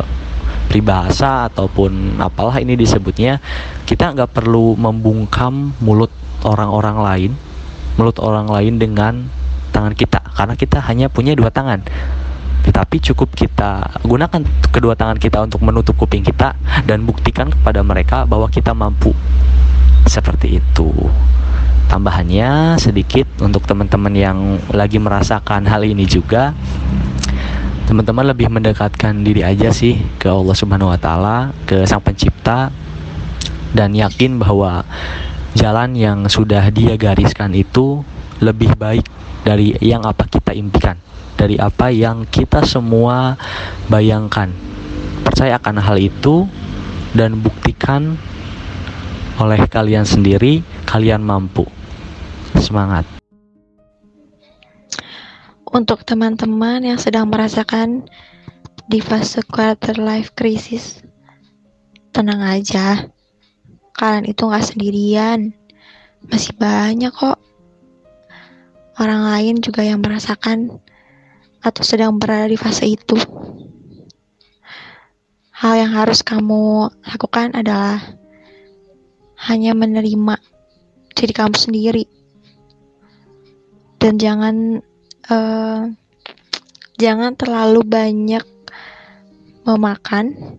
peribahasa 0.68 1.48
ataupun 1.48 2.20
apalah 2.20 2.60
ini 2.60 2.76
disebutnya 2.76 3.40
kita 3.88 4.12
nggak 4.12 4.36
perlu 4.36 4.76
membungkam 4.76 5.72
mulut 5.80 6.12
orang-orang 6.44 6.96
lain 7.00 7.32
mulut 7.98 8.18
orang 8.22 8.46
lain 8.46 8.78
dengan 8.78 9.26
tangan 9.74 9.94
kita 9.94 10.22
karena 10.38 10.54
kita 10.54 10.78
hanya 10.86 11.06
punya 11.10 11.34
dua 11.34 11.50
tangan. 11.50 11.82
Tetapi 12.62 13.02
cukup 13.10 13.34
kita 13.34 14.02
gunakan 14.06 14.42
kedua 14.70 14.94
tangan 14.94 15.18
kita 15.18 15.42
untuk 15.42 15.62
menutup 15.66 15.98
kuping 15.98 16.22
kita 16.22 16.54
dan 16.86 17.02
buktikan 17.02 17.50
kepada 17.50 17.82
mereka 17.82 18.22
bahwa 18.22 18.46
kita 18.46 18.70
mampu. 18.70 19.10
Seperti 20.06 20.62
itu 20.62 20.88
tambahannya 21.88 22.76
sedikit 22.76 23.26
untuk 23.40 23.64
teman-teman 23.64 24.12
yang 24.12 24.38
lagi 24.70 25.00
merasakan 25.00 25.64
hal 25.64 25.82
ini 25.82 26.04
juga 26.04 26.52
teman-teman 27.88 28.28
lebih 28.28 28.52
mendekatkan 28.52 29.24
diri 29.24 29.40
aja 29.40 29.72
sih 29.72 29.96
ke 30.20 30.28
Allah 30.28 30.52
Subhanahu 30.52 30.92
wa 30.92 31.00
taala, 31.00 31.56
ke 31.64 31.88
Sang 31.88 32.04
Pencipta 32.04 32.68
dan 33.72 33.96
yakin 33.96 34.36
bahwa 34.36 34.84
jalan 35.56 35.96
yang 35.96 36.28
sudah 36.28 36.68
Dia 36.68 37.00
gariskan 37.00 37.56
itu 37.56 38.04
lebih 38.44 38.76
baik 38.76 39.08
dari 39.40 39.72
yang 39.80 40.04
apa 40.04 40.28
kita 40.28 40.52
impikan, 40.52 41.00
dari 41.40 41.56
apa 41.56 41.88
yang 41.88 42.28
kita 42.28 42.68
semua 42.68 43.40
bayangkan. 43.88 44.52
Percaya 45.24 45.56
akan 45.56 45.80
hal 45.80 45.96
itu 45.96 46.44
dan 47.16 47.40
buktikan 47.40 48.20
oleh 49.40 49.64
kalian 49.64 50.04
sendiri, 50.04 50.60
kalian 50.84 51.24
mampu. 51.24 51.77
Semangat. 52.56 53.04
Untuk 55.68 56.00
teman-teman 56.08 56.80
yang 56.80 56.96
sedang 56.96 57.28
merasakan 57.28 58.08
di 58.88 59.04
fase 59.04 59.44
quarter 59.44 60.00
life 60.00 60.32
crisis, 60.32 61.04
tenang 62.16 62.40
aja. 62.40 63.12
Kalian 63.92 64.32
itu 64.32 64.48
nggak 64.48 64.64
sendirian. 64.64 65.52
Masih 66.24 66.56
banyak 66.56 67.12
kok 67.12 67.36
orang 68.96 69.28
lain 69.28 69.60
juga 69.60 69.84
yang 69.84 70.00
merasakan 70.00 70.80
atau 71.60 71.82
sedang 71.84 72.16
berada 72.16 72.48
di 72.48 72.56
fase 72.56 72.88
itu. 72.88 73.20
Hal 75.52 75.74
yang 75.76 75.92
harus 75.92 76.24
kamu 76.24 76.88
lakukan 77.04 77.52
adalah 77.52 78.00
hanya 79.50 79.76
menerima 79.76 80.38
diri 81.12 81.34
kamu 81.34 81.54
sendiri 81.58 82.17
dan 83.98 84.14
jangan 84.18 84.56
uh, 85.30 85.90
jangan 86.98 87.34
terlalu 87.34 87.82
banyak 87.82 88.46
memakan 89.66 90.58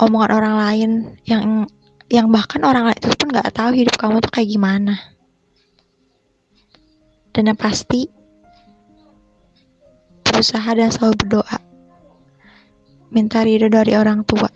omongan 0.00 0.32
orang 0.32 0.54
lain 0.58 0.90
yang 1.24 1.44
yang 2.10 2.26
bahkan 2.34 2.60
orang 2.66 2.90
lain 2.90 2.98
itu 2.98 3.14
pun 3.14 3.30
nggak 3.30 3.54
tahu 3.54 3.70
hidup 3.72 3.94
kamu 3.94 4.18
tuh 4.18 4.32
kayak 4.34 4.50
gimana. 4.50 4.94
Dan 7.30 7.54
yang 7.54 7.58
pasti 7.58 8.10
berusaha 10.26 10.66
dan 10.74 10.90
selalu 10.90 11.14
berdoa. 11.22 11.58
Minta 13.14 13.46
ridho 13.46 13.70
dari 13.70 13.94
orang 13.94 14.26
tua. 14.26 14.50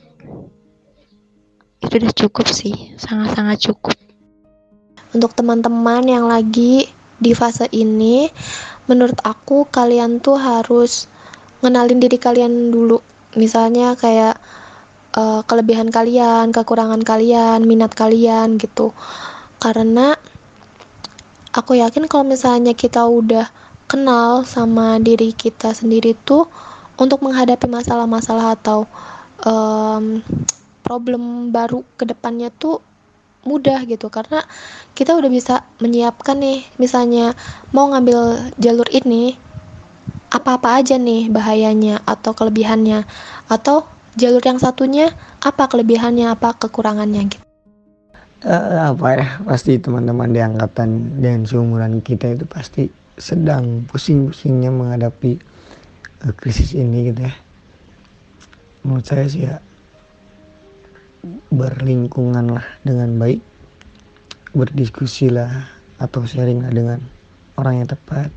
Itu 1.78 1.94
udah 2.02 2.14
cukup 2.18 2.46
sih 2.50 2.98
sangat-sangat 2.98 3.70
cukup. 3.70 3.94
Untuk 5.14 5.38
teman-teman 5.38 6.02
yang 6.10 6.26
lagi 6.26 6.90
di 7.24 7.32
fase 7.32 7.64
ini 7.72 8.28
menurut 8.84 9.16
aku 9.24 9.64
kalian 9.72 10.20
tuh 10.20 10.36
harus 10.36 11.08
ngenalin 11.64 11.96
diri 11.96 12.20
kalian 12.20 12.68
dulu. 12.68 13.00
Misalnya 13.40 13.96
kayak 13.96 14.36
uh, 15.16 15.40
kelebihan 15.48 15.88
kalian 15.88 16.52
kekurangan 16.52 17.00
kalian 17.00 17.64
minat 17.64 17.96
kalian 17.96 18.60
gitu. 18.60 18.92
Karena 19.56 20.12
aku 21.56 21.80
yakin 21.80 22.04
kalau 22.04 22.28
misalnya 22.28 22.76
kita 22.76 23.08
udah 23.08 23.48
kenal 23.88 24.44
sama 24.44 25.00
diri 25.00 25.32
kita 25.32 25.72
sendiri 25.72 26.12
tuh 26.28 26.44
untuk 27.00 27.24
menghadapi 27.24 27.64
masalah-masalah 27.66 28.54
atau 28.60 28.84
um, 29.42 30.20
problem 30.84 31.48
baru 31.50 31.80
ke 31.96 32.04
depannya 32.04 32.52
tuh 32.52 32.84
mudah 33.44 33.84
gitu. 33.88 34.10
Karena 34.10 34.42
kita 34.92 35.16
udah 35.16 35.30
bisa 35.30 35.64
menyiapkan 35.80 36.36
nih 36.40 36.64
misalnya 36.76 37.32
mau 37.70 37.88
ngambil 37.92 38.50
jalur 38.60 38.88
ini 38.90 39.36
apa-apa 40.34 40.82
aja 40.82 40.98
nih 40.98 41.30
bahayanya 41.30 42.02
atau 42.04 42.34
kelebihannya. 42.34 43.06
Atau 43.48 43.86
jalur 44.18 44.42
yang 44.42 44.58
satunya 44.58 45.12
apa 45.44 45.68
kelebihannya 45.70 46.32
apa 46.32 46.56
kekurangannya 46.58 47.22
gitu. 47.30 47.44
Uh, 48.44 48.92
apa 48.92 49.06
ya? 49.16 49.26
Pasti 49.46 49.80
teman-teman 49.80 50.32
di 50.32 50.40
angkatan 50.42 51.20
dan 51.22 51.48
seumuran 51.48 52.04
kita 52.04 52.36
itu 52.36 52.44
pasti 52.44 52.92
sedang 53.16 53.86
pusing-pusingnya 53.88 54.74
menghadapi 54.74 55.38
uh, 56.26 56.32
krisis 56.34 56.74
ini 56.74 57.14
gitu 57.14 57.24
ya. 57.24 57.34
Menurut 58.84 59.06
saya 59.08 59.24
sih 59.24 59.48
ya 59.48 59.56
berlingkungan 61.48 62.54
lah 62.54 62.66
dengan 62.84 63.16
baik 63.16 63.40
berdiskusi 64.54 65.32
lah 65.32 65.66
atau 65.98 66.22
sharing 66.22 66.62
lah 66.62 66.72
dengan 66.72 67.00
orang 67.58 67.82
yang 67.82 67.88
tepat 67.88 68.30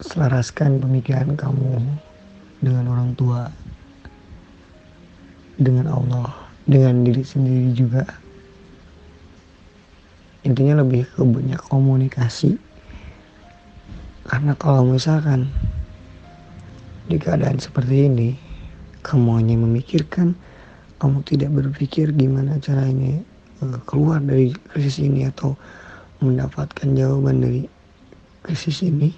selaraskan 0.00 0.80
pemikiran 0.80 1.34
kamu 1.34 1.80
dengan 2.60 2.84
orang 2.92 3.12
tua 3.16 3.48
dengan 5.60 5.92
Allah 5.92 6.50
dengan 6.64 7.04
diri 7.04 7.24
sendiri 7.24 7.74
juga. 7.76 8.04
Intinya 10.40 10.80
lebih 10.80 11.04
ke 11.04 11.20
banyak 11.20 11.60
komunikasi. 11.68 12.56
Karena 14.24 14.56
kalau 14.56 14.88
misalkan 14.88 15.52
di 17.10 17.18
keadaan 17.18 17.58
seperti 17.58 18.06
ini 18.06 18.30
kamu 19.02 19.42
hanya 19.42 19.56
memikirkan 19.58 20.38
kamu 21.00 21.24
tidak 21.24 21.50
berpikir 21.56 22.12
gimana 22.12 22.60
caranya 22.60 23.24
uh, 23.64 23.80
keluar 23.88 24.20
dari 24.20 24.52
krisis 24.70 25.00
ini 25.00 25.26
atau 25.26 25.56
mendapatkan 26.20 26.92
jawaban 26.92 27.40
dari 27.40 27.64
krisis 28.44 28.84
ini 28.84 29.10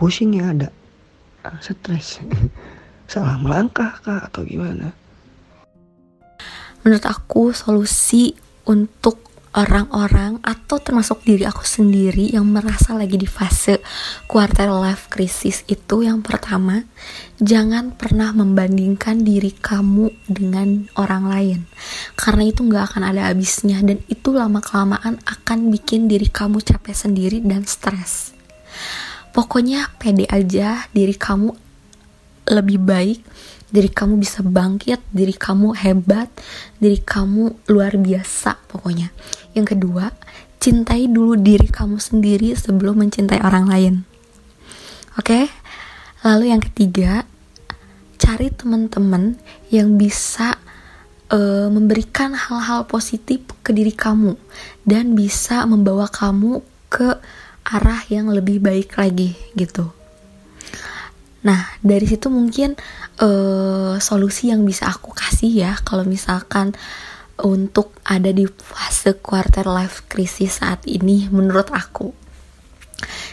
pusing 0.00 0.40
ya 0.40 0.56
ada. 0.56 0.68
Uh, 1.44 1.60
stres. 1.60 2.24
Salah 3.12 3.36
melangkah 3.36 4.00
kah 4.00 4.24
atau 4.24 4.48
gimana? 4.48 4.96
Menurut 6.80 7.04
aku 7.04 7.52
solusi 7.52 8.32
untuk 8.64 9.29
orang-orang 9.50 10.38
atau 10.46 10.78
termasuk 10.78 11.26
diri 11.26 11.42
aku 11.42 11.66
sendiri 11.66 12.30
yang 12.30 12.46
merasa 12.46 12.94
lagi 12.94 13.18
di 13.18 13.26
fase 13.26 13.82
quarter 14.30 14.70
life 14.70 15.10
crisis 15.10 15.66
itu 15.66 16.06
yang 16.06 16.22
pertama 16.22 16.86
jangan 17.42 17.90
pernah 17.90 18.30
membandingkan 18.30 19.26
diri 19.26 19.50
kamu 19.50 20.14
dengan 20.30 20.86
orang 20.94 21.24
lain. 21.26 21.58
Karena 22.14 22.46
itu 22.46 22.62
nggak 22.62 22.94
akan 22.94 23.02
ada 23.10 23.26
habisnya 23.26 23.82
dan 23.82 23.98
itu 24.06 24.30
lama 24.30 24.62
kelamaan 24.62 25.18
akan 25.26 25.74
bikin 25.74 26.06
diri 26.06 26.30
kamu 26.30 26.62
capek 26.62 26.94
sendiri 26.94 27.42
dan 27.42 27.66
stres. 27.66 28.30
Pokoknya 29.34 29.90
pede 29.98 30.30
aja 30.30 30.86
diri 30.94 31.14
kamu 31.18 31.50
lebih 32.50 32.78
baik 32.82 33.18
diri 33.70 33.90
kamu 33.90 34.18
bisa 34.18 34.42
bangkit, 34.42 34.98
diri 35.14 35.34
kamu 35.34 35.74
hebat, 35.78 36.28
diri 36.76 36.98
kamu 36.98 37.70
luar 37.70 37.94
biasa 37.96 38.58
pokoknya. 38.66 39.14
Yang 39.54 39.78
kedua, 39.78 40.10
cintai 40.60 41.08
dulu 41.08 41.38
diri 41.38 41.70
kamu 41.70 41.96
sendiri 41.96 42.52
sebelum 42.58 43.00
mencintai 43.00 43.40
orang 43.40 43.66
lain. 43.70 43.94
Oke? 45.16 45.48
Lalu 46.26 46.52
yang 46.52 46.60
ketiga, 46.60 47.24
cari 48.20 48.52
teman-teman 48.52 49.40
yang 49.72 49.96
bisa 49.96 50.60
uh, 51.32 51.68
memberikan 51.72 52.36
hal-hal 52.36 52.84
positif 52.84 53.40
ke 53.64 53.72
diri 53.72 53.94
kamu 53.94 54.36
dan 54.84 55.16
bisa 55.16 55.64
membawa 55.64 56.10
kamu 56.10 56.60
ke 56.92 57.16
arah 57.64 58.02
yang 58.10 58.28
lebih 58.28 58.60
baik 58.60 58.98
lagi 58.98 59.38
gitu. 59.56 59.99
Nah, 61.40 61.72
dari 61.80 62.04
situ 62.04 62.28
mungkin 62.28 62.76
uh, 63.24 63.96
solusi 63.96 64.52
yang 64.52 64.64
bisa 64.68 64.92
aku 64.92 65.16
kasih 65.16 65.48
ya 65.48 65.72
kalau 65.80 66.04
misalkan 66.04 66.76
untuk 67.40 67.96
ada 68.04 68.28
di 68.28 68.44
fase 68.44 69.16
quarter 69.16 69.64
life 69.64 70.04
crisis 70.12 70.60
saat 70.60 70.84
ini 70.84 71.32
menurut 71.32 71.72
aku. 71.72 72.12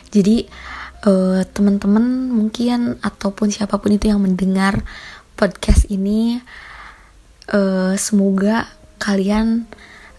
Jadi 0.07 0.47
uh, 1.03 1.43
teman-teman 1.51 2.31
mungkin 2.31 2.95
ataupun 3.03 3.51
siapa 3.51 3.75
pun 3.75 3.91
itu 3.91 4.07
yang 4.07 4.23
mendengar 4.23 4.79
podcast 5.35 5.91
ini 5.91 6.39
uh, 7.51 7.93
semoga 7.99 8.71
kalian 8.97 9.67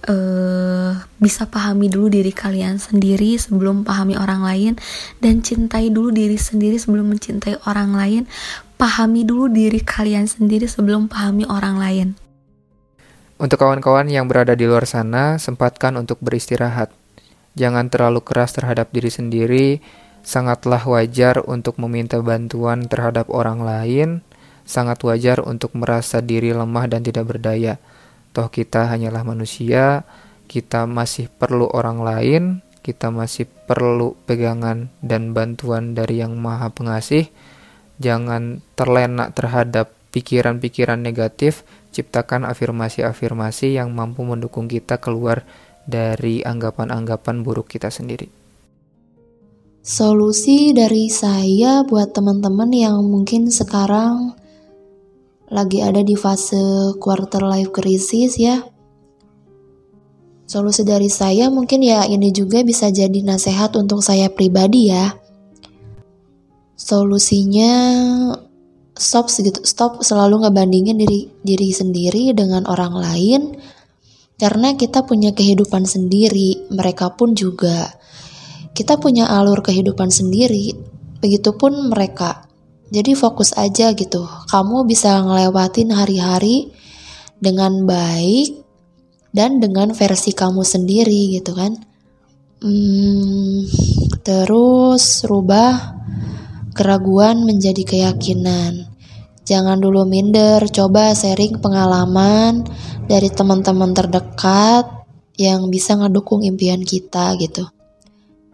uh, 0.07 0.95
bisa 1.19 1.51
pahami 1.51 1.91
dulu 1.91 2.07
diri 2.13 2.31
kalian 2.31 2.79
sendiri 2.79 3.35
sebelum 3.35 3.83
pahami 3.83 4.15
orang 4.15 4.47
lain 4.47 4.73
dan 5.19 5.43
cintai 5.43 5.91
dulu 5.91 6.15
diri 6.15 6.39
sendiri 6.39 6.79
sebelum 6.79 7.11
mencintai 7.11 7.67
orang 7.67 7.97
lain. 7.97 8.23
Pahami 8.79 9.27
dulu 9.27 9.51
diri 9.51 9.83
kalian 9.83 10.31
sendiri 10.31 10.71
sebelum 10.71 11.11
pahami 11.11 11.43
orang 11.51 11.83
lain. 11.83 12.09
Untuk 13.39 13.59
kawan-kawan 13.59 14.07
yang 14.07 14.31
berada 14.31 14.55
di 14.55 14.71
luar 14.71 14.87
sana 14.87 15.35
sempatkan 15.43 15.99
untuk 15.99 16.23
beristirahat. 16.23 16.95
Jangan 17.59 17.91
terlalu 17.91 18.23
keras 18.23 18.55
terhadap 18.55 18.95
diri 18.95 19.11
sendiri. 19.11 19.69
Sangatlah 20.23 20.83
wajar 20.87 21.43
untuk 21.43 21.79
meminta 21.83 22.23
bantuan 22.23 22.87
terhadap 22.87 23.27
orang 23.35 23.67
lain. 23.67 24.23
Sangat 24.63 25.03
wajar 25.03 25.43
untuk 25.43 25.75
merasa 25.75 26.23
diri 26.23 26.55
lemah 26.55 26.87
dan 26.87 27.03
tidak 27.03 27.35
berdaya 27.35 27.83
Toh 28.33 28.49
kita 28.53 28.89
hanyalah 28.93 29.25
manusia, 29.25 30.05
kita 30.49 30.89
masih 30.89 31.29
perlu 31.29 31.69
orang 31.69 31.99
lain, 32.01 32.43
kita 32.81 33.13
masih 33.13 33.45
perlu 33.45 34.17
pegangan 34.25 34.89
dan 35.05 35.37
bantuan 35.37 35.93
dari 35.93 36.25
Yang 36.25 36.35
Maha 36.41 36.73
Pengasih. 36.73 37.29
Jangan 38.01 38.65
terlena 38.79 39.29
terhadap 39.35 39.93
pikiran-pikiran 40.15 40.97
negatif, 40.97 41.67
ciptakan 41.93 42.49
afirmasi-afirmasi 42.49 43.77
yang 43.77 43.93
mampu 43.93 44.25
mendukung 44.25 44.71
kita 44.71 44.97
keluar 44.97 45.45
dari 45.85 46.41
anggapan-anggapan 46.45 47.45
buruk 47.45 47.69
kita 47.69 47.93
sendiri. 47.93 48.29
Solusi 49.85 50.77
dari 50.77 51.09
saya 51.09 51.81
buat 51.81 52.13
teman-teman 52.13 52.69
yang 52.77 53.01
mungkin 53.09 53.49
sekarang 53.49 54.37
lagi 55.49 55.85
ada 55.85 56.01
di 56.05 56.17
fase 56.17 56.95
quarter 57.01 57.45
life 57.45 57.73
crisis 57.73 58.37
ya. 58.37 58.65
Solusi 60.49 60.81
dari 60.85 61.13
saya 61.13 61.53
mungkin 61.53 61.85
ya 61.85 62.09
ini 62.09 62.33
juga 62.33 62.65
bisa 62.65 62.89
jadi 62.89 63.21
nasihat 63.21 63.77
untuk 63.77 64.01
saya 64.01 64.33
pribadi 64.33 64.89
ya. 64.89 65.13
Solusinya 66.79 67.73
stop 68.97 69.29
segitu 69.29 69.61
stop 69.63 70.01
selalu 70.01 70.49
ngebandingin 70.49 70.97
diri 70.97 71.29
diri 71.45 71.69
sendiri 71.71 72.33
dengan 72.33 72.65
orang 72.65 72.97
lain 72.97 73.43
karena 74.39 74.79
kita 74.79 75.03
punya 75.03 75.35
kehidupan 75.35 75.83
sendiri, 75.83 76.71
mereka 76.71 77.11
pun 77.11 77.35
juga. 77.35 77.91
Kita 78.71 78.95
punya 78.95 79.27
alur 79.27 79.67
kehidupan 79.67 80.15
sendiri, 80.15 80.79
begitupun 81.19 81.91
mereka. 81.91 82.48
Jadi 82.89 83.13
fokus 83.13 83.53
aja 83.53 83.93
gitu. 83.93 84.25
Kamu 84.49 84.89
bisa 84.89 85.21
ngelewatin 85.21 85.93
hari-hari 85.93 86.73
dengan 87.37 87.85
baik 87.85 88.65
dan 89.37 89.61
dengan 89.61 89.93
versi 89.93 90.33
kamu 90.33 90.65
sendiri 90.65 91.37
gitu 91.37 91.53
kan. 91.53 91.77
Hmm, 92.59 93.69
terus 94.27 95.23
rubah 95.29 95.95
keraguan 96.75 97.45
menjadi 97.47 97.85
keyakinan. 97.85 98.89
Jangan 99.47 99.81
dulu 99.81 100.05
minder, 100.05 100.61
coba 100.69 101.17
sharing 101.17 101.61
pengalaman 101.63 102.67
dari 103.09 103.33
teman-teman 103.33 103.97
terdekat 103.97 104.85
yang 105.39 105.71
bisa 105.71 105.97
ngedukung 105.97 106.43
impian 106.43 106.83
kita 106.83 107.33
gitu. 107.39 107.65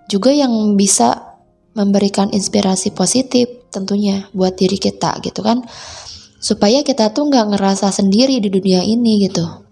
Juga 0.06 0.30
yang 0.30 0.76
bisa 0.76 1.34
memberikan 1.74 2.30
inspirasi 2.30 2.92
positif 2.94 3.63
tentunya 3.74 4.30
buat 4.30 4.54
diri 4.54 4.78
kita 4.78 5.18
gitu 5.26 5.42
kan. 5.42 5.66
Supaya 6.38 6.86
kita 6.86 7.10
tuh 7.10 7.26
nggak 7.26 7.56
ngerasa 7.56 7.90
sendiri 7.90 8.38
di 8.38 8.46
dunia 8.46 8.86
ini 8.86 9.26
gitu. 9.26 9.64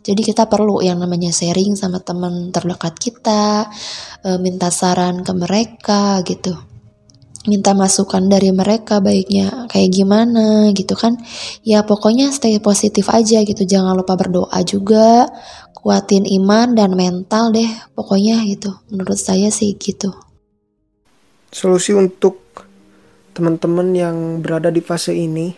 Jadi 0.00 0.20
kita 0.24 0.48
perlu 0.48 0.80
yang 0.80 0.96
namanya 1.00 1.28
sharing 1.28 1.76
sama 1.76 2.00
teman 2.00 2.48
terdekat 2.48 2.96
kita 2.96 3.68
e, 4.24 4.40
minta 4.40 4.72
saran 4.72 5.20
ke 5.20 5.32
mereka 5.36 6.24
gitu. 6.24 6.56
Minta 7.48 7.72
masukan 7.72 8.28
dari 8.28 8.52
mereka 8.52 9.00
baiknya 9.00 9.68
kayak 9.68 9.90
gimana 9.92 10.72
gitu 10.72 10.96
kan. 10.96 11.20
Ya 11.64 11.84
pokoknya 11.84 12.32
stay 12.32 12.60
positif 12.60 13.08
aja 13.12 13.44
gitu. 13.44 13.64
Jangan 13.64 13.96
lupa 13.96 14.16
berdoa 14.16 14.60
juga. 14.64 15.28
Kuatin 15.76 16.28
iman 16.28 16.76
dan 16.76 16.92
mental 16.92 17.56
deh 17.56 17.68
pokoknya 17.96 18.44
gitu. 18.48 18.76
Menurut 18.92 19.16
saya 19.16 19.48
sih 19.48 19.72
gitu. 19.80 20.12
Solusi 21.48 21.96
untuk 21.96 22.68
teman-teman 23.40 23.88
yang 23.96 24.16
berada 24.44 24.68
di 24.68 24.84
fase 24.84 25.16
ini 25.16 25.56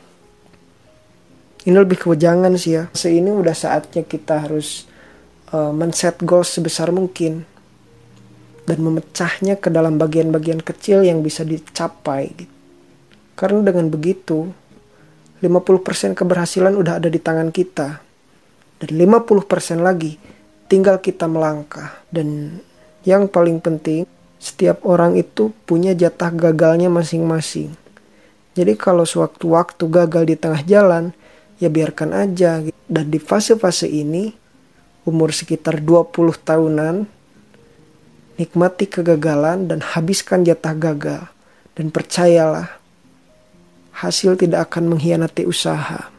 ini 1.66 1.74
lebih 1.74 1.98
kewejangan 2.06 2.54
sih 2.54 2.78
ya 2.78 2.86
fase 2.94 3.10
ini 3.10 3.34
udah 3.34 3.50
saatnya 3.50 4.06
kita 4.06 4.46
harus 4.46 4.86
uh, 5.50 5.74
men-set 5.74 6.22
goals 6.22 6.54
sebesar 6.54 6.94
mungkin 6.94 7.42
dan 8.62 8.78
memecahnya 8.78 9.58
ke 9.58 9.68
dalam 9.68 9.98
bagian-bagian 9.98 10.62
kecil 10.62 11.02
yang 11.02 11.20
bisa 11.20 11.42
dicapai 11.42 12.30
gitu. 12.38 12.54
Karena 13.34 13.58
dengan 13.66 13.90
begitu 13.90 14.54
50% 15.42 16.14
keberhasilan 16.14 16.78
udah 16.78 17.02
ada 17.02 17.10
di 17.10 17.18
tangan 17.18 17.50
kita. 17.50 17.98
Dan 18.78 18.90
50% 18.98 19.82
lagi 19.82 20.14
tinggal 20.70 21.02
kita 21.02 21.26
melangkah. 21.26 22.06
Dan 22.06 22.58
yang 23.02 23.26
paling 23.26 23.58
penting, 23.58 24.06
setiap 24.42 24.82
orang 24.82 25.14
itu 25.14 25.54
punya 25.62 25.94
jatah 25.94 26.34
gagalnya 26.34 26.90
masing-masing. 26.90 27.78
Jadi 28.58 28.74
kalau 28.74 29.06
sewaktu-waktu 29.06 29.86
gagal 29.86 30.24
di 30.26 30.34
tengah 30.34 30.66
jalan, 30.66 31.14
ya 31.62 31.70
biarkan 31.70 32.10
aja. 32.10 32.58
Dan 32.90 33.06
di 33.08 33.22
fase-fase 33.22 33.86
ini, 33.86 34.34
umur 35.06 35.30
sekitar 35.30 35.78
20 35.78 36.34
tahunan, 36.42 37.06
nikmati 38.34 38.90
kegagalan 38.90 39.70
dan 39.70 39.78
habiskan 39.78 40.42
jatah 40.42 40.74
gagal. 40.74 41.22
Dan 41.78 41.94
percayalah, 41.94 42.82
hasil 43.94 44.34
tidak 44.34 44.74
akan 44.74 44.90
mengkhianati 44.90 45.46
usaha. 45.46 46.10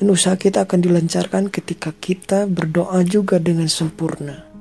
Dan 0.00 0.08
usaha 0.08 0.34
kita 0.40 0.64
akan 0.64 0.80
dilancarkan 0.80 1.52
ketika 1.52 1.92
kita 1.92 2.48
berdoa 2.48 3.04
juga 3.04 3.36
dengan 3.36 3.68
sempurna. 3.68 4.51